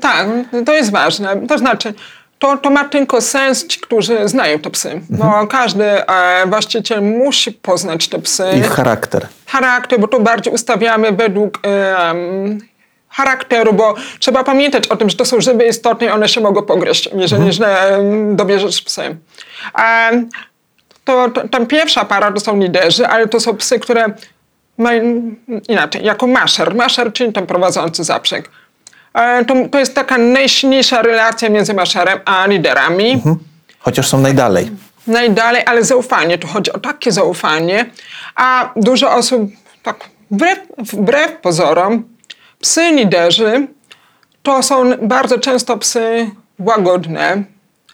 Tak, 0.00 0.28
to 0.66 0.72
jest 0.72 0.90
ważne. 0.90 1.46
To 1.46 1.58
znaczy, 1.58 1.94
to, 2.38 2.56
to 2.56 2.70
ma 2.70 2.84
tylko 2.84 3.20
sens 3.20 3.66
ci, 3.66 3.80
którzy 3.80 4.28
znają 4.28 4.58
te 4.58 4.70
psy. 4.70 5.00
Bo 5.10 5.46
każdy 5.46 5.84
e, 5.84 6.46
właściciel 6.46 7.02
musi 7.02 7.52
poznać 7.52 8.08
te 8.08 8.18
psy. 8.18 8.44
Ich 8.58 8.70
charakter. 8.70 9.26
Charakter, 9.46 10.00
bo 10.00 10.08
tu 10.08 10.20
bardziej 10.20 10.52
ustawiamy 10.52 11.12
według 11.12 11.58
e, 11.66 12.14
charakteru, 13.08 13.72
bo 13.72 13.94
trzeba 14.18 14.44
pamiętać 14.44 14.86
o 14.86 14.96
tym, 14.96 15.10
że 15.10 15.16
to 15.16 15.24
są 15.24 15.40
żywe 15.40 15.66
istoty 15.66 16.04
i 16.04 16.08
one 16.08 16.28
się 16.28 16.40
mogą 16.40 16.62
pogryźć, 16.62 17.08
jeżeli 17.14 17.52
źle 17.52 17.88
em, 17.88 18.36
dobierzesz 18.36 18.82
psy. 18.82 19.16
Em, 19.74 20.28
to, 21.04 21.30
to, 21.30 21.48
tam 21.48 21.66
pierwsza 21.66 22.04
para 22.04 22.32
to 22.32 22.40
są 22.40 22.58
liderzy, 22.60 23.06
ale 23.06 23.28
to 23.28 23.40
są 23.40 23.56
psy, 23.56 23.78
które 23.78 24.06
mają 24.78 25.02
inaczej, 25.68 26.04
jako 26.04 26.26
maszer. 26.26 26.74
Maszer, 26.74 27.12
czyli 27.12 27.32
ten 27.32 27.46
prowadzący 27.46 28.04
zaprzęg. 28.04 28.50
E, 29.16 29.44
To, 29.44 29.54
to 29.70 29.78
jest 29.78 29.94
taka 29.94 30.18
najsilniejsza 30.18 31.02
relacja 31.02 31.48
między 31.48 31.74
maszerem 31.74 32.20
a 32.24 32.46
liderami. 32.46 33.22
Chociaż 33.78 34.08
są 34.08 34.20
najdalej. 34.20 34.70
Najdalej, 35.06 35.62
ale 35.66 35.84
zaufanie. 35.84 36.38
Tu 36.38 36.46
chodzi 36.46 36.72
o 36.72 36.78
takie 36.78 37.12
zaufanie. 37.12 37.90
A 38.34 38.72
dużo 38.76 39.14
osób, 39.14 39.42
tak 39.82 39.96
wbrew, 40.30 40.58
wbrew 40.78 41.32
pozorom, 41.32 42.04
psy 42.60 42.92
liderzy 42.92 43.66
to 44.42 44.62
są 44.62 44.96
bardzo 45.02 45.38
często 45.38 45.76
psy 45.76 46.30
łagodne, 46.58 47.42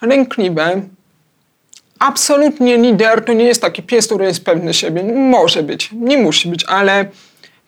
lękliwe. 0.02 0.80
Absolutnie 1.98 2.76
lider 2.78 3.24
to 3.24 3.32
nie 3.32 3.44
jest 3.44 3.62
taki 3.62 3.82
pies, 3.82 4.06
który 4.06 4.24
jest 4.24 4.44
pewny 4.44 4.74
siebie. 4.74 5.02
Może 5.14 5.62
być, 5.62 5.90
nie 5.92 6.18
musi 6.18 6.48
być, 6.48 6.64
ale 6.68 7.04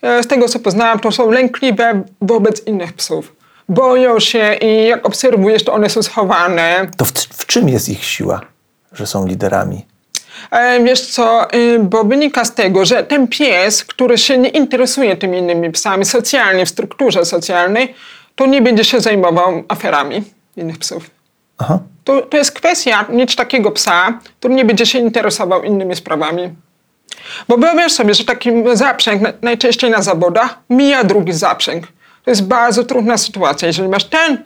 e, 0.02 0.22
z 0.22 0.26
tego 0.26 0.48
co 0.48 0.58
poznałam, 0.58 0.98
to 1.00 1.12
są 1.12 1.30
lękliwe 1.30 2.02
wobec 2.20 2.66
innych 2.66 2.92
psów. 2.92 3.32
Boją 3.68 4.20
się 4.20 4.54
i 4.60 4.86
jak 4.86 5.06
obserwujesz, 5.06 5.64
to 5.64 5.72
one 5.72 5.88
są 5.90 6.02
schowane. 6.02 6.86
To 6.96 7.04
w, 7.04 7.10
w 7.12 7.46
czym 7.46 7.68
jest 7.68 7.88
ich 7.88 8.04
siła, 8.04 8.40
że 8.92 9.06
są 9.06 9.26
liderami? 9.26 9.86
E, 10.50 10.82
Wiesz 10.84 11.00
co, 11.00 11.54
y, 11.54 11.78
bo 11.78 12.04
wynika 12.04 12.44
z 12.44 12.54
tego, 12.54 12.84
że 12.84 13.04
ten 13.04 13.28
pies, 13.28 13.84
który 13.84 14.18
się 14.18 14.38
nie 14.38 14.48
interesuje 14.48 15.16
tymi 15.16 15.38
innymi 15.38 15.70
psami 15.72 16.04
socjalnie, 16.04 16.66
w 16.66 16.68
strukturze 16.68 17.24
socjalnej, 17.24 17.94
to 18.36 18.46
nie 18.46 18.62
będzie 18.62 18.84
się 18.84 19.00
zajmował 19.00 19.62
aferami 19.68 20.22
innych 20.56 20.78
psów. 20.78 21.10
Aha. 21.58 21.78
To, 22.04 22.22
to 22.22 22.36
jest 22.36 22.52
kwestia 22.52 23.04
mieć 23.08 23.36
takiego 23.36 23.70
psa, 23.70 24.18
który 24.38 24.54
nie 24.54 24.64
będzie 24.64 24.86
się 24.86 24.98
interesował 24.98 25.62
innymi 25.62 25.96
sprawami. 25.96 26.54
Bo 27.48 27.56
wyobraź 27.56 27.92
sobie, 27.92 28.14
że 28.14 28.24
taki 28.24 28.50
zaprzęg 28.72 29.22
na- 29.22 29.32
najczęściej 29.42 29.90
na 29.90 30.02
zawodach 30.02 30.58
mija 30.70 31.04
drugi 31.04 31.32
zaprzęg. 31.32 31.86
To 32.24 32.30
jest 32.30 32.44
bardzo 32.44 32.84
trudna 32.84 33.18
sytuacja. 33.18 33.66
Jeżeli 33.66 33.88
masz 33.88 34.04
ten 34.04 34.38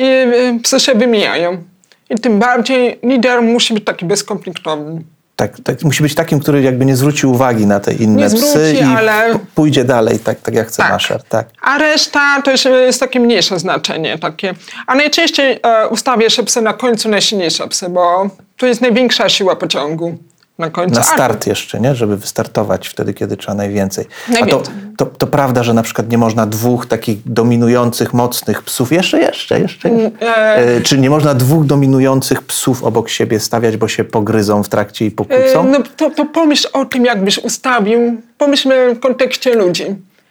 y, 0.00 0.60
psy 0.62 0.80
się 0.80 0.94
wymijają. 0.94 1.64
I 2.10 2.14
tym 2.14 2.38
bardziej 2.38 2.98
lider 3.02 3.42
musi 3.42 3.74
być 3.74 3.84
taki 3.84 4.04
bezkonfliktowy. 4.04 5.02
Tak, 5.36 5.60
tak, 5.64 5.82
musi 5.82 6.02
być 6.02 6.14
takim, 6.14 6.40
który 6.40 6.62
jakby 6.62 6.84
nie 6.84 6.96
zwróci 6.96 7.26
uwagi 7.26 7.66
na 7.66 7.80
te 7.80 7.94
inne 7.94 8.22
Nie 8.22 8.26
psy 8.28 8.36
zwróci, 8.38 8.76
i 8.76 8.96
ale- 8.96 9.38
pójdzie 9.54 9.84
dalej, 9.84 10.18
tak, 10.18 10.40
tak 10.40 10.54
jak 10.54 10.68
chce 10.68 10.82
Tak. 10.82 11.22
Tak. 11.28 11.48
A 11.62 11.78
reszta 11.78 12.42
to 12.42 12.50
już 12.50 12.64
jest 12.64 13.00
takie 13.00 13.20
mniejsze 13.20 13.58
znaczenie. 13.58 14.18
Takie. 14.18 14.54
A 14.86 14.94
najczęściej 14.94 15.60
e, 15.62 15.88
ustawia 15.88 16.30
się 16.30 16.42
psy 16.42 16.62
na 16.62 16.72
końcu 16.72 17.08
najsilniejsze 17.08 17.68
psy, 17.68 17.88
bo 17.88 18.30
to 18.56 18.66
jest 18.66 18.80
największa 18.80 19.28
siła 19.28 19.56
pociągu 19.56 20.18
na 20.58 20.70
końcu. 20.70 20.94
Na 20.94 21.02
start 21.02 21.46
jeszcze, 21.46 21.80
nie? 21.80 21.94
żeby 21.94 22.16
wystartować 22.16 22.88
wtedy, 22.88 23.14
kiedy 23.14 23.36
trzeba 23.36 23.54
najwięcej. 23.54 24.04
A 24.28 24.32
to, 24.32 24.40
Najwięcej. 24.40 24.74
to, 24.96 25.06
to 25.06 25.26
prawda, 25.26 25.62
że 25.62 25.74
na 25.74 25.82
przykład 25.82 26.10
nie 26.10 26.18
można 26.18 26.46
dwóch 26.46 26.86
takich 26.86 27.18
dominujących, 27.26 28.14
mocnych 28.14 28.62
psów, 28.62 28.92
jeszcze, 28.92 29.20
jeszcze, 29.20 29.60
jeszcze. 29.60 29.90
E, 30.20 30.80
czy 30.80 30.98
nie 30.98 31.10
można 31.10 31.34
dwóch 31.34 31.66
dominujących 31.66 32.42
psów 32.42 32.84
obok 32.84 33.08
siebie 33.08 33.40
stawiać, 33.40 33.76
bo 33.76 33.88
się 33.88 34.04
pogryzą 34.04 34.62
w 34.62 34.68
trakcie 34.68 35.04
i 35.04 35.08
E, 35.08 35.10
pokłócą? 35.10 35.64
No 35.64 35.78
to, 35.96 36.10
to 36.10 36.24
pomyśl 36.24 36.68
o 36.72 36.84
tym, 36.84 37.04
jakbyś 37.04 37.38
ustawił, 37.38 38.20
pomyślmy 38.38 38.94
w 38.94 39.00
kontekście 39.00 39.54
ludzi. 39.54 39.84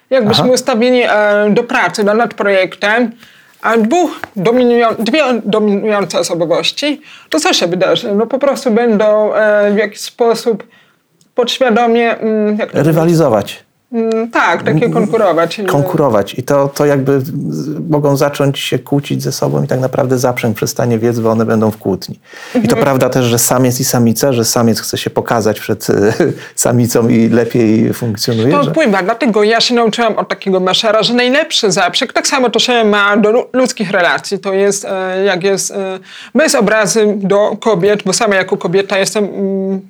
Jakbyśmy 0.09 0.43
Aha. 0.43 0.53
ustawili 0.53 1.01
e, 1.03 1.09
do 1.49 1.63
pracy 1.63 2.03
nad, 2.03 2.34
projektem, 2.34 3.11
dwóch 3.78 4.20
dominują, 4.36 4.88
dwie 4.99 5.24
dominujące 5.45 6.20
osobowości, 6.20 7.01
to 7.30 7.39
co 7.39 7.53
się 7.53 7.68
wydarzy? 7.68 8.16
No 8.16 8.28
po 8.28 8.39
prostu 8.39 8.72
będą 8.72 9.34
e, 9.34 9.72
w 9.72 9.78
jakiś 9.78 10.01
sposób 10.01 10.63
podświadomie, 11.36 12.18
mm, 12.18 12.57
jak 12.57 12.74
Rywalizować. 12.74 13.64
Mm, 13.95 14.31
Tak, 14.31 14.63
takie 14.63 14.89
konkurować. 14.89 15.61
konkurować 15.67 16.33
i 16.33 16.43
to, 16.43 16.67
to 16.67 16.85
jakby 16.85 17.21
mogą 17.89 18.17
zacząć 18.17 18.59
się 18.59 18.79
kłócić 18.79 19.23
ze 19.23 19.31
sobą 19.31 19.63
i 19.63 19.67
tak 19.67 19.79
naprawdę 19.79 20.17
zaprzęg 20.19 20.55
przestanie 20.57 20.99
wiedz, 20.99 21.19
bo 21.19 21.29
one 21.31 21.45
będą 21.45 21.71
w 21.71 21.77
kłótni. 21.77 22.15
I 22.15 22.57
Mhm. 22.57 22.67
to 22.67 22.75
prawda 22.75 23.09
też, 23.09 23.25
że 23.25 23.39
samiec 23.39 23.79
i 23.79 23.83
samica, 23.83 24.33
że 24.33 24.45
samiec 24.45 24.79
chce 24.81 24.97
się 24.97 25.09
pokazać 25.09 25.59
przed 25.59 25.89
e, 25.89 25.93
samicą 26.55 27.07
i 27.07 27.29
lepiej 27.29 27.93
funkcjonuje. 27.93 28.51
To 28.51 28.63
że... 28.63 28.71
wpływa, 28.71 29.03
dlatego 29.03 29.43
ja 29.43 29.61
się 29.61 29.75
nauczyłam 29.75 30.17
od 30.17 30.29
takiego 30.29 30.59
maszera, 30.59 31.03
że 31.03 31.13
najlepszy 31.13 31.71
zaprzęg, 31.71 32.13
tak 32.13 32.27
samo 32.27 32.49
to 32.49 32.59
się 32.59 32.83
ma 32.83 33.17
do 33.17 33.31
lu- 33.31 33.45
ludzkich 33.53 33.91
relacji, 33.91 34.39
to 34.39 34.53
jest 34.53 34.85
e, 34.85 35.23
jak 35.23 35.43
jest 35.43 35.71
e, 35.71 35.99
bez 36.35 36.55
obrazy 36.55 37.13
do 37.17 37.57
kobiet, 37.59 38.03
bo 38.05 38.13
sama 38.13 38.35
jako 38.35 38.57
kobieta 38.57 38.97
jestem 38.97 39.23
mm, 39.25 39.81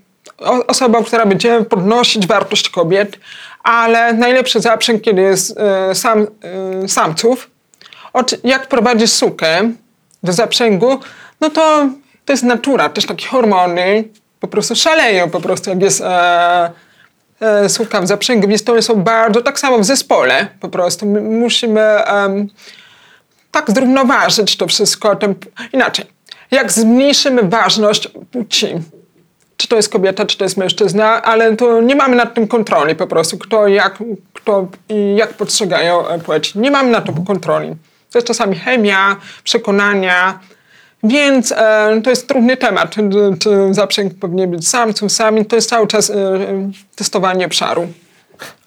osobą, 0.68 1.04
która 1.04 1.26
będzie 1.26 1.66
podnosić 1.70 2.28
wartość 2.28 2.70
kobiet, 2.70 3.20
ale 3.64 4.14
najlepszy 4.14 4.60
zaprzęg, 4.60 5.02
kiedy 5.02 5.22
jest 5.22 5.58
e, 5.58 5.96
sam, 5.96 6.28
e, 6.84 6.88
samców, 6.88 7.50
od, 8.14 8.36
jak 8.44 8.68
prowadzisz 8.68 9.12
sukę 9.12 9.72
do 10.24 10.34
zaprzęgu, 10.34 11.00
no 11.42 11.50
to 11.50 11.90
to 12.26 12.34
jest 12.34 12.44
natura, 12.44 12.90
też 12.90 13.06
takie 13.06 13.28
hormony 13.28 14.04
po 14.40 14.48
prostu 14.48 14.76
szaleją 14.76 15.30
po 15.30 15.42
prostu, 15.42 15.70
jak 15.70 15.82
jest 15.82 16.02
e, 16.02 16.72
e, 17.42 17.70
słucham 17.70 18.08
zaprzęgu, 18.08 18.48
więc 18.48 18.64
to 18.64 18.82
są 18.82 18.96
bardzo, 18.96 19.42
tak 19.42 19.60
samo 19.60 19.80
w 19.80 19.86
zespole 19.86 20.48
po 20.60 20.70
prostu. 20.70 21.06
My 21.06 21.22
musimy 21.22 21.82
em, 21.82 22.50
tak 23.52 23.72
zrównoważyć 23.72 24.58
to 24.58 24.68
wszystko. 24.68 25.18
Inaczej, 25.74 26.06
jak 26.52 26.72
zmniejszymy 26.72 27.44
ważność 27.44 28.08
płci, 28.32 28.68
czy 29.58 29.68
to 29.68 29.76
jest 29.76 29.90
kobieta, 29.90 30.26
czy 30.26 30.38
to 30.38 30.46
jest 30.46 30.58
mężczyzna, 30.58 31.22
ale 31.24 31.56
to 31.56 31.82
nie 31.82 31.96
mamy 31.96 32.16
nad 32.16 32.34
tym 32.34 32.48
kontroli 32.48 32.96
po 32.96 33.08
prostu, 33.08 33.38
kto 33.38 33.68
jak, 33.68 33.98
kto 34.34 34.68
jak 35.16 35.34
postrzegają 35.34 36.08
e, 36.08 36.20
płeć. 36.20 36.56
Nie 36.56 36.72
mamy 36.72 36.92
na 36.92 37.02
to 37.02 37.14
kontroli. 37.28 37.76
To 38.12 38.18
jest 38.18 38.28
czasami 38.28 38.56
chemia, 38.56 39.16
przekonania, 39.44 40.40
więc 41.04 41.52
e, 41.52 42.02
to 42.04 42.10
jest 42.10 42.28
trudny 42.28 42.58
temat, 42.58 42.90
czy, 42.90 43.10
czy 43.40 43.74
zaprzęg 43.74 44.14
powinien 44.20 44.52
być 44.52 44.68
samców, 44.68 45.12
sami. 45.12 45.46
To 45.46 45.56
jest 45.56 45.70
cały 45.70 45.88
czas 45.88 46.10
e, 46.10 46.14
testowanie 46.96 47.46
obszaru. 47.46 47.88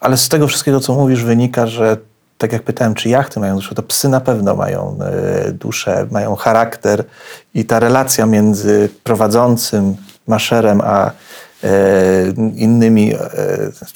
Ale 0.00 0.16
z 0.16 0.28
tego 0.28 0.48
wszystkiego, 0.48 0.80
co 0.80 0.94
mówisz, 0.94 1.24
wynika, 1.24 1.66
że 1.66 1.96
tak 2.38 2.52
jak 2.52 2.62
pytałem, 2.62 2.94
czy 2.94 3.08
jachty 3.08 3.40
mają 3.40 3.56
duszę, 3.56 3.74
to 3.74 3.82
psy 3.82 4.08
na 4.08 4.20
pewno 4.20 4.56
mają 4.56 4.98
e, 5.02 5.52
duszę, 5.52 6.06
mają 6.10 6.36
charakter 6.36 7.04
i 7.54 7.64
ta 7.64 7.80
relacja 7.80 8.26
między 8.26 8.88
prowadzącym 9.04 9.96
maszerem 10.28 10.80
a 10.80 11.10
e, 11.64 11.70
innymi, 12.56 13.14
e, 13.14 13.18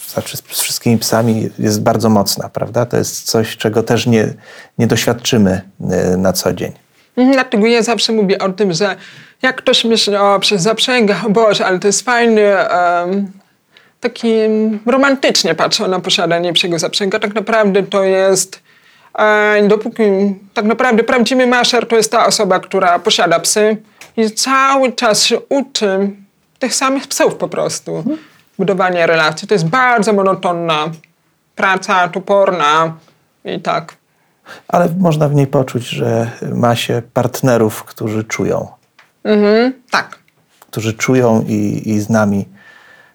znaczy 0.08 0.36
z 0.36 0.40
wszystkimi 0.40 0.98
psami 0.98 1.50
jest 1.58 1.82
bardzo 1.82 2.10
mocna, 2.10 2.48
prawda? 2.48 2.86
To 2.86 2.96
jest 2.96 3.22
coś, 3.22 3.56
czego 3.56 3.82
też 3.82 4.06
nie, 4.06 4.34
nie 4.78 4.86
doświadczymy 4.86 5.60
e, 5.90 6.16
na 6.16 6.32
co 6.32 6.52
dzień. 6.52 6.72
Mhm, 7.16 7.34
Dlatego 7.34 7.66
ja 7.66 7.82
zawsze 7.82 8.12
mówię 8.12 8.38
o 8.38 8.48
tym, 8.48 8.72
że 8.72 8.96
jak 9.42 9.56
ktoś 9.56 9.84
myśli 9.84 10.16
o 10.16 10.40
zaprzęgach, 10.56 11.30
Boże, 11.30 11.66
ale 11.66 11.78
to 11.78 11.86
jest 11.86 12.02
fajny, 12.02 12.58
em, 12.58 13.32
taki 14.00 14.32
romantycznie 14.86 15.54
patrzą 15.54 15.88
na 15.88 16.00
posiadanie 16.00 16.52
psiego 16.52 16.78
zaprzęga. 16.78 17.18
Tak 17.18 17.34
naprawdę 17.34 17.82
to 17.82 18.04
jest, 18.04 18.62
dopóki 19.68 20.02
tak 20.54 20.64
naprawdę 20.64 21.04
prawdziwy 21.04 21.46
maszerz 21.46 21.84
to 21.88 21.96
jest 21.96 22.12
ta 22.12 22.26
osoba, 22.26 22.60
która 22.60 22.98
posiada 22.98 23.40
psy 23.40 23.76
i 24.16 24.30
cały 24.30 24.92
czas 24.92 25.24
się 25.24 25.40
uczy 25.48 26.10
tych 26.62 26.74
samych 26.74 27.06
psów 27.06 27.34
po 27.34 27.48
prostu. 27.48 28.04
Budowanie 28.58 29.06
relacji. 29.06 29.48
To 29.48 29.54
jest 29.54 29.66
bardzo 29.66 30.12
monotonna 30.12 30.90
praca, 31.56 32.08
toporna 32.08 32.94
i 33.44 33.60
tak. 33.60 33.96
Ale 34.68 34.88
można 34.98 35.28
w 35.28 35.34
niej 35.34 35.46
poczuć, 35.46 35.86
że 35.86 36.30
ma 36.54 36.76
się 36.76 37.02
partnerów, 37.12 37.84
którzy 37.84 38.24
czują. 38.24 38.68
Mhm, 39.24 39.72
tak. 39.90 40.18
którzy 40.70 40.92
czują 40.92 41.44
i, 41.48 41.82
i 41.84 42.00
z 42.00 42.10
nami 42.10 42.48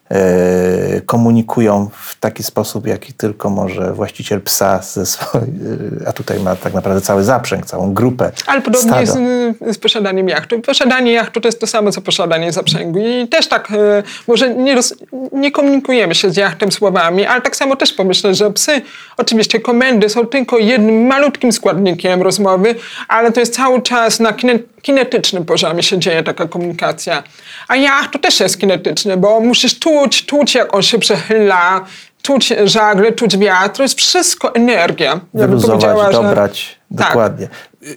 e, 0.09 1.01
komunikują 1.01 1.89
w 1.93 2.19
taki 2.19 2.43
sposób, 2.43 2.87
jaki 2.87 3.13
tylko 3.13 3.49
może 3.49 3.93
właściciel 3.93 4.41
psa, 4.41 4.81
ze 4.81 5.05
swoj, 5.05 5.41
e, 5.41 6.07
a 6.07 6.13
tutaj 6.13 6.39
ma 6.39 6.55
tak 6.55 6.73
naprawdę 6.73 7.01
cały 7.01 7.23
zaprzęg, 7.23 7.65
całą 7.65 7.93
grupę. 7.93 8.31
Ale 8.47 8.61
podobnie 8.61 8.89
stado. 8.89 9.01
jest 9.01 9.17
z 9.71 9.77
posiadaniem 9.77 10.29
jachtu. 10.29 10.59
Posiadanie 10.61 11.11
jachtu 11.11 11.41
to 11.41 11.47
jest 11.47 11.59
to 11.59 11.67
samo, 11.67 11.91
co 11.91 12.01
posiadanie 12.01 12.51
zaprzęgu. 12.51 12.99
I 12.99 13.27
też 13.27 13.47
tak, 13.47 13.71
y, 13.71 13.75
może 14.27 14.49
nie, 14.55 14.75
roz, 14.75 14.93
nie 15.31 15.51
komunikujemy 15.51 16.15
się 16.15 16.29
z 16.29 16.37
jachtem 16.37 16.71
słowami, 16.71 17.25
ale 17.25 17.41
tak 17.41 17.55
samo 17.55 17.75
też 17.75 17.93
pomyślę, 17.93 18.35
że 18.35 18.51
psy, 18.51 18.81
oczywiście 19.17 19.59
komendy 19.59 20.09
są 20.09 20.27
tylko 20.27 20.57
jednym 20.57 21.05
malutkim 21.07 21.51
składnikiem 21.51 22.21
rozmowy, 22.21 22.75
ale 23.07 23.31
to 23.31 23.39
jest 23.39 23.55
cały 23.55 23.81
czas 23.81 24.19
na 24.19 24.33
kine, 24.33 24.59
kinetycznym 24.81 25.45
poziomie 25.45 25.83
się 25.83 25.99
dzieje 25.99 26.23
taka 26.23 26.47
komunikacja. 26.47 27.23
A 27.67 27.75
jacht 27.75 28.11
to 28.11 28.19
też 28.19 28.39
jest 28.39 28.59
kinetyczny, 28.59 29.17
bo 29.17 29.39
musisz 29.39 29.79
czuć, 29.79 30.25
czuć 30.25 30.55
jak 30.55 30.75
on 30.75 30.81
się 30.81 30.99
przechyla, 30.99 31.85
czuć 32.21 32.53
żagle, 32.63 33.11
czuć 33.11 33.37
wiatr. 33.37 33.77
To 33.77 33.83
jest 33.83 33.97
wszystko 33.97 34.55
energia. 34.55 35.19
Ja 35.33 35.47
Wyluzować, 35.47 35.83
powiedziała, 35.83 36.11
że- 36.11 36.27
dobrać. 36.27 36.77
Tak. 36.97 37.13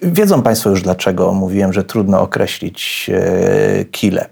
Wiedzą 0.03 0.43
Państwo 0.43 0.71
już 0.71 0.83
dlaczego 0.83 1.33
mówiłem, 1.33 1.73
że 1.73 1.85
trudno 1.85 2.21
określić 2.21 3.11
e, 3.15 3.85
kile. 3.85 4.29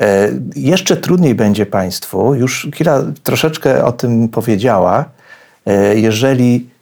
E, 0.00 0.28
jeszcze 0.56 0.96
trudniej 0.96 1.34
będzie 1.34 1.66
Państwu, 1.66 2.34
już 2.34 2.68
Kila 2.74 3.02
troszeczkę 3.22 3.84
o 3.84 3.92
tym 3.92 4.28
powiedziała, 4.28 5.04
e, 5.66 5.98
jeżeli 5.98 6.74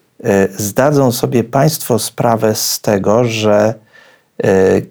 zdadzą 0.58 1.12
sobie 1.12 1.44
Państwo 1.44 1.98
sprawę 1.98 2.54
z 2.54 2.80
tego, 2.80 3.24
że 3.24 3.74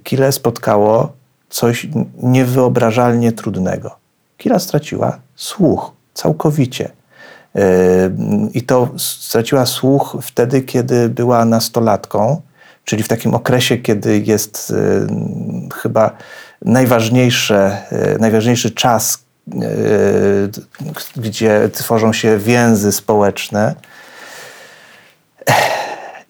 Kile 0.04 0.32
spotkało 0.32 1.12
coś 1.50 1.88
niewyobrażalnie 2.24 3.32
trudnego. 3.32 3.96
Kila 4.38 4.60
straciła 4.60 5.20
słuch 5.36 5.92
całkowicie. 6.14 6.90
I 8.54 8.62
to 8.62 8.90
straciła 8.98 9.66
słuch 9.66 10.18
wtedy, 10.22 10.62
kiedy 10.62 11.10
była 11.10 11.46
nastolatką, 11.46 12.42
czyli 12.86 13.04
w 13.04 13.08
takim 13.08 13.36
okresie, 13.36 13.78
kiedy 13.78 14.18
jest 14.26 14.70
yy, 14.70 15.70
chyba 15.82 16.18
najważniejsze, 16.62 17.78
yy, 17.92 18.18
najważniejszy 18.20 18.72
czas, 18.72 19.24
yy, 19.48 19.62
gdzie 21.16 21.70
tworzą 21.74 22.14
się 22.14 22.38
więzy 22.38 22.92
społeczne. 22.92 23.76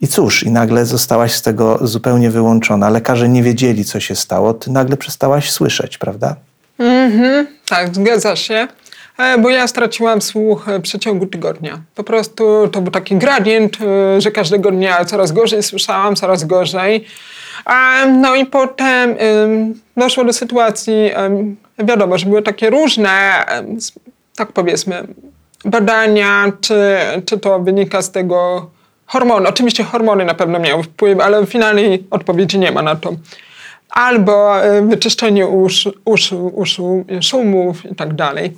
I 0.00 0.08
cóż, 0.08 0.42
i 0.42 0.50
nagle 0.50 0.86
zostałaś 0.86 1.34
z 1.34 1.42
tego 1.42 1.78
zupełnie 1.86 2.30
wyłączona. 2.30 2.90
Lekarze 2.90 3.28
nie 3.28 3.42
wiedzieli, 3.42 3.84
co 3.84 4.00
się 4.00 4.16
stało. 4.16 4.54
Ty 4.54 4.70
nagle 4.70 4.96
przestałaś 4.96 5.50
słyszeć, 5.50 5.98
prawda? 5.98 6.36
Mhm, 6.78 7.46
tak, 7.68 7.94
zgadza 7.94 8.36
się. 8.36 8.68
E, 9.18 9.38
Bo 9.38 9.50
ja 9.50 9.66
straciłam 9.66 10.22
słuch 10.22 10.68
e, 10.68 10.78
w 10.78 10.82
przeciągu 10.82 11.26
tygodnia. 11.26 11.80
Po 11.94 12.04
prostu 12.04 12.68
to 12.72 12.80
był 12.80 12.92
taki 12.92 13.16
gradient, 13.16 13.78
e, 13.80 14.20
że 14.20 14.30
każdego 14.30 14.70
dnia 14.70 15.04
coraz 15.04 15.32
gorzej 15.32 15.62
słyszałam, 15.62 16.16
coraz 16.16 16.44
gorzej. 16.44 17.04
No 18.08 18.34
i 18.34 18.46
potem 18.46 19.14
em, 19.18 19.74
doszło 19.96 20.24
do 20.24 20.32
sytuacji, 20.32 21.10
wiadomo, 21.78 22.18
że 22.18 22.26
były 22.26 22.42
takie 22.42 22.70
różne, 22.70 23.44
tak 24.36 24.52
powiedzmy, 24.52 25.06
badania, 25.64 26.52
czy, 26.60 26.98
czy 27.26 27.38
to 27.38 27.60
wynika 27.60 28.02
z 28.02 28.10
tego 28.10 28.70
hormonu. 29.06 29.48
Oczywiście 29.48 29.84
hormony 29.84 30.24
na 30.24 30.34
pewno 30.34 30.58
miały 30.58 30.82
wpływ, 30.82 31.20
ale 31.20 31.46
finalnej 31.46 32.04
odpowiedzi 32.10 32.58
nie 32.58 32.72
ma 32.72 32.82
na 32.82 32.96
to 32.96 33.12
albo 33.90 34.54
wyczyszczenie 34.88 35.46
uszu, 35.46 35.92
uszu, 36.04 36.52
uszu 36.54 37.04
szumów 37.20 37.90
i 37.90 37.94
tak 37.94 38.14
dalej. 38.14 38.52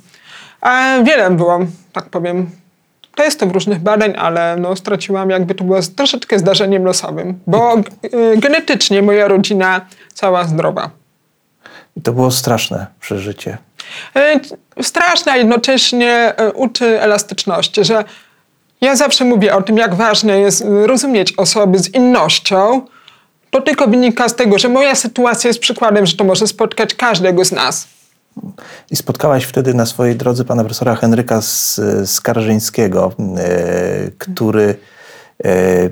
E, 0.65 1.03
Wiele 1.03 1.31
było, 1.31 1.59
tak 1.93 2.05
powiem, 2.09 2.49
testów 3.15 3.51
różnych 3.53 3.79
badań, 3.79 4.13
ale 4.17 4.55
no, 4.59 4.75
straciłam 4.75 5.29
jakby 5.29 5.55
to 5.55 5.63
było 5.63 5.81
z- 5.81 5.95
troszeczkę 5.95 6.39
zdarzeniem 6.39 6.85
losowym, 6.85 7.39
bo 7.47 7.73
e, 7.73 7.81
genetycznie 8.37 9.01
moja 9.01 9.27
rodzina 9.27 9.81
cała 10.13 10.43
zdrowa. 10.43 10.89
I 11.97 12.01
to 12.01 12.13
było 12.13 12.31
straszne 12.31 12.87
przeżycie. 12.99 13.57
E, 14.15 14.39
Straszne, 14.81 15.31
a 15.31 15.37
jednocześnie 15.37 16.11
e, 16.37 16.51
uczy 16.53 17.01
elastyczności, 17.01 17.83
że 17.85 18.03
ja 18.81 18.95
zawsze 18.95 19.25
mówię 19.25 19.55
o 19.55 19.61
tym, 19.61 19.77
jak 19.77 19.95
ważne 19.95 20.39
jest 20.39 20.63
rozumieć 20.85 21.33
osoby 21.37 21.79
z 21.79 21.93
innością. 21.93 22.81
To 23.51 23.61
tylko 23.61 23.87
wynika 23.87 24.29
z 24.29 24.35
tego, 24.35 24.59
że 24.59 24.69
moja 24.69 24.95
sytuacja 24.95 25.47
jest 25.47 25.59
przykładem, 25.59 26.05
że 26.05 26.15
to 26.17 26.23
może 26.23 26.47
spotkać 26.47 26.93
każdego 26.95 27.45
z 27.45 27.51
nas. 27.51 27.87
I 28.91 28.95
spotkałaś 28.95 29.43
wtedy 29.43 29.73
na 29.73 29.85
swojej 29.85 30.15
drodze 30.15 30.45
pana 30.45 30.63
profesora 30.63 30.95
Henryka 30.95 31.39
Skarżyńskiego, 32.05 33.11
e, 33.37 34.11
który 34.17 34.75
e, 35.45 35.89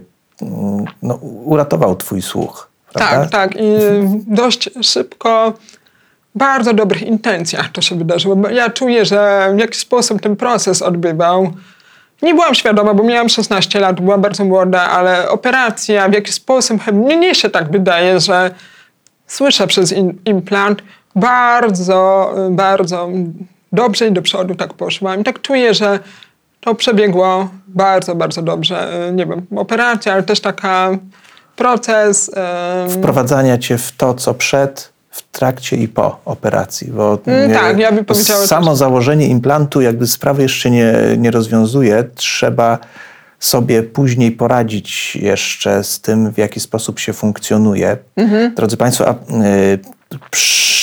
no, 1.02 1.16
uratował 1.46 1.96
twój 1.96 2.22
słuch. 2.22 2.70
Prawda? 2.94 3.20
Tak, 3.20 3.32
tak. 3.32 3.62
I 3.62 3.70
dość 4.28 4.70
szybko, 4.82 5.54
bardzo 6.36 6.74
dobrych 6.74 7.02
intencjach 7.02 7.72
to 7.72 7.82
się 7.82 7.96
wydarzyło. 7.96 8.36
Bo 8.36 8.50
ja 8.50 8.70
czuję, 8.70 9.06
że 9.06 9.52
w 9.56 9.60
jakiś 9.60 9.80
sposób 9.80 10.22
ten 10.22 10.36
proces 10.36 10.82
odbywał. 10.82 11.54
Nie 12.22 12.34
byłam 12.34 12.56
świadoma, 12.56 12.94
bo 12.94 13.04
miałam 13.04 13.30
16 13.30 13.80
lat, 13.80 14.02
byłam 14.02 14.22
bardzo 14.22 14.46
młoda, 14.46 14.82
ale 14.82 15.30
operacja 15.30 16.10
w 16.10 16.14
jakiś 16.14 16.36
sposób, 16.36 16.91
mnie 16.91 17.18
nie 17.18 17.36
się 17.36 17.50
tak 17.50 17.72
wydaje, 17.72 18.20
że 18.20 18.52
słyszę 19.28 19.68
przez 19.68 19.94
implant, 20.26 20.82
bardzo, 21.16 22.34
bardzo 22.51 23.09
dobrze 23.72 24.07
i 24.07 24.11
do 24.11 24.22
przodu 24.22 24.55
tak 24.55 24.74
poszłam. 24.74 25.22
I 25.22 25.24
tak 25.24 25.41
czuję, 25.41 25.74
że 25.74 25.99
to 26.61 26.76
przebiegło 26.76 27.49
bardzo, 27.68 28.16
bardzo 28.16 28.41
dobrze. 28.41 28.89
Nie 29.14 29.26
wiem, 29.26 29.45
operacja, 29.55 30.14
ale 30.14 30.24
też 30.24 30.39
taka 30.39 30.89
proces. 31.55 32.32
Wprowadzania 32.89 33.57
cię 33.57 33.78
w 33.78 33.91
to, 33.91 34.14
co 34.14 34.34
przed, 34.34 34.93
w 35.11 35.32
trakcie 35.32 35.78
i 35.78 35.88
po 35.88 36.20
operacji. 36.26 36.91
Bo 36.91 37.20
Mm, 37.28 37.49
nie- 37.49 37.55
tak, 37.55 37.78
ja 37.80 37.91
bym 37.91 38.05
powiedziała 38.05 38.45
Samo 38.47 38.70
też- 38.72 38.78
założenie 38.80 39.28
implantu 39.28 39.82
jakby 39.82 40.07
sprawy 40.07 40.41
jeszcze 40.41 40.70
nie, 40.72 40.93
nie 41.18 41.32
rozwiązuje. 41.32 42.03
Trzeba 42.16 42.78
sobie 43.39 43.84
później 43.84 44.32
poradzić 44.32 45.16
jeszcze 45.16 45.84
z 45.84 46.01
tym, 46.01 46.32
w 46.34 46.38
jaki 46.38 46.59
sposób 46.59 46.99
się 46.99 47.14
funkcjonuje. 47.14 47.97
Mhm. 48.16 48.55
Drodzy 48.55 48.78
Państwo, 48.78 49.07
a, 49.07 49.11
y, 49.14 49.80
psz- 50.32 50.82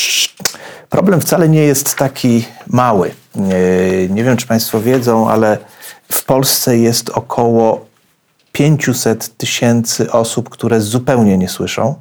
Problem 0.90 1.20
wcale 1.20 1.48
nie 1.48 1.62
jest 1.62 1.94
taki 1.94 2.44
mały. 2.66 3.10
Nie, 4.10 4.24
wiem, 4.24 4.36
czy 4.36 4.46
Państwo 4.46 4.80
wiedzą, 4.80 5.30
ale 5.30 5.58
w 6.12 6.24
Polsce 6.24 6.78
jest 6.78 7.10
około 7.10 7.86
500 8.52 9.36
tysięcy 9.36 10.12
osób, 10.12 10.48
które 10.48 10.80
zupełnie 10.80 11.38
nie 11.38 11.48
słyszą. 11.48 11.94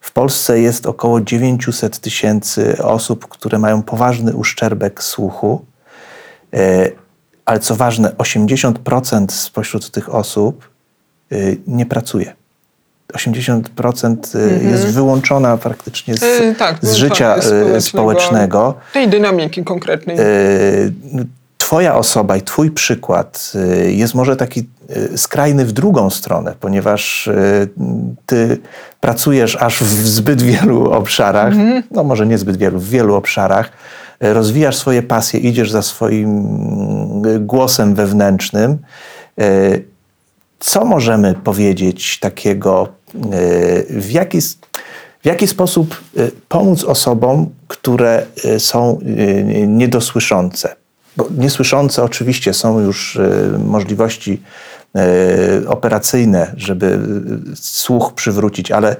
W 0.00 0.12
Polsce 0.12 0.60
jest 0.60 0.86
około 0.86 1.20
900 1.20 1.98
tysięcy 1.98 2.82
osób, 2.82 3.28
które 3.28 3.58
mają 3.58 3.82
poważny 3.82 4.36
uszczerbek 4.36 5.02
słuchu. 5.02 5.64
E, 6.54 6.90
Ale 7.44 7.60
co 7.60 7.76
ważne, 7.76 8.10
80% 8.10 9.30
spośród 9.30 9.90
tych 9.90 10.14
osób 10.14 10.70
y, 11.32 11.60
nie 11.66 11.86
pracuje. 11.86 12.37
80% 13.14 14.36
y, 14.36 14.64
jest 14.64 14.86
wyłączona 14.86 15.56
praktycznie 15.56 16.14
z, 16.16 16.22
E, 16.22 16.54
tak, 16.54 16.76
z 16.76 16.80
wyłączona 16.80 16.98
życia 17.08 17.36
jest 17.36 17.46
y, 17.48 17.50
społecznego. 17.50 17.80
społecznego. 17.80 18.74
Tej 18.92 19.08
dynamiki 19.08 19.64
konkretnej. 19.64 20.16
Twoja 21.58 21.94
osoba 21.94 22.36
i 22.36 22.42
Twój 22.42 22.70
przykład 22.70 23.52
y, 23.86 23.92
jest 23.92 24.14
może 24.14 24.36
taki 24.36 24.68
y, 25.14 25.18
skrajny 25.18 25.64
w 25.64 25.72
drugą 25.72 26.10
stronę, 26.10 26.54
ponieważ 26.60 27.26
y, 27.26 27.68
Ty 28.26 28.58
pracujesz 29.00 29.56
aż 29.60 29.80
w 29.82 30.06
zbyt 30.08 30.42
wielu 30.42 30.90
obszarach, 30.92 31.54
no 31.90 32.04
może 32.04 32.26
nie 32.26 32.38
zbyt 32.38 32.56
wielu, 32.56 32.78
w 32.80 32.88
wielu 32.88 33.14
obszarach, 33.14 33.70
y, 34.24 34.32
rozwijasz 34.34 34.76
swoje 34.76 35.02
pasje, 35.02 35.40
idziesz 35.40 35.70
za 35.70 35.82
swoim 35.82 36.30
y, 37.26 37.40
głosem 37.40 37.94
wewnętrznym. 37.94 38.78
Y, 39.40 39.84
Co 40.60 40.84
możemy 40.84 41.34
powiedzieć 41.34 42.18
takiego, 42.20 42.88
y, 42.88 42.97
w 43.90 44.10
jaki, 44.10 44.40
w 45.22 45.24
jaki 45.26 45.46
sposób 45.46 46.00
y, 46.18 46.30
pomóc 46.48 46.84
osobom, 46.84 47.46
które 47.68 48.26
y, 48.44 48.60
są 48.60 49.00
niedosłyszące? 49.66 50.76
Bo 51.16 51.28
niesłyszące 51.38 52.02
oczywiście 52.02 52.54
są 52.54 52.80
już 52.80 53.18
możliwości 53.64 54.42
operacyjne, 55.68 56.52
żeby 56.56 56.98
słuch 57.54 58.12
przywrócić, 58.14 58.70
ale 58.70 58.96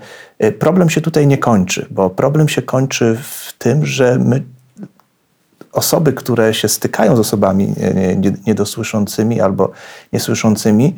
problem 0.59 0.90
się 0.90 1.00
tutaj 1.00 1.26
nie 1.26 1.38
kończy, 1.38 1.86
bo 1.90 2.11
problem 2.11 2.48
się 2.48 2.62
kończy 2.62 3.18
w 3.22 3.52
tym, 3.59 3.86
że 3.86 4.18
my 4.18 4.42
osoby, 5.72 6.12
które 6.12 6.54
się 6.54 6.68
stykają 6.68 7.16
z 7.16 7.20
osobami 7.20 7.74
nie- 7.94 8.16
nie- 8.16 8.36
niedosłyszącymi 8.46 9.40
albo 9.40 9.70
niesłyszącymi, 10.12 10.96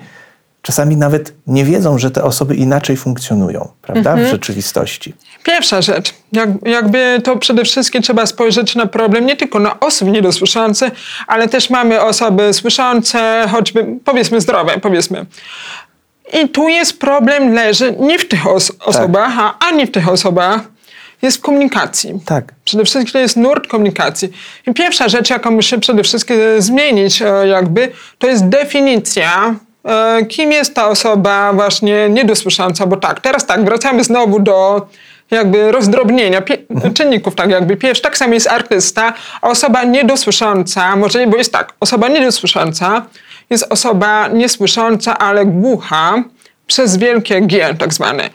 czasami 0.63 0.97
nawet 0.97 1.35
nie 1.47 1.65
wiedzą, 1.65 1.99
że 1.99 2.11
te 2.11 2.25
osoby 2.25 2.55
inaczej 2.55 2.97
funkcjonują, 2.97 3.69
prawda, 3.83 4.17
w 4.17 4.27
rzeczywistości. 4.27 5.15
Pierwsza 5.45 5.83
rzecz, 5.83 6.15
jak, 6.33 6.49
jakby 6.67 7.21
to 7.25 7.37
przede 7.37 7.65
wszystkim 7.65 8.03
trzeba 8.03 8.27
spojrzeć 8.27 8.75
na 8.75 8.87
problem 8.87 9.27
nie 9.27 9.37
tylko 9.37 9.59
na 9.59 9.81
osoby 9.81 10.11
niedosłyszące, 10.11 10.91
ale 11.27 11.49
też 11.49 11.71
mamy 11.71 12.01
osoby 12.01 12.53
słyszące, 12.53 13.47
choćby 13.51 13.87
powiedzmy 14.05 14.41
zdrowe, 14.41 14.79
powiedzmy. 14.83 15.27
I 16.43 16.49
tu 16.49 16.69
jest 16.69 16.99
problem 17.01 17.55
leży 17.55 17.95
nie 18.01 18.19
w 18.19 18.29
tych 18.29 18.47
os- 18.47 18.73
osobach, 18.85 19.33
a 19.39 19.59
ani 19.59 19.87
w 19.87 19.91
tych 19.91 20.09
osobach, 20.09 20.61
jest 21.23 21.37
w 21.37 21.41
komunikacji. 21.41 22.15
Tak. 22.25 22.55
Przede 22.65 22.85
wszystkim 22.85 23.13
to 23.13 23.19
jest 23.19 23.37
nurt 23.37 23.67
komunikacji. 23.67 24.29
I 24.67 24.75
pierwsza 24.75 25.09
rzecz, 25.09 25.31
jaką 25.31 25.51
muszę 25.51 25.79
przede 25.79 26.03
wszystkim 26.03 26.37
zmienić, 26.59 27.23
e, 27.23 27.47
jakby, 27.47 27.93
to 28.19 28.27
jest 28.27 28.49
definicja, 28.49 29.55
kim 30.29 30.53
jest 30.53 30.75
ta 30.75 30.89
osoba 30.89 31.53
właśnie 31.53 32.09
niedosłysząca, 32.09 32.87
bo 32.87 32.97
tak, 32.97 33.21
teraz 33.21 33.47
tak, 33.47 33.65
wracamy 33.65 34.05
znowu 34.05 34.41
do 34.41 34.87
jakby 35.31 35.73
rozdrobnienia 35.73 36.41
pie- 36.41 36.93
czynników, 36.95 37.35
tak 37.35 37.51
jakby. 37.51 37.77
Pierwszy, 37.77 38.03
tak 38.03 38.19
samo 38.19 38.35
jest 38.35 38.49
artysta, 38.49 39.13
a 39.43 39.49
osoba 39.49 39.85
niedosłysząca, 39.85 40.97
może, 40.97 41.27
bo 41.27 41.37
jest 41.37 41.53
tak, 41.53 41.73
osoba 41.81 42.09
niedosłysząca 42.09 43.07
jest 43.51 43.67
osoba 43.71 44.29
niesłysząca, 44.29 45.19
ale 45.19 45.47
głucha 45.47 46.23
przez 46.67 46.97
wielkie 46.97 47.41
G, 47.41 47.75
tak 47.79 47.95
zwane. 47.95 48.31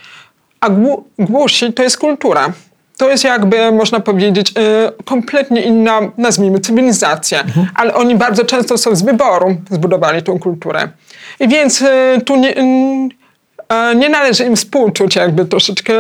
A 0.62 0.70
głu- 0.70 1.04
głusi 1.20 1.74
to 1.74 1.84
jest 1.84 1.98
kultura. 1.98 2.50
To 2.98 3.10
jest 3.10 3.24
jakby, 3.24 3.72
można 3.72 4.00
powiedzieć, 4.00 4.54
e, 4.58 4.91
kompletnie 5.06 5.62
inna, 5.62 6.00
nazwijmy, 6.18 6.60
cywilizacja. 6.60 7.43
Ale 7.76 7.93
oni 7.93 8.16
bardzo 8.16 8.46
często 8.46 8.78
są 8.78 8.96
z 8.96 9.02
wyboru 9.02 9.56
zbudowali 9.72 10.24
tą 10.24 10.39
kulturę. 10.39 10.89
I 11.39 11.48
więc 11.48 11.82
e, 11.82 12.22
tu 12.26 12.36
nie, 12.36 12.58
e, 12.58 12.64
nie 13.95 14.09
należy 14.09 14.45
im 14.45 14.55
współczuć, 14.55 15.16
jakby 15.16 15.45
troszeczkę 15.45 15.93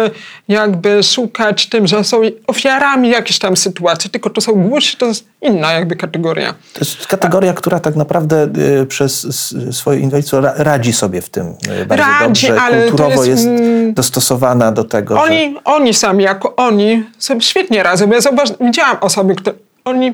jakby 0.47 1.03
szukać 1.03 1.69
tym, 1.69 1.87
że 1.87 2.03
są 2.03 2.21
ofiarami 2.47 3.09
jakiejś 3.09 3.39
tam 3.39 3.57
sytuacji, 3.57 4.09
tylko 4.09 4.29
to 4.29 4.41
są 4.41 4.53
głusi, 4.53 4.97
to 4.97 5.05
jest 5.05 5.25
inna 5.41 5.73
jakby 5.73 5.95
kategoria. 5.95 6.53
To 6.73 6.79
jest 6.79 7.07
kategoria, 7.07 7.53
która 7.53 7.79
tak 7.79 7.95
naprawdę 7.95 8.49
y, 8.81 8.85
przez 8.85 9.27
swoje 9.71 9.99
inwalidztwo 9.99 10.41
ra- 10.41 10.53
radzi 10.57 10.93
sobie 10.93 11.21
w 11.21 11.29
tym 11.29 11.47
y, 11.81 11.85
bardzo 11.85 12.05
Radzi, 12.05 12.47
dobrze. 12.47 12.61
ale 12.61 12.87
Kulturowo 12.87 13.25
jest, 13.25 13.27
jest, 13.27 13.45
mm, 13.45 13.93
dostosowana 13.93 14.71
do 14.71 14.83
tego, 14.83 15.15
że... 15.15 15.21
Oni, 15.21 15.55
oni 15.65 15.93
sami, 15.93 16.23
jako 16.23 16.55
oni, 16.55 17.03
sobie 17.17 17.41
świetnie 17.41 17.83
radzą. 17.83 18.11
Ja 18.11 18.21
zauważ, 18.21 18.49
widziałam 18.61 18.97
osoby, 19.01 19.35
które 19.35 19.55
oni 19.85 20.13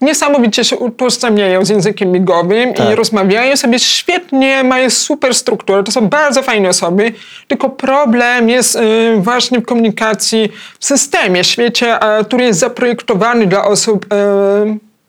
niesamowicie 0.00 0.64
się 0.64 0.76
utożsamiają 0.76 1.64
z 1.64 1.68
językiem 1.68 2.12
migowym 2.12 2.70
i 2.70 2.74
Tak. 2.74 2.96
rozmawiają 2.96 3.56
sobie 3.56 3.78
świetnie, 3.78 4.64
mają 4.64 4.90
super 4.90 5.34
strukturę. 5.34 5.84
To 5.84 5.92
są 5.92 6.08
bardzo 6.08 6.42
fajne 6.42 6.68
osoby, 6.68 7.12
tylko 7.48 7.68
problem 7.70 8.48
jest 8.48 8.76
y, 8.76 8.80
właśnie 9.18 9.58
w 9.58 9.66
komunikacji 9.66 10.52
w 10.80 10.86
systemie, 10.86 11.44
świecie, 11.44 11.98
a, 11.98 12.24
który 12.24 12.44
jest 12.44 12.60
zaprojektowany 12.60 13.46
dla 13.46 13.64
osób 13.64 14.04
y, 14.04 14.16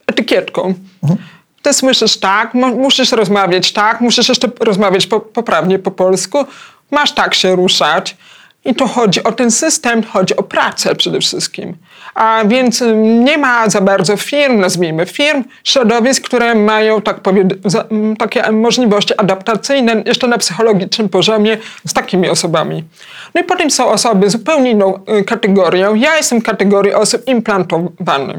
etykietką. 0.07 0.73
Ty 1.61 1.73
słyszysz 1.73 2.17
tak, 2.17 2.53
mu- 2.53 2.75
musisz 2.75 3.11
rozmawiać 3.11 3.71
tak, 3.71 4.01
musisz 4.01 4.29
jeszcze 4.29 4.47
rozmawiać 4.59 5.07
po, 5.07 5.19
poprawnie 5.19 5.79
po 5.79 5.91
polsku, 5.91 6.45
masz 6.91 7.11
tak 7.11 7.33
się 7.33 7.55
ruszać. 7.55 8.17
I 8.67 8.75
to 8.75 8.87
chodzi 8.87 9.23
o 9.23 9.31
ten 9.31 9.51
system, 9.51 10.03
chodzi 10.03 10.35
o 10.35 10.43
pracę 10.43 10.95
przede 10.95 11.19
wszystkim. 11.19 11.75
A 12.15 12.43
więc 12.45 12.81
ym, 12.81 13.23
nie 13.23 13.37
ma 13.37 13.69
za 13.69 13.81
bardzo 13.81 14.17
firm, 14.17 14.59
nazwijmy 14.59 15.05
firm, 15.05 15.43
środowisk, 15.63 16.23
które 16.23 16.55
mają 16.55 17.01
tak 17.01 17.21
ym, 17.91 18.15
takie 18.17 18.51
możliwości 18.51 19.13
adaptacyjne 19.17 20.03
jeszcze 20.05 20.27
na 20.27 20.37
psychologicznym 20.37 21.09
poziomie 21.09 21.57
z 21.87 21.93
takimi 21.93 22.29
osobami. 22.29 22.83
No 23.35 23.41
i 23.41 23.43
potem 23.43 23.71
są 23.71 23.87
osoby 23.87 24.29
zupełnie 24.29 24.71
inną 24.71 24.99
y, 25.19 25.23
kategorią. 25.23 25.95
Ja 25.95 26.17
jestem 26.17 26.41
kategorii 26.41 26.93
osób 26.93 27.27
implantowanych. 27.27 28.37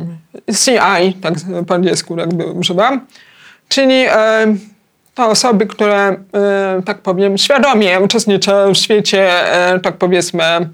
CI, 0.64 1.14
tak 1.22 1.34
po 1.66 1.74
angielsku 1.74 2.16
jakby 2.16 2.44
używam. 2.46 3.00
Czyli 3.68 4.04
to 5.18 5.26
osoby, 5.26 5.66
które, 5.66 6.16
e, 6.34 6.82
tak 6.84 6.98
powiem, 6.98 7.38
świadomie 7.38 8.00
uczestniczą 8.00 8.74
w 8.74 8.76
świecie, 8.76 9.52
e, 9.52 9.80
tak 9.80 9.96
powiedzmy, 9.96 10.42
e, 10.44 10.68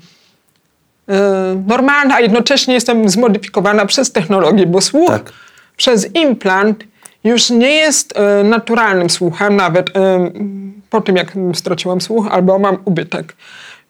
normalna, 1.66 2.14
a 2.14 2.20
jednocześnie 2.20 2.74
jestem 2.74 3.09
zmodyfikowana 3.09 3.86
przez 3.86 4.12
technologię, 4.12 4.66
bo 4.66 4.80
słuch 4.80 5.11
Tak. 5.11 5.32
przez 5.76 6.14
implant 6.14 6.84
już 7.24 7.51
nie 7.51 7.74
jest 7.74 8.14
naturalnym 8.45 9.11
słuchem, 9.11 9.57
nawet 9.57 9.90
po 10.90 11.01
tym, 11.01 11.16
jak 11.16 11.32
straciłam 11.55 12.01
słuch 12.01 12.26
albo 12.30 12.59
mam 12.59 12.78
ubytek. 12.84 13.36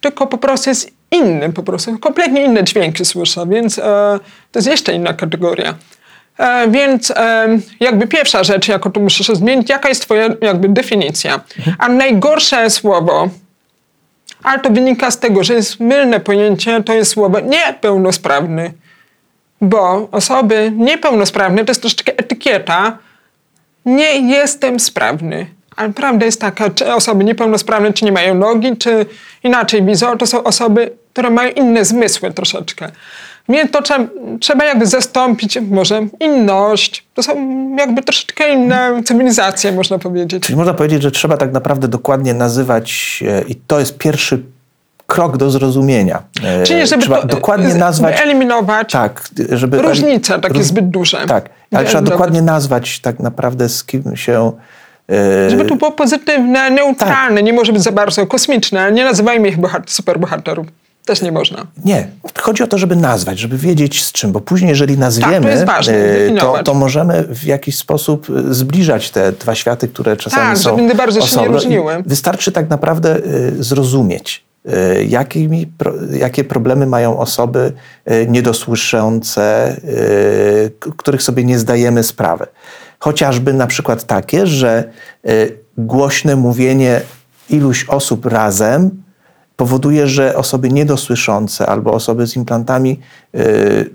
Tylko 0.01 0.27
po 0.27 0.39
prostu 0.39 0.71
jest 0.71 0.91
innym, 1.11 1.53
po 1.53 1.63
prostu 1.63 1.99
kompletnie 1.99 2.45
inne 2.45 2.65
dźwięki 2.65 3.05
słyszę, 3.05 3.47
więc 3.47 3.77
to 4.53 4.59
jest 4.59 4.69
jeszcze 4.69 4.93
inna 4.93 5.15
kategoria. 5.15 5.75
E, 6.39 6.69
więc 6.71 7.11
e, 7.11 7.49
jakby 7.81 8.07
pierwsza 8.07 8.45
rzecz, 8.45 8.69
jaką 8.69 8.93
tu 8.93 9.01
muszę 9.01 9.25
się 9.25 9.37
zmienić, 9.37 9.71
jaka 9.71 9.89
jest 9.89 10.03
twoja 10.03 10.29
jakby 10.41 10.69
definicja. 10.69 11.41
A 11.79 11.89
najgorsze 11.89 12.71
słowo, 12.71 13.29
ale 14.43 14.59
to 14.59 14.71
wynika 14.71 15.11
z 15.11 15.19
tego, 15.19 15.45
że 15.45 15.55
jest 15.55 15.81
mylne 15.81 16.21
pojęcie, 16.21 16.83
to 16.83 16.93
jest 16.95 17.11
słowo 17.11 17.41
niepełnosprawny. 17.41 18.73
Bo 19.61 20.09
osoby 20.13 20.73
niepełnosprawne 20.77 21.65
to 21.65 21.71
jest 21.71 21.81
troszeczkę 21.81 22.13
etykieta. 22.17 22.99
Nie 23.85 24.37
jestem 24.37 24.81
sprawny. 24.81 25.47
Ale 25.77 25.93
prawda 25.93 26.27
jest 26.27 26.41
taka, 26.41 26.71
czy 26.71 26.95
osoby 26.95 27.25
niepełnosprawne, 27.25 27.93
czy 27.93 28.05
nie 28.05 28.13
mają 28.13 28.35
nogi, 28.35 28.77
czy 28.77 29.07
inaczej 29.43 29.83
widzą, 29.83 30.19
to 30.19 30.27
są 30.27 30.45
osoby, 30.45 30.91
które 31.13 31.31
mają 31.31 31.51
inne 31.51 31.85
zmysły 31.85 32.33
troszeczkę. 32.33 32.91
Więc 33.49 33.71
to 33.71 33.83
trzeba, 33.83 34.05
trzeba 34.41 34.65
jakby 34.65 34.87
zastąpić 34.87 35.59
może 35.71 36.07
inność. 36.21 37.05
To 37.15 37.23
są 37.23 37.33
jakby 37.79 38.03
troszeczkę 38.03 38.53
inne 38.53 39.03
cywilizacje, 39.05 39.73
można 39.73 39.99
powiedzieć. 39.99 40.43
Czyli 40.43 40.57
można 40.57 40.75
powiedzieć, 40.75 41.03
że 41.03 41.11
trzeba 41.11 41.37
tak 41.37 41.53
naprawdę 41.53 41.89
dokładnie 41.89 42.35
nazywać 42.35 43.23
e, 43.29 43.43
i 43.49 43.55
to 43.55 43.79
jest 43.81 43.99
pierwszy 43.99 44.43
krok 45.07 45.37
do 45.37 45.51
zrozumienia. 45.51 46.23
E, 46.45 46.63
Czyli 46.63 46.87
żeby 46.87 47.03
trzeba 47.03 47.21
to, 47.21 47.27
dokładnie 47.29 47.75
nazwać... 47.75 48.17
wyeliminować 48.17 48.93
Tak, 48.93 49.29
żeby... 49.53 49.83
różnice 49.83 50.39
takie 50.41 50.55
róż- 50.59 50.63
zbyt 50.67 50.89
duże. 50.91 51.27
Tak, 51.27 51.49
ale 51.73 51.85
trzeba 51.85 52.03
dokładnie 52.03 52.43
nazwać 52.43 53.01
tak 53.01 53.21
naprawdę 53.21 53.69
z 53.69 53.85
kim 53.85 54.17
się... 54.17 54.53
e, 55.11 55.51
Żeby 55.51 55.65
to 55.65 55.77
było 55.77 55.91
pozytywne, 55.91 56.71
neutralne, 56.71 57.43
nie 57.43 57.53
może 57.53 57.73
być 57.73 57.83
za 57.83 57.93
bardzo 57.93 58.27
kosmiczne. 58.27 58.93
Nie 58.93 59.05
nazywajmy 59.05 59.49
ich 59.49 59.59
bohat- 59.59 59.83
superbohaterów. 59.91 60.67
Też 61.05 61.23
nie 61.23 61.33
można. 61.33 61.67
Nie, 61.85 62.09
chodzi 62.41 62.63
o 62.63 62.67
to, 62.67 62.79
żeby 62.79 62.97
nazwać, 62.97 63.39
żeby 63.39 63.59
wiedzieć 63.59 64.05
z 64.05 64.13
czym, 64.13 64.33
bo 64.33 64.41
później, 64.41 64.69
jeżeli 64.69 64.99
nazwiemy, 64.99 65.33
Tak, 65.33 65.43
to 65.43 65.49
jest 65.49 65.65
ważne, 65.65 65.95
e, 65.95 66.37
to, 66.39 66.63
to 66.63 66.75
możemy 66.75 67.23
w 67.23 67.45
jakiś 67.45 67.77
sposób 67.79 68.27
e, 68.31 68.55
zbliżać 68.55 69.11
te 69.11 69.33
dwa 69.33 69.55
światy, 69.55 69.89
które 69.89 70.17
czasami 70.17 70.43
Tak, 70.43 70.59
są 70.59 70.77
żeby 70.79 70.95
bardzo 70.95 71.21
się 71.21 71.41
nie 71.41 71.49
różniły. 71.49 72.03
Wystarczy 72.07 72.53
tak 72.53 72.71
naprawdę 72.71 73.17
e, 73.17 73.21
zrozumieć, 73.63 74.45
jakimi, 75.09 75.73
jakie 76.13 76.45
problemy 76.45 76.87
mają 76.87 77.19
osoby 77.19 77.73
niedosłyszące, 78.29 79.77
których 80.97 81.23
sobie 81.23 81.45
nie 81.45 81.59
zdajemy 81.59 82.03
sprawy. 82.03 82.47
Chociażby 82.99 83.53
na 83.53 83.67
przykład 83.67 84.05
takie, 84.05 84.47
że 84.47 84.85
głośne 85.79 86.37
mówienie 86.37 87.01
iluś 87.51 87.85
osób 87.89 88.27
razem 88.27 89.04
powoduje, 89.57 90.07
że 90.09 90.37
osoby 90.37 90.71
niedosłyszące 90.71 91.67
albo 91.67 91.93
osoby 91.93 92.27
z 92.27 92.37
implantami 92.37 93.01
yy, 93.33 93.43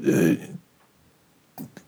yy, 0.03 0.37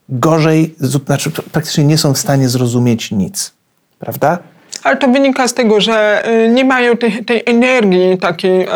gorzej, 0.09 0.75
znaczy 0.79 1.31
praktycznie 1.51 1.83
nie 1.83 1.97
są 1.97 2.13
w 2.13 2.17
stanie 2.17 2.49
zrozumieć 2.49 3.11
nic. 3.11 3.53
Prawda? 3.99 4.39
Ale 4.83 4.97
to 4.97 5.07
wynika 5.07 5.47
z 5.47 5.53
tego, 5.53 5.81
że 5.81 6.23
y, 6.29 6.49
nie 6.49 6.65
mają 6.65 6.97
tej, 6.97 7.25
tej 7.25 7.43
energii, 7.45 8.17
takiej 8.17 8.67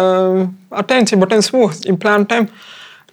atencji, 0.70 1.18
bo 1.18 1.28
ten 1.28 1.42
słuch 1.42 1.74
z 1.74 1.86
implantem 1.86 2.48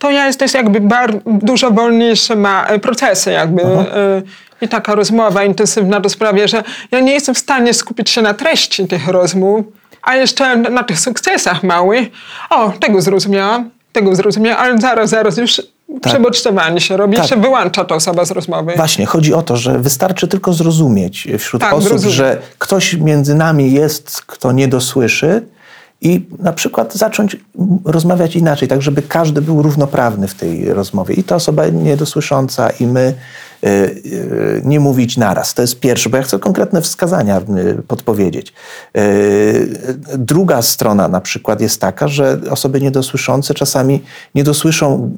to 0.02 0.10
jest 0.10 0.38
też 0.38 0.54
jakby 0.54 0.80
bar, 0.80 1.22
dużo 1.26 1.70
wolniejsze 1.70 2.36
ma 2.36 2.66
procesy 2.82 3.32
jakby. 3.32 3.62
e, 3.62 4.22
I 4.60 4.68
taka 4.68 4.94
rozmowa 4.94 5.44
intensywna 5.44 6.00
to 6.00 6.08
sprawia, 6.08 6.46
że 6.46 6.62
ja 6.90 7.00
nie 7.00 7.12
jestem 7.12 7.34
w 7.34 7.38
stanie 7.38 7.74
skupić 7.74 8.10
się 8.10 8.22
na 8.22 8.34
treści 8.34 8.88
tych 8.88 9.08
rozmów, 9.08 9.64
a 10.02 10.14
jeszcze 10.16 10.56
na, 10.56 10.84
tych 10.84 11.00
sukcesach 11.00 11.62
małych. 11.62 12.08
O, 12.50 12.72
tego 12.80 13.02
zrozumiałam, 13.02 13.70
tego 13.92 14.16
zrozumiałam, 14.16 14.64
ale 14.64 14.80
zaraz, 14.80 15.10
zaraz 15.10 15.36
już 15.36 15.62
przebodźcowanie 16.02 16.80
się 16.80 16.96
robi, 16.96 17.16
Tak. 17.16 17.26
się 17.26 17.36
wyłącza 17.36 17.84
ta 17.84 17.94
osoba 17.94 18.24
z 18.24 18.30
rozmowy. 18.30 18.72
Właśnie, 18.76 19.06
chodzi 19.06 19.34
o 19.34 19.42
to, 19.42 19.56
że 19.56 19.78
wystarczy 19.78 20.28
tylko 20.28 20.52
zrozumieć 20.52 21.28
wśród 21.38 21.62
Tak, 21.62 21.74
osób, 21.74 21.98
że 21.98 22.38
ktoś 22.58 22.94
między 22.94 23.34
nami 23.34 23.72
jest, 23.72 24.22
kto 24.26 24.52
nie 24.52 24.68
dosłyszy 24.68 25.42
i 26.00 26.26
na 26.38 26.52
przykład 26.52 26.94
zacząć 26.94 27.36
rozmawiać 27.84 28.36
inaczej, 28.36 28.68
tak 28.68 28.82
żeby 28.82 29.02
każdy 29.02 29.42
był 29.42 29.62
równoprawny 29.62 30.28
w 30.28 30.34
tej 30.34 30.74
rozmowie. 30.74 31.14
I 31.14 31.24
ta 31.24 31.36
osoba 31.36 31.66
niedosłysząca 31.68 32.70
i 32.70 32.86
my 32.86 33.14
nie 34.64 34.80
mówić 34.80 35.16
naraz. 35.16 35.54
To 35.54 35.62
jest 35.62 35.80
pierwsze, 35.80 36.10
bo 36.10 36.16
ja 36.16 36.22
chcę 36.22 36.38
konkretne 36.38 36.82
wskazania 36.82 37.40
y, 37.40 37.82
podpowiedzieć. 37.88 38.52
Druga 40.18 40.62
strona 40.62 41.08
na 41.08 41.20
przykład 41.20 41.60
jest 41.60 41.80
taka, 41.80 42.08
że 42.08 42.38
osoby 42.50 42.80
niedosłyszące 42.80 43.54
czasami 43.54 44.02
nie 44.34 44.44
dosłyszą 44.44 45.16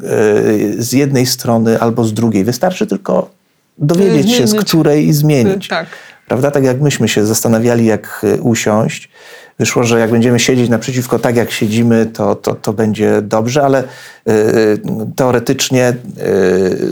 z 0.79 0.93
jednej 0.93 1.27
strony 1.27 1.81
albo 1.81 2.05
z 2.05 2.15
drugiej. 2.15 2.45
Wystarczy 2.45 2.87
tylko 2.87 3.31
dowiedzieć 3.79 4.33
się 4.33 4.47
z 4.47 4.51
Zmienić. 4.51 4.69
której 4.69 5.09
i 5.09 5.13
zmienić. 5.13 5.69
Tak. 5.69 5.87
Prawda? 6.29 6.51
Tak 6.51 6.65
jak 6.65 6.81
myśmy 6.81 7.09
się 7.09 7.27
zastanawiali, 7.27 7.85
jak 7.87 8.27
usiąść, 8.41 9.11
wyszło, 9.59 9.85
że 9.85 9.99
jak 9.99 10.11
będziemy 10.11 10.39
siedzieć 10.39 10.69
naprzeciwko 10.69 11.19
tak, 11.19 11.37
jak 11.37 11.51
siedzimy, 11.51 12.07
to, 12.07 12.35
to, 12.35 12.55
to 12.55 12.73
będzie 12.73 13.23
dobrze, 13.23 13.63
ale 13.63 13.83
y, 13.83 14.33
y, 14.33 14.81
teoretycznie 15.17 15.97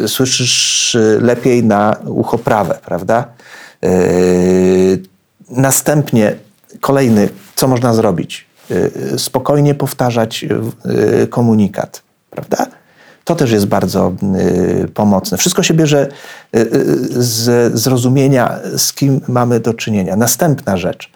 y, 0.05 0.09
słyszysz 0.09 0.95
y, 0.95 1.19
lepiej 1.23 1.65
na 1.65 1.97
ucho 2.07 2.39
prawe, 2.39 2.79
prawda? 2.85 3.25
Y, 3.85 5.03
następnie 5.51 6.37
kolejny, 6.81 7.29
co 7.55 7.69
można 7.69 7.95
zrobić? 7.95 8.47
Y, 8.71 9.19
spokojnie 9.19 9.75
powtarzać 9.75 10.45
komunikat, 11.31 12.03
prawda? 12.31 12.67
To 13.25 13.35
też 13.35 13.53
jest 13.53 13.67
bardzo 13.67 14.13
y, 14.85 14.89
pomocne. 14.89 15.39
Wszystko 15.39 15.63
się 15.63 15.75
bierze 15.75 16.09
y, 16.57 16.69
z 17.23 17.73
zrozumienia, 17.79 18.59
z 18.77 18.93
kim 18.93 19.21
mamy 19.29 19.61
do 19.61 19.75
czynienia. 19.75 20.17
Następna 20.17 20.77
rzecz, 20.77 21.11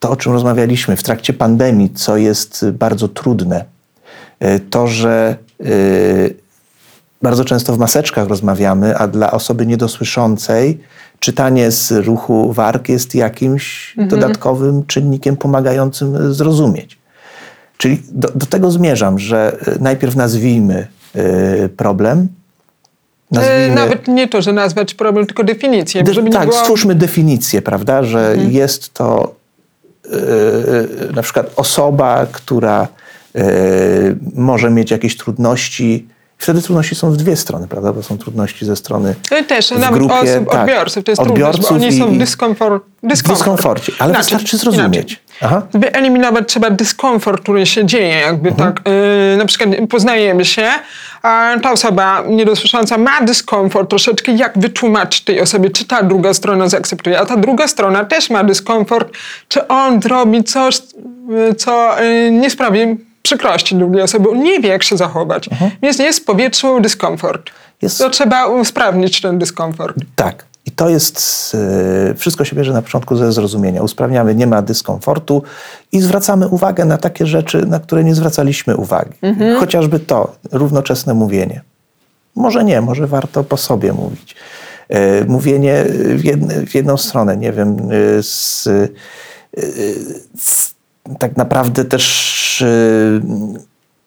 to 0.00 0.10
o 0.10 0.16
czym 0.16 0.32
rozmawialiśmy 0.32 0.96
w 0.96 1.02
trakcie 1.02 1.32
pandemii, 1.32 1.90
co 1.90 2.16
jest 2.16 2.70
bardzo 2.70 3.08
trudne, 3.08 3.64
y, 4.44 4.60
to, 4.60 4.86
że 4.86 5.36
y, 5.60 6.34
bardzo 7.22 7.44
często 7.44 7.72
w 7.72 7.78
maseczkach 7.78 8.28
rozmawiamy, 8.28 8.96
a 8.96 9.08
dla 9.08 9.30
osoby 9.30 9.66
niedosłyszącej 9.66 10.80
czytanie 11.18 11.70
z 11.70 11.90
ruchu 11.90 12.52
warg 12.52 12.88
jest 12.88 13.14
jakimś 13.14 13.94
dodatkowym 13.96 14.86
czynnikiem 14.86 15.36
pomagającym 15.36 16.34
zrozumieć. 16.34 16.98
Czyli 17.76 18.02
do, 18.10 18.28
do 18.34 18.46
tego 18.46 18.70
zmierzam, 18.70 19.18
że 19.18 19.56
y, 19.68 19.80
najpierw 19.80 20.16
nazwijmy 20.16 20.86
y, 21.16 21.68
problem. 21.76 22.28
Nazwijmy, 23.30 23.74
Nawet 23.74 24.08
nie 24.08 24.28
to, 24.28 24.42
że 24.42 24.52
nazwać 24.52 24.94
problem, 24.94 25.26
tylko 25.26 25.44
definicję. 25.44 26.02
de, 26.02 26.30
tak, 26.30 26.48
było... 26.48 26.60
stwórzmy 26.60 26.94
definicję, 26.94 27.62
prawda, 27.62 28.02
że 28.02 28.36
jest 28.48 28.94
to 28.94 29.24
y, 29.24 29.28
y, 29.28 29.39
na 31.14 31.22
przykład 31.22 31.52
osoba, 31.56 32.26
która 32.32 32.88
y, 33.36 34.16
może 34.34 34.70
mieć 34.70 34.90
jakieś 34.90 35.16
trudności. 35.16 36.08
Wtedy 36.40 36.62
trudności 36.62 36.94
są 36.94 37.10
w 37.12 37.16
dwie 37.16 37.36
strony, 37.36 37.68
prawda? 37.68 37.92
Bo 37.92 38.02
są 38.02 38.18
trudności 38.18 38.64
ze 38.66 38.76
strony 38.76 39.14
E, 39.30 39.44
Też, 39.44 39.70
w 39.70 39.90
grupie, 39.90 40.14
osób, 40.14 40.50
tak, 40.50 40.60
odbiorców, 40.60 41.04
to 41.04 41.10
jest 41.12 41.22
odbiorców 41.22 41.66
trudność, 41.66 41.86
oni 41.94 41.96
i- 41.96 42.00
są 42.00 42.14
w 42.14 42.18
dyskomfort, 42.18 42.84
w 43.02 43.06
dyskomfort. 43.06 43.38
dyskomforcie, 43.38 43.92
ale 43.98 44.10
Inaczej, 44.14 44.24
wystarczy 44.38 44.56
zrozumieć. 44.56 45.20
Wyeliminować 45.74 46.48
trzeba 46.48 46.70
dyskomfort, 46.70 47.42
który 47.42 47.66
się 47.66 47.86
dzieje, 47.86 48.14
jakby 48.20 48.48
Mhm. 48.50 48.72
tak. 48.74 48.82
Yy, 49.32 49.36
na 49.36 49.44
przykład 49.44 49.70
poznajemy 49.90 50.44
się, 50.44 50.68
a 51.22 51.54
ta 51.62 51.72
osoba 51.72 52.22
niedosłysząca 52.28 52.98
ma 52.98 53.20
dyskomfort 53.20 53.90
troszeczkę, 53.90 54.32
jak 54.32 54.58
wytłumaczyć 54.58 55.24
tej 55.24 55.40
osobie, 55.40 55.70
czy 55.70 55.84
ta 55.84 56.02
druga 56.02 56.34
strona 56.34 56.68
zaakceptuje, 56.68 57.20
a 57.20 57.26
ta 57.26 57.36
druga 57.36 57.68
strona 57.68 58.04
też 58.04 58.30
ma 58.30 58.44
dyskomfort, 58.44 59.16
czy 59.48 59.68
on 59.68 60.02
zrobi 60.02 60.44
coś, 60.44 60.78
yy, 61.28 61.54
co 61.54 62.02
yy, 62.02 62.30
nie 62.30 62.50
sprawi 62.50 63.09
przykrości 63.22 63.76
drugiej 63.76 64.02
osoby. 64.02 64.30
On 64.30 64.42
nie 64.42 64.60
wie, 64.60 64.68
jak 64.68 64.82
się 64.82 64.96
zachować. 64.96 65.48
Więc 65.82 65.98
jest 65.98 66.20
w 66.20 66.24
powietrzu 66.24 66.80
dyskomfort. 66.80 67.40
Mhm. 67.50 67.56
Jest- 67.82 67.98
To 67.98 68.10
trzeba 68.10 68.46
usprawnić 68.46 69.20
ten 69.20 69.38
dyskomfort. 69.38 69.96
Tak. 70.16 70.44
I 70.66 70.70
to 70.70 70.88
jest, 70.88 71.56
e, 72.10 72.14
wszystko 72.14 72.44
się 72.44 72.56
bierze 72.56 72.72
na 72.72 72.82
początku 72.82 73.16
ze 73.16 73.32
zrozumienia. 73.32 73.82
Usprawniamy, 73.82 74.34
nie 74.34 74.46
ma 74.46 74.62
dyskomfortu 74.62 75.42
i 75.92 76.00
zwracamy 76.00 76.48
uwagę 76.48 76.84
na 76.84 76.98
takie 76.98 77.26
rzeczy, 77.26 77.66
na 77.66 77.80
które 77.80 78.04
nie 78.04 78.14
zwracaliśmy 78.14 78.76
uwagi. 78.76 79.12
Chociażby 79.60 80.00
to, 80.00 80.32
równoczesne 80.52 81.14
mówienie. 81.14 81.60
Może 82.36 82.64
nie, 82.64 82.80
może 82.80 83.06
warto 83.06 83.44
po 83.44 83.56
sobie 83.56 83.92
mówić. 83.92 84.36
E, 84.88 85.24
Mówienie 85.24 85.84
w, 86.14 86.24
jedne, 86.24 86.66
w 86.66 86.74
jedną 86.74 86.96
stronę, 86.96 87.36
nie 87.36 87.52
wiem, 87.52 87.76
e, 88.18 88.22
z, 88.22 88.68
z, 90.38 90.74
tak 91.18 91.36
naprawdę 91.36 91.84
też 91.84 92.62
e, 92.62 92.66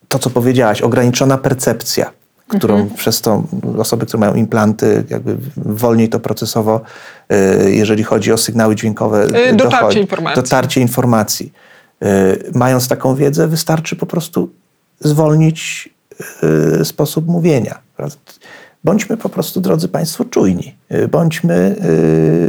to, 0.08 0.18
co 0.18 0.30
powiedziałaś, 0.30 0.80
ograniczona 0.82 1.38
percepcja, 1.38 2.10
którą 2.48 2.74
Mhm. 2.74 2.96
przez 2.96 3.20
to 3.20 3.42
osoby, 3.78 4.06
które 4.06 4.20
mają 4.20 4.34
implanty, 4.34 5.04
jakby 5.10 5.36
wolniej 5.56 6.08
to 6.08 6.20
procesowo, 6.20 6.80
e, 7.28 7.70
jeżeli 7.70 8.04
chodzi 8.04 8.32
o 8.32 8.36
sygnały 8.36 8.76
dźwiękowe, 8.76 9.22
E, 9.22 9.52
dotarcie 9.54 9.56
dochodzi. 9.78 9.98
informacji. 10.00 10.42
Dotarcie 10.42 10.80
informacji. 10.80 11.52
Mając 12.54 12.88
taką 12.88 13.14
wiedzę, 13.14 13.48
wystarczy 13.48 13.96
po 13.96 14.06
prostu 14.06 14.50
zwolnić 15.00 15.88
sposób 16.84 17.26
mówienia. 17.26 17.78
Bądźmy 18.84 19.16
po 19.16 19.28
prostu, 19.28 19.60
drodzy 19.60 19.88
Państwo, 19.88 20.24
czujni. 20.24 20.74
Bądźmy 21.10 21.76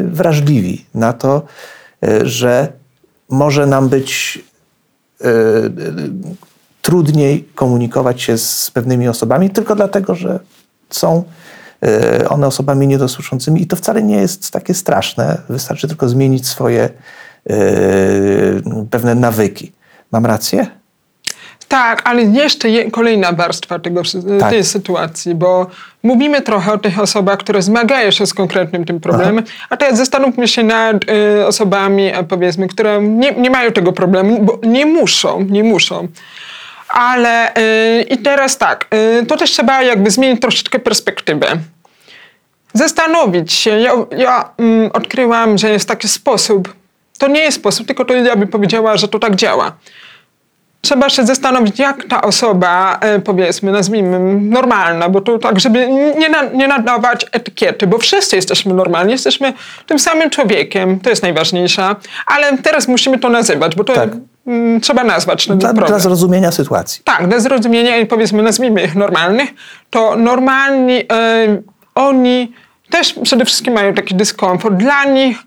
wrażliwi 0.06 0.86
na 0.94 1.14
to, 1.14 1.42
że 2.24 2.68
może 3.30 3.66
nam 3.68 3.90
być 3.90 4.44
e, 5.22 5.28
trudniej 6.82 7.50
komunikować 7.56 8.22
się 8.22 8.38
z 8.38 8.72
pewnymi 8.72 9.08
osobami 9.08 9.50
tylko 9.50 9.76
dlatego, 9.76 10.16
że 10.16 10.40
są 10.90 11.24
e, 11.84 12.30
one 12.30 12.48
osobami 12.48 12.88
niedosłyszącymi 12.88 13.62
i 13.62 13.68
to 13.68 13.76
wcale 13.76 14.04
nie 14.04 14.18
jest 14.18 14.52
takie 14.52 14.74
straszne. 14.74 15.42
Wystarczy 15.50 15.88
tylko 15.88 16.10
zmienić 16.10 16.48
swoje 16.48 16.84
e, 16.84 17.56
pewne 18.90 19.16
nawyki. 19.16 19.72
Mam 20.12 20.26
rację? 20.26 20.68
Tak, 21.68 22.02
ale 22.06 22.22
jeszcze 22.24 22.70
je, 22.70 22.92
kolejna 22.92 23.32
warstwa 23.32 23.80
tego, 23.80 24.04
wszy- 24.04 24.40
Tak. 24.40 24.50
tej 24.50 24.64
sytuacji, 24.64 25.36
bo 25.36 25.68
mówimy 26.04 26.42
trochę 26.42 26.74
o 26.74 26.78
tych 26.78 27.00
osobach, 27.00 27.40
które 27.40 27.62
zmagają 27.62 28.12
się 28.12 28.28
z 28.28 28.34
konkretnym 28.34 28.86
tym 28.86 29.00
problemem, 29.00 29.44
a 29.70 29.78
teraz 29.78 29.98
zastanówmy 29.98 30.48
się 30.48 30.64
nad 30.64 30.96
y, 31.10 31.48
osobami, 31.48 32.04
e, 32.08 32.24
powiedzmy, 32.24 32.68
które 32.68 33.02
nie, 33.02 33.32
nie 33.32 33.50
mają 33.50 33.72
tego 33.72 33.94
problemu, 33.94 34.42
bo 34.42 34.60
nie 34.64 34.86
muszą, 34.86 35.42
nie 35.42 35.64
muszą. 35.64 36.08
Ale 36.90 37.54
y, 37.58 38.02
i 38.10 38.18
teraz 38.18 38.58
tak, 38.58 38.88
y, 39.22 39.26
to 39.26 39.38
też 39.38 39.52
trzeba 39.52 39.84
jakby 39.84 40.12
zmienić 40.12 40.42
troszeczkę 40.42 40.80
perspektywę. 40.80 41.48
Zastanowić 42.74 43.54
się. 43.54 43.80
Ja, 43.80 43.92
ja 44.18 44.50
mm, 44.58 44.90
odkryłam, 44.94 45.58
że 45.58 45.70
jest 45.70 45.88
taki 45.88 46.08
sposób. 46.08 46.74
To 47.18 47.28
nie 47.28 47.40
jest 47.40 47.58
sposób, 47.58 47.88
tylko 47.88 48.06
to 48.06 48.14
ja 48.14 48.36
bym 48.36 48.48
powiedziała, 48.48 48.98
że 48.98 49.08
to 49.08 49.20
tak 49.20 49.36
działa 49.36 49.72
trzeba 50.86 51.10
się 51.10 51.26
zastanowić, 51.26 51.80
jak 51.80 52.04
ta 52.04 52.22
osoba, 52.22 52.98
e, 53.02 53.20
powiedzmy, 53.20 53.72
nazwijmy 53.72 54.20
normalna, 54.42 55.10
bo 55.10 55.22
to 55.22 55.40
tak, 55.40 55.60
żeby 55.60 55.88
nie, 56.18 56.30
na, 56.30 56.44
nie 56.44 56.68
nadawać 56.68 57.26
etykiety, 57.32 57.88
bo 57.88 57.98
wszyscy 57.98 58.36
jesteśmy 58.36 58.74
normalni, 58.74 59.12
jesteśmy 59.12 59.54
tym 59.88 60.00
samym 60.00 60.30
człowiekiem, 60.30 61.00
to 61.00 61.10
jest 61.10 61.24
najważniejsze, 61.24 61.96
ale 62.26 62.58
teraz 62.58 62.88
musimy 62.88 63.20
to 63.20 63.30
nazywać, 63.30 63.76
bo 63.76 63.84
to 63.84 63.94
Tak. 63.94 64.10
mm, 64.48 64.82
trzeba 64.82 65.04
nazwać 65.04 65.46
ten 65.48 65.58
Dla, 65.58 65.70
problem. 65.70 65.88
dla 65.88 66.00
zrozumienia 66.00 66.52
sytuacji. 66.52 67.02
Tak, 67.04 67.28
dla 67.28 67.40
zrozumienia 67.40 67.98
i 67.98 68.06
powiedzmy, 68.06 68.44
nazwijmy 68.44 68.84
ich 68.84 68.96
normalnych, 68.96 69.50
to 69.90 70.16
normalni, 70.16 70.98
e, 71.12 71.62
oni 71.96 72.52
też 72.90 73.14
przede 73.24 73.46
wszystkim 73.46 73.74
mają 73.74 73.94
taki 73.94 74.16
dyskomfort. 74.16 74.76
Dla 74.76 75.06
nich 75.06 75.38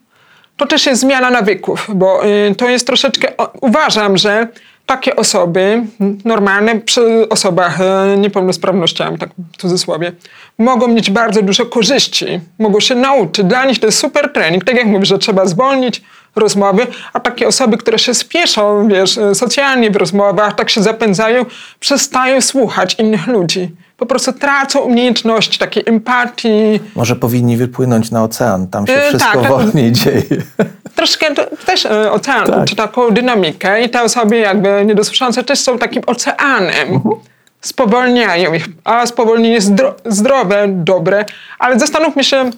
to 0.56 0.66
też 0.66 0.86
jest 0.86 1.00
zmiana 1.00 1.30
nawyków, 1.30 1.86
bo 1.94 2.24
e, 2.24 2.54
to 2.54 2.68
jest 2.68 2.86
troszeczkę, 2.86 3.36
o, 3.36 3.52
uważam, 3.60 4.16
że 4.16 4.48
takie 4.88 5.16
osoby, 5.16 5.82
normalne 6.24 6.80
przy 6.80 7.28
osobach 7.28 7.80
e, 7.80 8.16
niepełnosprawnościami, 8.16 9.18
tak 9.18 9.30
w 9.52 9.56
cudzysłowie, 9.56 10.12
mogą 10.58 10.88
mieć 10.88 11.10
bardzo 11.10 11.42
dużo 11.42 11.66
korzyści, 11.66 12.40
mogą 12.58 12.80
się 12.80 12.94
nauczyć. 12.94 13.44
Dla 13.44 13.64
nich 13.64 13.78
to 13.78 13.86
jest 13.86 13.98
super 13.98 14.32
trening. 14.32 14.64
Tak 14.64 14.76
jak 14.76 14.86
mówisz, 14.86 15.08
że 15.08 15.18
trzeba 15.18 15.46
zwolnić 15.46 16.02
rozmowy, 16.36 16.86
a 17.12 17.20
takie 17.20 17.48
osoby, 17.48 17.76
które 17.76 17.98
się 17.98 18.14
spieszą, 18.14 18.88
wiesz, 18.88 19.18
e, 19.18 19.34
socjalnie 19.34 19.90
w 19.90 19.96
rozmowach, 19.96 20.54
tak 20.54 20.70
się 20.70 20.82
zapędzają, 20.82 21.44
przestają 21.80 22.40
słuchać 22.40 22.94
innych 22.94 23.26
ludzi. 23.26 23.70
Po 23.98 24.06
prostu 24.06 24.32
tracą 24.32 24.80
umiejętności 24.80 25.58
takiej 25.58 25.82
empatii, 25.86 26.80
Może 26.94 27.16
powinni 27.16 27.56
wypłynąć 27.56 28.10
na 28.10 28.22
ocean, 28.24 28.66
tam 28.66 28.86
się 28.86 28.92
E, 28.92 29.08
wszystko 29.08 29.32
tak, 29.32 29.42
tak. 29.42 29.50
wolniej 29.50 29.92
dzieje. 29.92 30.22
troszkę 30.96 31.34
to, 31.34 31.46
też 31.66 31.86
e, 31.86 32.12
ocean, 32.12 32.46
Tak. 32.46 32.68
czy 32.68 32.76
taką 32.76 33.10
dynamikę 33.10 33.82
i 33.82 33.90
te 33.90 34.02
osoby 34.02 34.36
jakby 34.36 34.84
niedosłyszące 34.86 35.44
też 35.44 35.58
są 35.58 35.78
takim 35.78 36.02
oceanem. 36.06 36.88
Mhm. 36.94 37.14
Spowolniają 37.60 38.54
ich, 38.54 38.66
a 38.84 39.06
spowolnienie 39.06 39.54
jest 39.54 39.66
zdro, 39.66 39.94
zdrowe, 40.04 40.66
dobre, 40.68 41.24
ale 41.58 41.78
zastanówmy 41.78 42.24
się, 42.24 42.50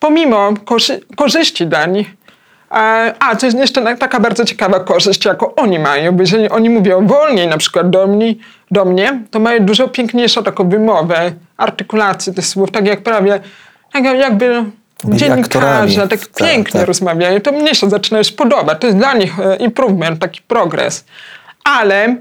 pomimo 0.00 0.52
korzy, 0.64 1.00
korzyści 1.16 1.66
dla 1.66 1.86
nich, 1.86 2.10
e, 2.70 2.74
a, 3.20 3.36
to 3.36 3.46
jest 3.46 3.58
jeszcze 3.58 3.96
taka 3.96 4.20
bardzo 4.20 4.44
ciekawa 4.44 4.80
korzyść, 4.80 5.24
jaką 5.24 5.54
oni 5.54 5.78
mają, 5.78 6.12
bo 6.12 6.22
jeżeli 6.22 6.48
oni 6.48 6.70
mówią 6.70 7.06
wolniej 7.06 7.48
na 7.48 7.58
przykład 7.58 7.90
do 7.90 8.06
mnie, 8.06 8.34
do 8.70 8.84
mnie 8.84 9.22
to 9.30 9.40
mają 9.40 9.66
dużo 9.66 9.88
piękniejszą 9.88 10.42
taką 10.42 10.68
wymowę, 10.68 11.32
artykulację 11.56 12.32
tych 12.32 12.46
słów, 12.46 12.70
tak 12.70 12.86
jak 12.86 13.02
prawie, 13.02 13.40
tak 13.92 14.04
jakby 14.04 14.64
dziennikarze, 15.04 16.08
tak 16.08 16.20
Tak, 16.20 16.30
pięknie 16.48 16.80
tak. 16.80 16.88
rozmawiają, 16.88 17.40
to 17.40 17.52
mnie 17.52 17.74
się 17.74 17.90
zaczyna 17.90 18.18
już 18.18 18.32
podobać. 18.32 18.80
To 18.80 18.86
jest 18.86 18.98
dla 18.98 19.14
nich 19.14 19.40
e, 19.40 19.56
improvement, 19.56 20.20
taki 20.20 20.42
progres. 20.42 21.04
Ale 21.64 22.16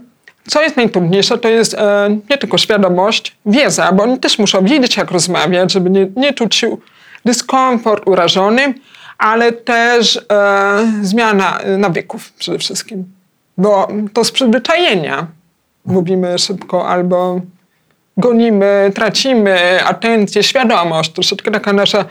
co 0.47 0.61
jest 0.61 0.77
najtrudniejsze, 0.77 1.37
to 1.37 1.49
jest 1.49 1.73
e, 1.73 2.17
nie 2.29 2.37
tylko 2.37 2.57
świadomość, 2.57 3.35
wiedza, 3.45 3.91
bo 3.91 4.03
oni 4.03 4.19
też 4.19 4.39
muszą 4.39 4.65
wiedzieć, 4.65 4.97
jak 4.97 5.11
rozmawiać, 5.11 5.71
żeby 5.71 5.89
nie, 5.89 6.07
nie 6.15 6.33
czuć 6.33 6.55
się 6.55 6.77
dyskomfort, 7.25 8.07
urażony, 8.07 8.73
ale 9.17 9.51
też 9.51 10.17
e, 10.31 10.91
zmiana 11.01 11.59
nawyków 11.77 12.33
przede 12.33 12.57
wszystkim. 12.57 13.05
Bo 13.57 13.87
to 14.13 14.23
z 14.23 14.31
przyzwyczajenia 14.31 15.27
mówimy 15.85 16.39
szybko 16.39 16.89
albo 16.89 17.41
gonimy, 18.17 18.91
tracimy 18.95 19.79
atencję, 19.85 20.43
świadomość, 20.43 21.11
troszeczkę 21.11 21.51
taka 21.51 21.73
nasza 21.73 22.05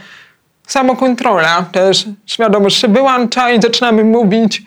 samokontrola 0.66 1.62
też, 1.72 2.06
świadomość 2.26 2.76
się 2.80 2.88
wyłącza 2.88 3.50
i 3.50 3.62
zaczynamy 3.62 4.04
mówić 4.04 4.62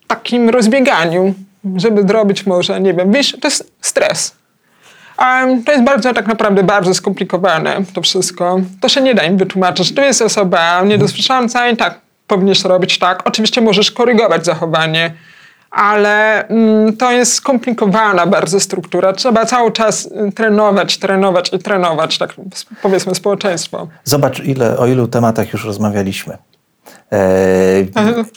w 0.00 0.06
takim 0.06 0.50
rozbieganiu, 0.50 1.34
żeby 1.76 2.02
zrobić 2.02 2.46
może, 2.46 2.80
nie 2.80 2.94
wiem, 2.94 3.12
wyjść, 3.12 3.36
to 3.40 3.48
jest 3.48 3.72
stres. 3.80 4.36
To 5.66 5.72
jest 5.72 5.84
bardzo, 5.84 6.14
tak 6.14 6.26
naprawdę 6.26 6.62
bardzo 6.62 6.94
skomplikowane 6.94 7.80
to 7.94 8.02
wszystko. 8.02 8.60
To 8.80 8.88
się 8.88 9.00
nie 9.00 9.14
da 9.14 9.22
im 9.22 9.36
wytłumaczyć. 9.36 9.94
To 9.94 10.02
jest 10.02 10.22
osoba 10.22 10.82
niedosłysząca 10.82 11.68
i 11.68 11.76
tak 11.76 12.00
powinieneś 12.26 12.64
robić 12.64 12.98
tak. 12.98 13.22
Oczywiście 13.24 13.60
możesz 13.60 13.90
korygować 13.90 14.44
zachowanie, 14.44 15.14
ale 15.74 16.48
mm, 16.48 16.96
to 16.96 17.12
jest 17.12 17.34
skomplikowana 17.34 18.26
bardzo 18.26 18.60
struktura. 18.60 19.12
Trzeba 19.12 19.46
cały 19.46 19.72
czas 19.72 20.06
y, 20.28 20.32
trenować, 20.32 20.98
trenować 20.98 21.52
i 21.52 21.58
trenować, 21.58 22.18
tak 22.18 22.34
powiedzmy 22.82 23.14
społeczeństwo. 23.14 23.88
Zobacz, 24.04 24.40
ile, 24.40 24.78
o 24.78 24.86
ilu 24.86 25.08
tematach 25.08 25.52
już 25.52 25.64
rozmawialiśmy. 25.64 26.38
E, 27.12 27.18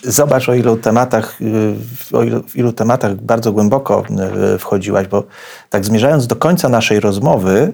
zobacz, 0.02 0.48
o 0.48 0.54
ilu 0.54 0.76
tematach, 0.76 1.40
y, 1.40 2.16
o 2.16 2.22
ilu, 2.22 2.42
w 2.42 2.56
ilu 2.56 2.72
tematach 2.72 3.14
bardzo 3.14 3.52
głęboko 3.52 4.04
y, 4.54 4.58
wchodziłaś, 4.58 5.06
bo 5.06 5.24
tak 5.70 5.84
zmierzając 5.84 6.26
do 6.26 6.36
końca 6.36 6.68
naszej 6.68 7.00
rozmowy, 7.00 7.72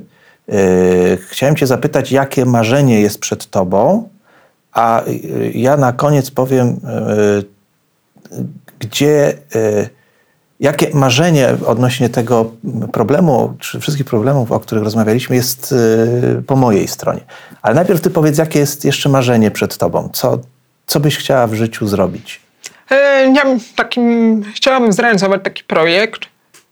chciałem 1.30 1.56
Cię 1.56 1.66
zapytać, 1.66 2.12
jakie 2.12 2.44
marzenie 2.44 3.00
jest 3.00 3.18
przed 3.18 3.50
Tobą, 3.50 4.08
a 4.72 5.02
ja 5.54 5.76
na 5.76 5.92
koniec 5.92 6.30
powiem, 6.30 6.80
gdzie, 8.78 9.32
y, 9.56 9.88
jakie 10.60 10.90
marzenie 10.94 11.48
odnośnie 11.66 12.08
tego 12.08 12.50
problemu, 12.92 13.54
czy 13.60 13.80
wszystkich 13.80 14.06
problemów, 14.06 14.52
o 14.52 14.60
których 14.60 14.84
rozmawialiśmy, 14.84 15.36
jest 15.36 15.72
y, 15.72 16.42
po 16.46 16.56
mojej 16.56 16.88
stronie. 16.88 17.20
Ale 17.62 17.74
najpierw 17.74 18.00
ty 18.00 18.10
powiedz, 18.10 18.38
jakie 18.38 18.58
jest 18.58 18.84
jeszcze 18.84 19.08
marzenie 19.08 19.50
przed 19.50 19.76
tobą? 19.78 20.10
Co, 20.12 20.38
co 20.86 21.00
byś 21.00 21.16
chciała 21.16 21.46
w 21.46 21.54
życiu 21.54 21.86
zrobić? 21.86 22.40
E, 22.90 23.32
Ja 23.34 23.42
takim, 23.76 24.42
chciałabym 24.54 24.92
zrealizować 24.92 25.40
taki 25.44 25.64
projekt, 25.64 26.20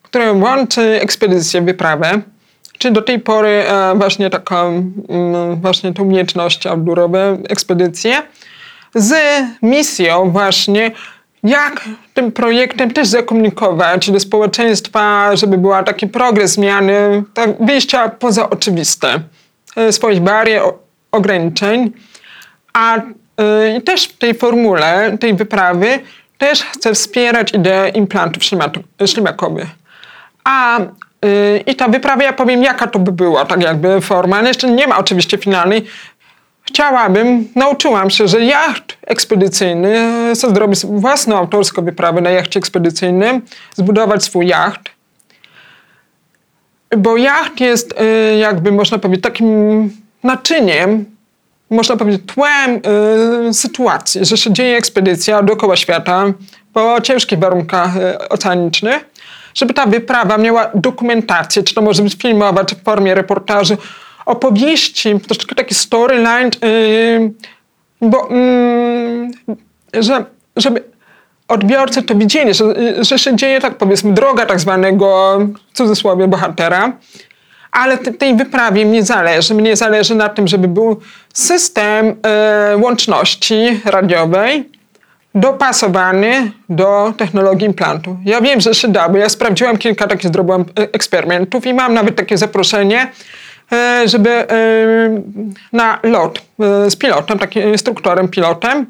który 0.03 0.33
łączy 0.33 1.01
ekspedycję, 1.01 1.63
wyprawę, 1.63 2.21
czy 2.79 2.91
do 2.91 3.03
tej 3.03 3.21
pory 3.21 3.49
e, 3.49 3.95
właśnie 3.97 4.31
taką, 4.31 4.93
mm, 5.09 5.61
właśnie 5.61 5.95
tą 5.95 6.03
umiejętność 6.03 6.67
outdoorowe, 6.67 7.39
ekspedycję, 7.49 8.23
z 8.95 9.15
misją 9.63 10.31
właśnie, 10.31 10.91
jak 11.43 11.89
tym 12.15 12.33
projektem 12.33 12.91
też 12.91 13.09
zakomunikować 13.09 14.11
do 14.11 14.21
społeczeństwa, 14.21 15.37
żeby 15.37 15.59
była 15.59 15.83
taki 15.83 16.07
progres 16.07 16.53
zmiany, 16.53 17.23
tak 17.35 17.51
wyjścia 17.61 18.09
poza 18.09 18.51
oczywiste, 18.51 19.21
e, 19.77 19.93
swoich 19.93 20.21
barier, 20.21 20.63
ograniczeń. 21.13 21.93
A 22.73 22.99
y, 22.99 23.81
też 23.81 24.05
w 24.05 24.19
tej 24.19 24.35
formule, 24.35 25.19
tej 25.21 25.35
wyprawy, 25.35 25.99
też 26.39 26.63
chcę 26.63 26.95
wspierać 26.95 27.55
ideę 27.55 27.89
implantów 27.89 28.43
ślimakowych. 29.07 29.69
A 30.45 30.81
y, 30.81 30.85
i 31.67 31.77
ta 31.77 31.89
wyprawa, 31.89 32.23
ja 32.23 32.33
powiem, 32.33 32.63
jaka 32.63 32.87
to 32.87 32.99
by 32.99 33.13
była, 33.13 33.45
tak 33.45 33.63
jakby 33.63 34.01
forma. 34.01 34.39
ale 34.39 34.49
Jeszcze 34.49 34.71
nie 34.71 34.87
ma 34.87 34.99
oczywiście 34.99 35.39
finalnej. 35.39 35.87
Chciałabym, 36.73 37.49
nauczyłam 37.57 38.11
się, 38.11 38.29
że 38.29 38.45
jacht 38.45 38.97
ekspedicyjny, 39.07 40.11
chcę 40.35 40.51
zrobić 40.55 40.87
własną 40.87 41.37
autorską 41.37 41.85
wyprawę 41.85 42.21
na 42.21 42.31
jachcie 42.31 42.59
ekspedycyjnym, 42.59 43.43
zbudować 43.75 44.25
swój 44.25 44.47
jacht, 44.47 44.81
bo 46.97 47.17
jacht 47.17 47.61
jest 47.61 47.95
y, 48.01 48.37
jakby, 48.37 48.73
można 48.73 48.99
powiedzieć, 48.99 49.23
takim 49.23 49.91
naczyniem, 50.23 51.05
można 51.71 51.97
powiedzieć, 51.97 52.23
tłem 52.35 52.81
y, 53.49 53.55
sytuacji, 53.55 54.25
że 54.25 54.37
się 54.37 54.53
dzieje 54.53 54.77
ekspedycja 54.77 55.43
dookoła 55.43 55.77
świata 55.77 56.25
po 56.73 57.01
ciężkich 57.01 57.39
warunkach 57.39 57.97
y, 57.97 58.29
oceanicznych, 58.29 59.11
żeby 59.55 59.75
ta 59.75 59.87
wyprawa 59.87 60.39
miała 60.39 60.71
dokumentację, 60.75 61.63
czy 61.63 61.75
to 61.75 61.83
może 61.83 62.03
być 62.03 62.15
filmowa, 62.15 62.65
czy 62.65 62.75
w 62.75 62.83
formie 62.83 63.15
reportaży, 63.15 63.77
opowieści, 64.27 65.21
troszeczkę 65.21 65.55
taki 65.55 65.75
storyline, 65.75 66.51
y, 66.65 67.33
bo 68.01 68.31
mm, 68.31 69.31
że, 69.95 70.25
żeby 70.57 70.85
odbiorcy 71.49 72.03
to 72.03 72.15
widzieli, 72.15 72.55
że, 72.55 72.65
że 73.05 73.19
się 73.19 73.37
dzieje, 73.37 73.61
tak 73.61 73.79
powiedzmy, 73.79 74.13
droga 74.13 74.47
tak 74.47 74.61
zwanego, 74.61 75.39
w 75.73 75.77
cudzysłowie, 75.77 76.29
bohatera, 76.29 76.93
ale 77.73 77.99
te- 77.99 78.13
tej 78.13 78.37
wyprawie 78.37 78.87
mnie 78.87 79.03
zależy. 79.03 79.55
Mnie 79.55 79.77
zależy 79.77 80.15
na 80.15 80.29
tym, 80.29 80.49
żeby 80.49 80.69
był 80.69 81.01
system 81.33 82.17
e, 82.23 82.77
łączności 82.77 83.81
radiowej 83.85 84.71
dopasowany 85.35 86.53
do 86.69 87.13
technologii 87.17 87.67
implantu. 87.67 88.17
Ja 88.25 88.41
wiem, 88.41 88.61
że 88.61 88.75
się 88.75 88.89
da, 88.89 89.09
bo 89.09 89.19
ja 89.19 89.29
sprawdziłam 89.29 89.79
kilka 89.79 90.07
takich, 90.07 90.33
zrobiłam 90.33 90.61
e, 90.61 90.83
eksperymentów 90.93 91.67
i 91.67 91.75
mam 91.75 91.95
nawet 91.95 92.17
takie 92.17 92.39
zaproszenie, 92.39 93.13
żeby 94.05 94.31
e, 94.31 94.47
na 95.73 95.99
lot 96.03 96.39
e, 96.61 96.91
z 96.91 96.97
pilotem, 96.97 97.39
takim 97.39 97.73
instruktorem, 97.73 98.29
pilotem, 98.29 98.87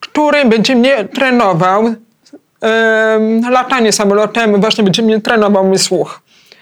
który 0.00 0.44
będzie 0.44 0.76
mnie 0.76 1.04
trenował 1.04 1.94
latanie 3.50 3.92
samolotem, 3.92 4.60
właśnie 4.60 4.84
będzie 4.84 5.02
mnie 5.02 5.20
trenował 5.20 5.64
mój 5.64 5.78
słuch, 5.78 6.20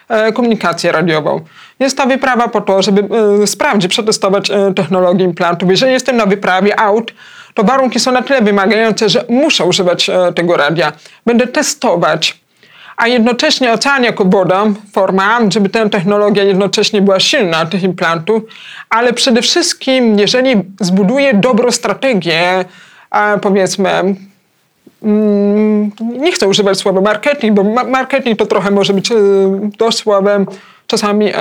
e, 0.08 0.32
komunikację 0.32 0.92
radiową. 0.92 1.40
Jest 1.80 1.96
ta 1.96 2.06
wyprawa 2.06 2.48
po 2.48 2.60
to, 2.60 2.82
żeby 2.82 3.08
e, 3.42 3.46
sprawdzić, 3.46 3.90
przetestować 3.90 4.50
e, 4.50 4.74
technologię 4.76 5.24
implantów. 5.24 5.70
Jeżeli 5.70 5.92
jestem 5.92 6.16
na 6.16 6.26
wyprawie 6.26 6.80
aut, 6.80 7.12
to 7.54 7.64
warunki 7.64 8.00
są 8.00 8.12
na 8.12 8.22
tyle 8.22 8.42
wymagające, 8.42 9.08
że 9.08 9.24
muszę 9.28 9.64
używać 9.64 10.10
e, 10.10 10.32
tego 10.32 10.56
radia. 10.56 10.92
Będę 11.26 11.46
testować. 11.46 12.43
A 12.96 13.08
jednocześnie 13.08 13.72
ocean 13.72 14.04
jako 14.04 14.24
woda, 14.24 14.64
forma, 14.92 15.38
żeby 15.48 15.68
ta 15.68 15.88
technologia 15.88 16.44
jednocześnie 16.44 17.02
była 17.02 17.20
silna, 17.20 17.66
tych 17.66 17.82
implantów, 17.82 18.42
ale 18.90 19.12
przede 19.12 19.42
wszystkim, 19.42 20.18
jeżeli 20.18 20.54
zbuduje 20.80 21.34
dobrą 21.34 21.70
strategię, 21.70 22.64
powiedzmy, 23.42 23.90
mm, 25.02 25.90
nie 26.00 26.32
chcę 26.32 26.48
używać 26.48 26.78
słowa 26.78 27.00
marketing, 27.00 27.54
bo 27.54 27.64
ma- 27.64 27.84
marketing 27.84 28.38
to 28.38 28.46
trochę 28.46 28.70
może 28.70 28.94
być 28.94 29.12
e, 29.12 29.14
dość 29.78 30.04
czasami 30.86 31.32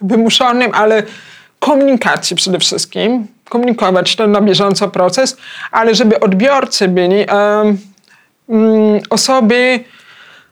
wymuszonym, 0.00 0.70
ale 0.74 1.02
komunikacji 1.58 2.36
przede 2.36 2.58
wszystkim, 2.58 3.26
komunikować 3.48 4.16
ten 4.16 4.32
na 4.32 4.40
bieżąco 4.40 4.88
proces, 4.88 5.36
ale 5.70 5.94
żeby 5.94 6.20
odbiorcy 6.20 6.88
byli 6.88 7.24
mm, 8.48 9.00
osoby, 9.10 9.84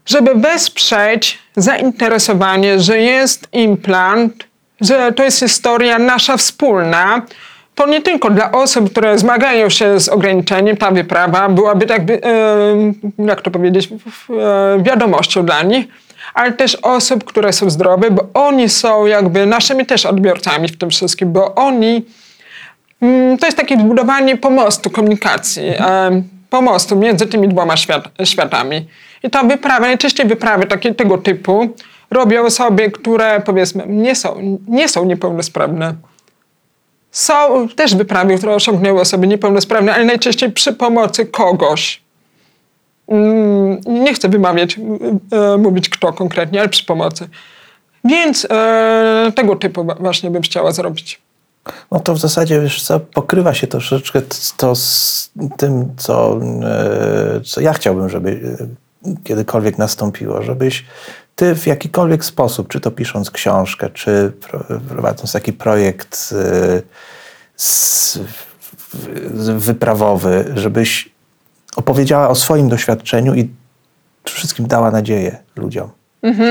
żeby 0.07 0.35
wesprzeć 0.35 1.39
zainteresowanie, 1.57 2.81
że 2.81 2.99
jest 2.99 3.49
implant, 3.53 4.45
że 4.81 5.13
to 5.13 5.25
jest 5.25 5.39
historia 5.41 5.99
nasza 5.99 6.37
wspólna, 6.37 7.23
to 7.75 7.87
nie 7.87 8.03
tylko 8.03 8.31
dla 8.31 8.53
osób, 8.53 8.91
które 8.91 9.19
zmagają 9.19 9.69
się 9.71 10.01
z 10.01 10.09
ograniczeniem, 10.09 10.77
ta 10.77 10.91
wyprawa 10.91 11.49
byłaby 11.49 11.87
em, 11.87 12.95
jak 13.19 13.41
to 13.41 13.51
powiedzieć, 13.51 13.89
e, 13.89 14.83
wiadomością 14.83 15.47
dla 15.47 15.63
nich, 15.63 15.87
ale 16.35 16.53
też 16.53 16.75
osób, 16.83 17.25
które 17.25 17.53
są 17.53 17.71
zdrowe, 17.71 18.11
bo 18.11 18.27
oni 18.35 18.69
są 18.69 19.07
jakby 19.07 19.47
naszymi 19.47 19.87
też 19.87 20.07
odbiorcami 20.07 20.69
w 20.69 20.79
tym 20.79 20.91
wszystkim, 20.91 21.33
bo 21.33 21.55
oni 21.55 22.03
Mm, 23.05 23.39
To 23.39 23.47
jest 23.47 23.59
takie 23.59 23.81
zbudowanie 23.81 24.37
pomostu 24.37 24.91
komunikacji, 24.91 25.63
pomostu 26.51 26.97
między 26.97 27.27
tymi 27.27 27.49
dwoma 27.49 27.77
świat, 27.77 28.09
światami. 28.25 28.87
I 29.25 29.31
ta 29.31 29.43
wyprawa, 29.45 29.81
najczęściej 29.81 30.27
wyprawy 30.27 30.67
takie, 30.67 30.95
tego 30.95 31.19
typu 31.19 31.69
robią 32.11 32.45
osoby, 32.45 32.91
które 32.91 33.41
powiedzmy 33.41 33.85
nie 33.87 34.15
są, 34.15 34.59
nie 34.69 34.89
są 34.89 35.05
niepełnosprawne. 35.05 35.95
Są 37.11 37.69
też 37.69 37.95
wyprawy, 37.95 38.39
które 38.39 38.55
osiągnęły 38.55 39.01
osoby 39.01 39.27
niepełnosprawne, 39.27 39.95
ale 39.95 40.05
najczęściej 40.05 40.53
przy 40.53 40.73
pomocy 40.73 41.27
kogoś. 41.27 42.03
Mm, 43.09 43.81
Nie 43.87 44.15
chcę 44.15 44.29
wymawiać, 44.29 44.81
e, 45.33 45.57
mówić 45.57 45.89
kto 45.89 46.13
konkretnie, 46.13 46.61
ale 46.61 46.69
przy 46.69 46.85
pomocy. 46.85 47.29
Więc 48.05 48.47
e, 48.51 49.33
tego 49.37 49.57
typu 49.57 49.87
właśnie 50.01 50.31
bym 50.31 50.43
chciała 50.43 50.73
zrobić. 50.73 51.23
No 51.91 52.01
to 52.01 52.15
w 52.15 52.19
zasadzie, 52.19 52.61
wiesz 52.61 52.83
co, 52.83 53.01
pokrywa 53.01 53.55
się 53.55 53.67
troszeczkę 53.67 54.23
to 54.57 54.75
z 54.75 55.31
tym, 55.57 55.95
co, 55.97 56.41
e, 56.63 57.41
co 57.41 57.61
ja 57.61 57.73
chciałbym, 57.73 58.09
żeby 58.09 58.57
kiedykolwiek 59.25 59.79
nastąpiło, 59.79 60.43
żebyś 60.43 60.85
ty 61.37 61.55
w 61.55 61.67
jakikolwiek 61.67 62.25
sposób, 62.25 62.69
czy 62.69 62.81
to 62.81 62.91
pisząc 62.91 63.31
książkę, 63.31 63.91
czy 63.91 64.33
pro- 64.49 64.65
prowadząc 64.89 65.33
taki 65.33 65.53
projekt 65.53 66.35
w- 67.59 68.19
wyprawowy, 69.59 70.53
żebyś 70.55 71.09
opowiedziała 71.77 72.29
o 72.29 72.35
swoim 72.35 72.69
doświadczeniu 72.69 73.35
i 73.35 73.51
przede 74.25 74.39
wszystkim 74.39 74.67
dała 74.67 74.91
nadzieję 74.91 75.39
ludziom. 75.57 75.91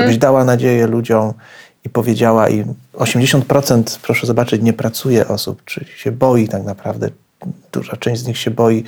Żebyś 0.00 0.18
dała 0.18 0.44
nadzieję 0.44 0.86
ludziom 0.86 1.32
i 1.84 1.88
powiedziała 1.88 2.48
im, 2.48 2.74
80% 2.94 3.98
proszę 4.02 4.26
zobaczyć, 4.26 4.62
nie 4.62 4.72
pracuje 4.72 5.28
osób, 5.28 5.62
czy 5.64 5.84
się 5.96 6.12
boi 6.12 6.48
tak 6.48 6.64
naprawdę. 6.64 7.08
Duża 7.72 7.96
część 7.96 8.20
z 8.22 8.26
nich 8.26 8.38
się 8.38 8.50
boi 8.50 8.84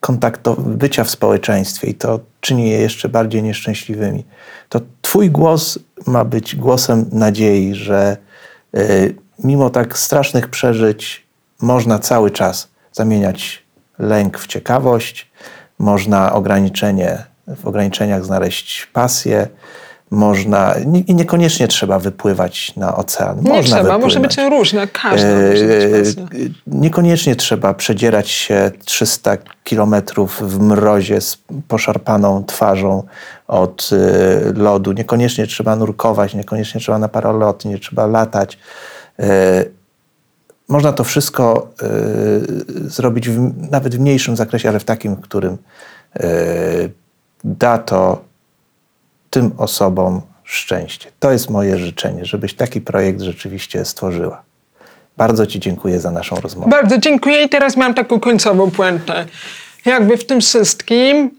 kontaktu, 0.00 0.56
bycia 0.58 1.04
w 1.04 1.10
społeczeństwie 1.10 1.88
i 1.88 1.94
to 1.94 2.20
czyni 2.40 2.70
je 2.70 2.78
jeszcze 2.78 3.08
bardziej 3.08 3.42
nieszczęśliwymi. 3.42 4.24
To 4.68 4.80
twój 5.02 5.30
głos 5.30 5.78
ma 6.06 6.24
być 6.24 6.56
głosem 6.56 7.06
nadziei, 7.12 7.74
że 7.74 8.16
y, 8.76 9.14
mimo 9.44 9.70
tak 9.70 9.98
strasznych 9.98 10.48
przeżyć 10.48 11.26
można 11.62 11.98
cały 11.98 12.30
czas 12.30 12.68
zamieniać 12.92 13.62
lęk 13.98 14.38
w 14.38 14.46
ciekawość, 14.46 15.30
można 15.78 16.32
ograniczenie, 16.32 17.24
w 17.56 17.66
ograniczeniach 17.66 18.24
znaleźć 18.24 18.86
pasję, 18.92 19.48
można, 20.10 20.74
i 21.06 21.14
niekoniecznie 21.14 21.68
trzeba 21.68 21.98
wypływać 21.98 22.76
na 22.76 22.96
ocean. 22.96 23.40
Nie 23.40 23.50
można 23.50 23.76
trzeba, 23.76 23.98
może 23.98 24.20
być 24.20 24.36
różne, 24.50 24.86
każda 24.88 25.28
może 25.28 25.64
być 25.64 26.14
pasja. 26.14 26.22
E, 26.22 26.48
Niekoniecznie 26.66 27.36
trzeba 27.36 27.74
przedzierać 27.74 28.28
się 28.28 28.70
300 28.84 29.36
kilometrów 29.64 30.42
w 30.42 30.60
mrozie 30.60 31.20
z 31.20 31.38
poszarpaną 31.68 32.44
twarzą 32.44 33.02
od 33.48 33.90
e, 33.92 34.52
lodu. 34.52 34.92
Niekoniecznie 34.92 35.46
trzeba 35.46 35.76
nurkować, 35.76 36.34
niekoniecznie 36.34 36.80
trzeba 36.80 36.98
na 36.98 37.08
paralot, 37.08 37.64
nie 37.64 37.78
trzeba 37.78 38.06
latać. 38.06 38.58
E, 39.18 39.64
Można 40.68 40.92
to 40.92 41.04
wszystko 41.04 41.68
e, 41.82 41.86
zrobić 42.90 43.28
w, 43.28 43.70
nawet 43.70 43.94
w 43.96 44.00
mniejszym 44.00 44.36
zakresie, 44.36 44.68
ale 44.68 44.80
w 44.80 44.84
takim, 44.84 45.14
w 45.14 45.20
którym 45.20 45.58
e, 46.16 46.28
da 47.44 47.78
to 47.78 48.26
tym 49.36 49.52
osobom 49.58 50.20
szczęście. 50.44 51.10
To 51.20 51.32
jest 51.32 51.50
moje 51.50 51.78
życzenie, 51.78 52.24
żebyś 52.24 52.54
taki 52.54 52.80
projekt 52.80 53.20
rzeczywiście 53.20 53.84
stworzyła. 53.84 54.42
Bardzo 55.16 55.46
Ci 55.46 55.60
dziękuję 55.60 56.00
za 56.00 56.10
naszą 56.10 56.36
rozmowę. 56.36 56.70
Bardzo 56.70 56.98
dziękuję 56.98 57.42
i 57.42 57.48
teraz 57.48 57.76
mam 57.76 57.94
taką 57.94 58.20
końcową 58.20 58.70
puentę. 58.70 59.26
Jakby 59.84 60.16
w 60.16 60.26
tym 60.26 60.40
wszystkim 60.40 61.30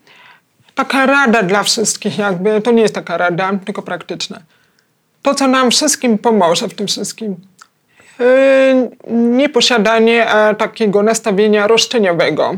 taka 0.75 1.05
rada 1.05 1.43
dla 1.43 1.63
wszystkich 1.63 2.17
jakby, 2.17 2.61
to 2.61 2.71
nie 2.71 2.81
jest 2.81 2.95
taka 2.95 3.17
rada, 3.17 3.51
tylko 3.65 3.81
praktyczna. 3.81 4.39
To, 5.21 5.35
co 5.35 5.47
nam 5.47 5.71
wszystkim 5.71 6.17
pomoże 6.17 6.67
w 6.67 6.73
tym 6.73 6.87
wszystkim. 6.87 7.35
Yy, 8.19 8.27
nieposiadanie 9.11 10.31
e, 10.31 10.55
takiego 10.55 11.03
nastawienia 11.03 11.67
roszczeniowego. 11.67 12.55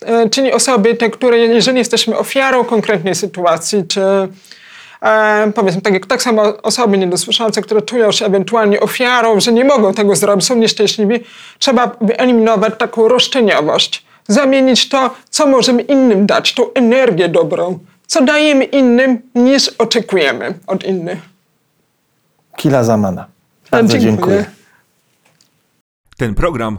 E, 0.00 0.30
czyli 0.30 0.52
osoby 0.52 0.94
te, 0.94 1.10
które 1.10 1.38
jeżeli 1.38 1.78
jesteśmy 1.78 2.18
ofiarą 2.18 2.64
konkretnej 2.64 3.14
sytuacji, 3.14 3.84
czy 3.88 4.00
e, 5.02 5.52
powiedzmy 5.54 5.80
tak, 5.82 5.94
jak 5.94 6.06
tak 6.06 6.22
samo 6.22 6.62
osoby 6.62 6.98
niedosłyszące, 6.98 7.62
które 7.62 7.82
czują 7.82 8.12
się 8.12 8.26
ewentualnie 8.26 8.80
ofiarą, 8.80 9.40
że 9.40 9.52
nie 9.52 9.64
mogą 9.64 9.94
tego 9.94 10.16
zrobić, 10.16 10.46
są 10.46 10.56
nieszczęśliwi, 10.56 11.20
trzeba 11.58 11.96
wyeliminować 12.00 12.74
taką 12.78 13.08
roszczeniowość. 13.08 14.06
Zamienić 14.28 14.88
to, 14.88 15.10
co 15.30 15.46
możemy 15.46 15.82
innym 15.82 16.26
dać, 16.26 16.54
tą 16.54 16.72
energię 16.72 17.28
dobrą, 17.28 17.78
co 18.06 18.24
dajemy 18.24 18.64
innym, 18.64 19.22
niż 19.34 19.68
oczekujemy 19.68 20.54
od 20.66 20.84
innych. 20.84 21.18
Kila 22.56 22.84
Zamana. 22.84 23.26
Bardzo 23.70 23.98
dziękuję. 23.98 24.44
Ten 26.16 26.34
program 26.34 26.78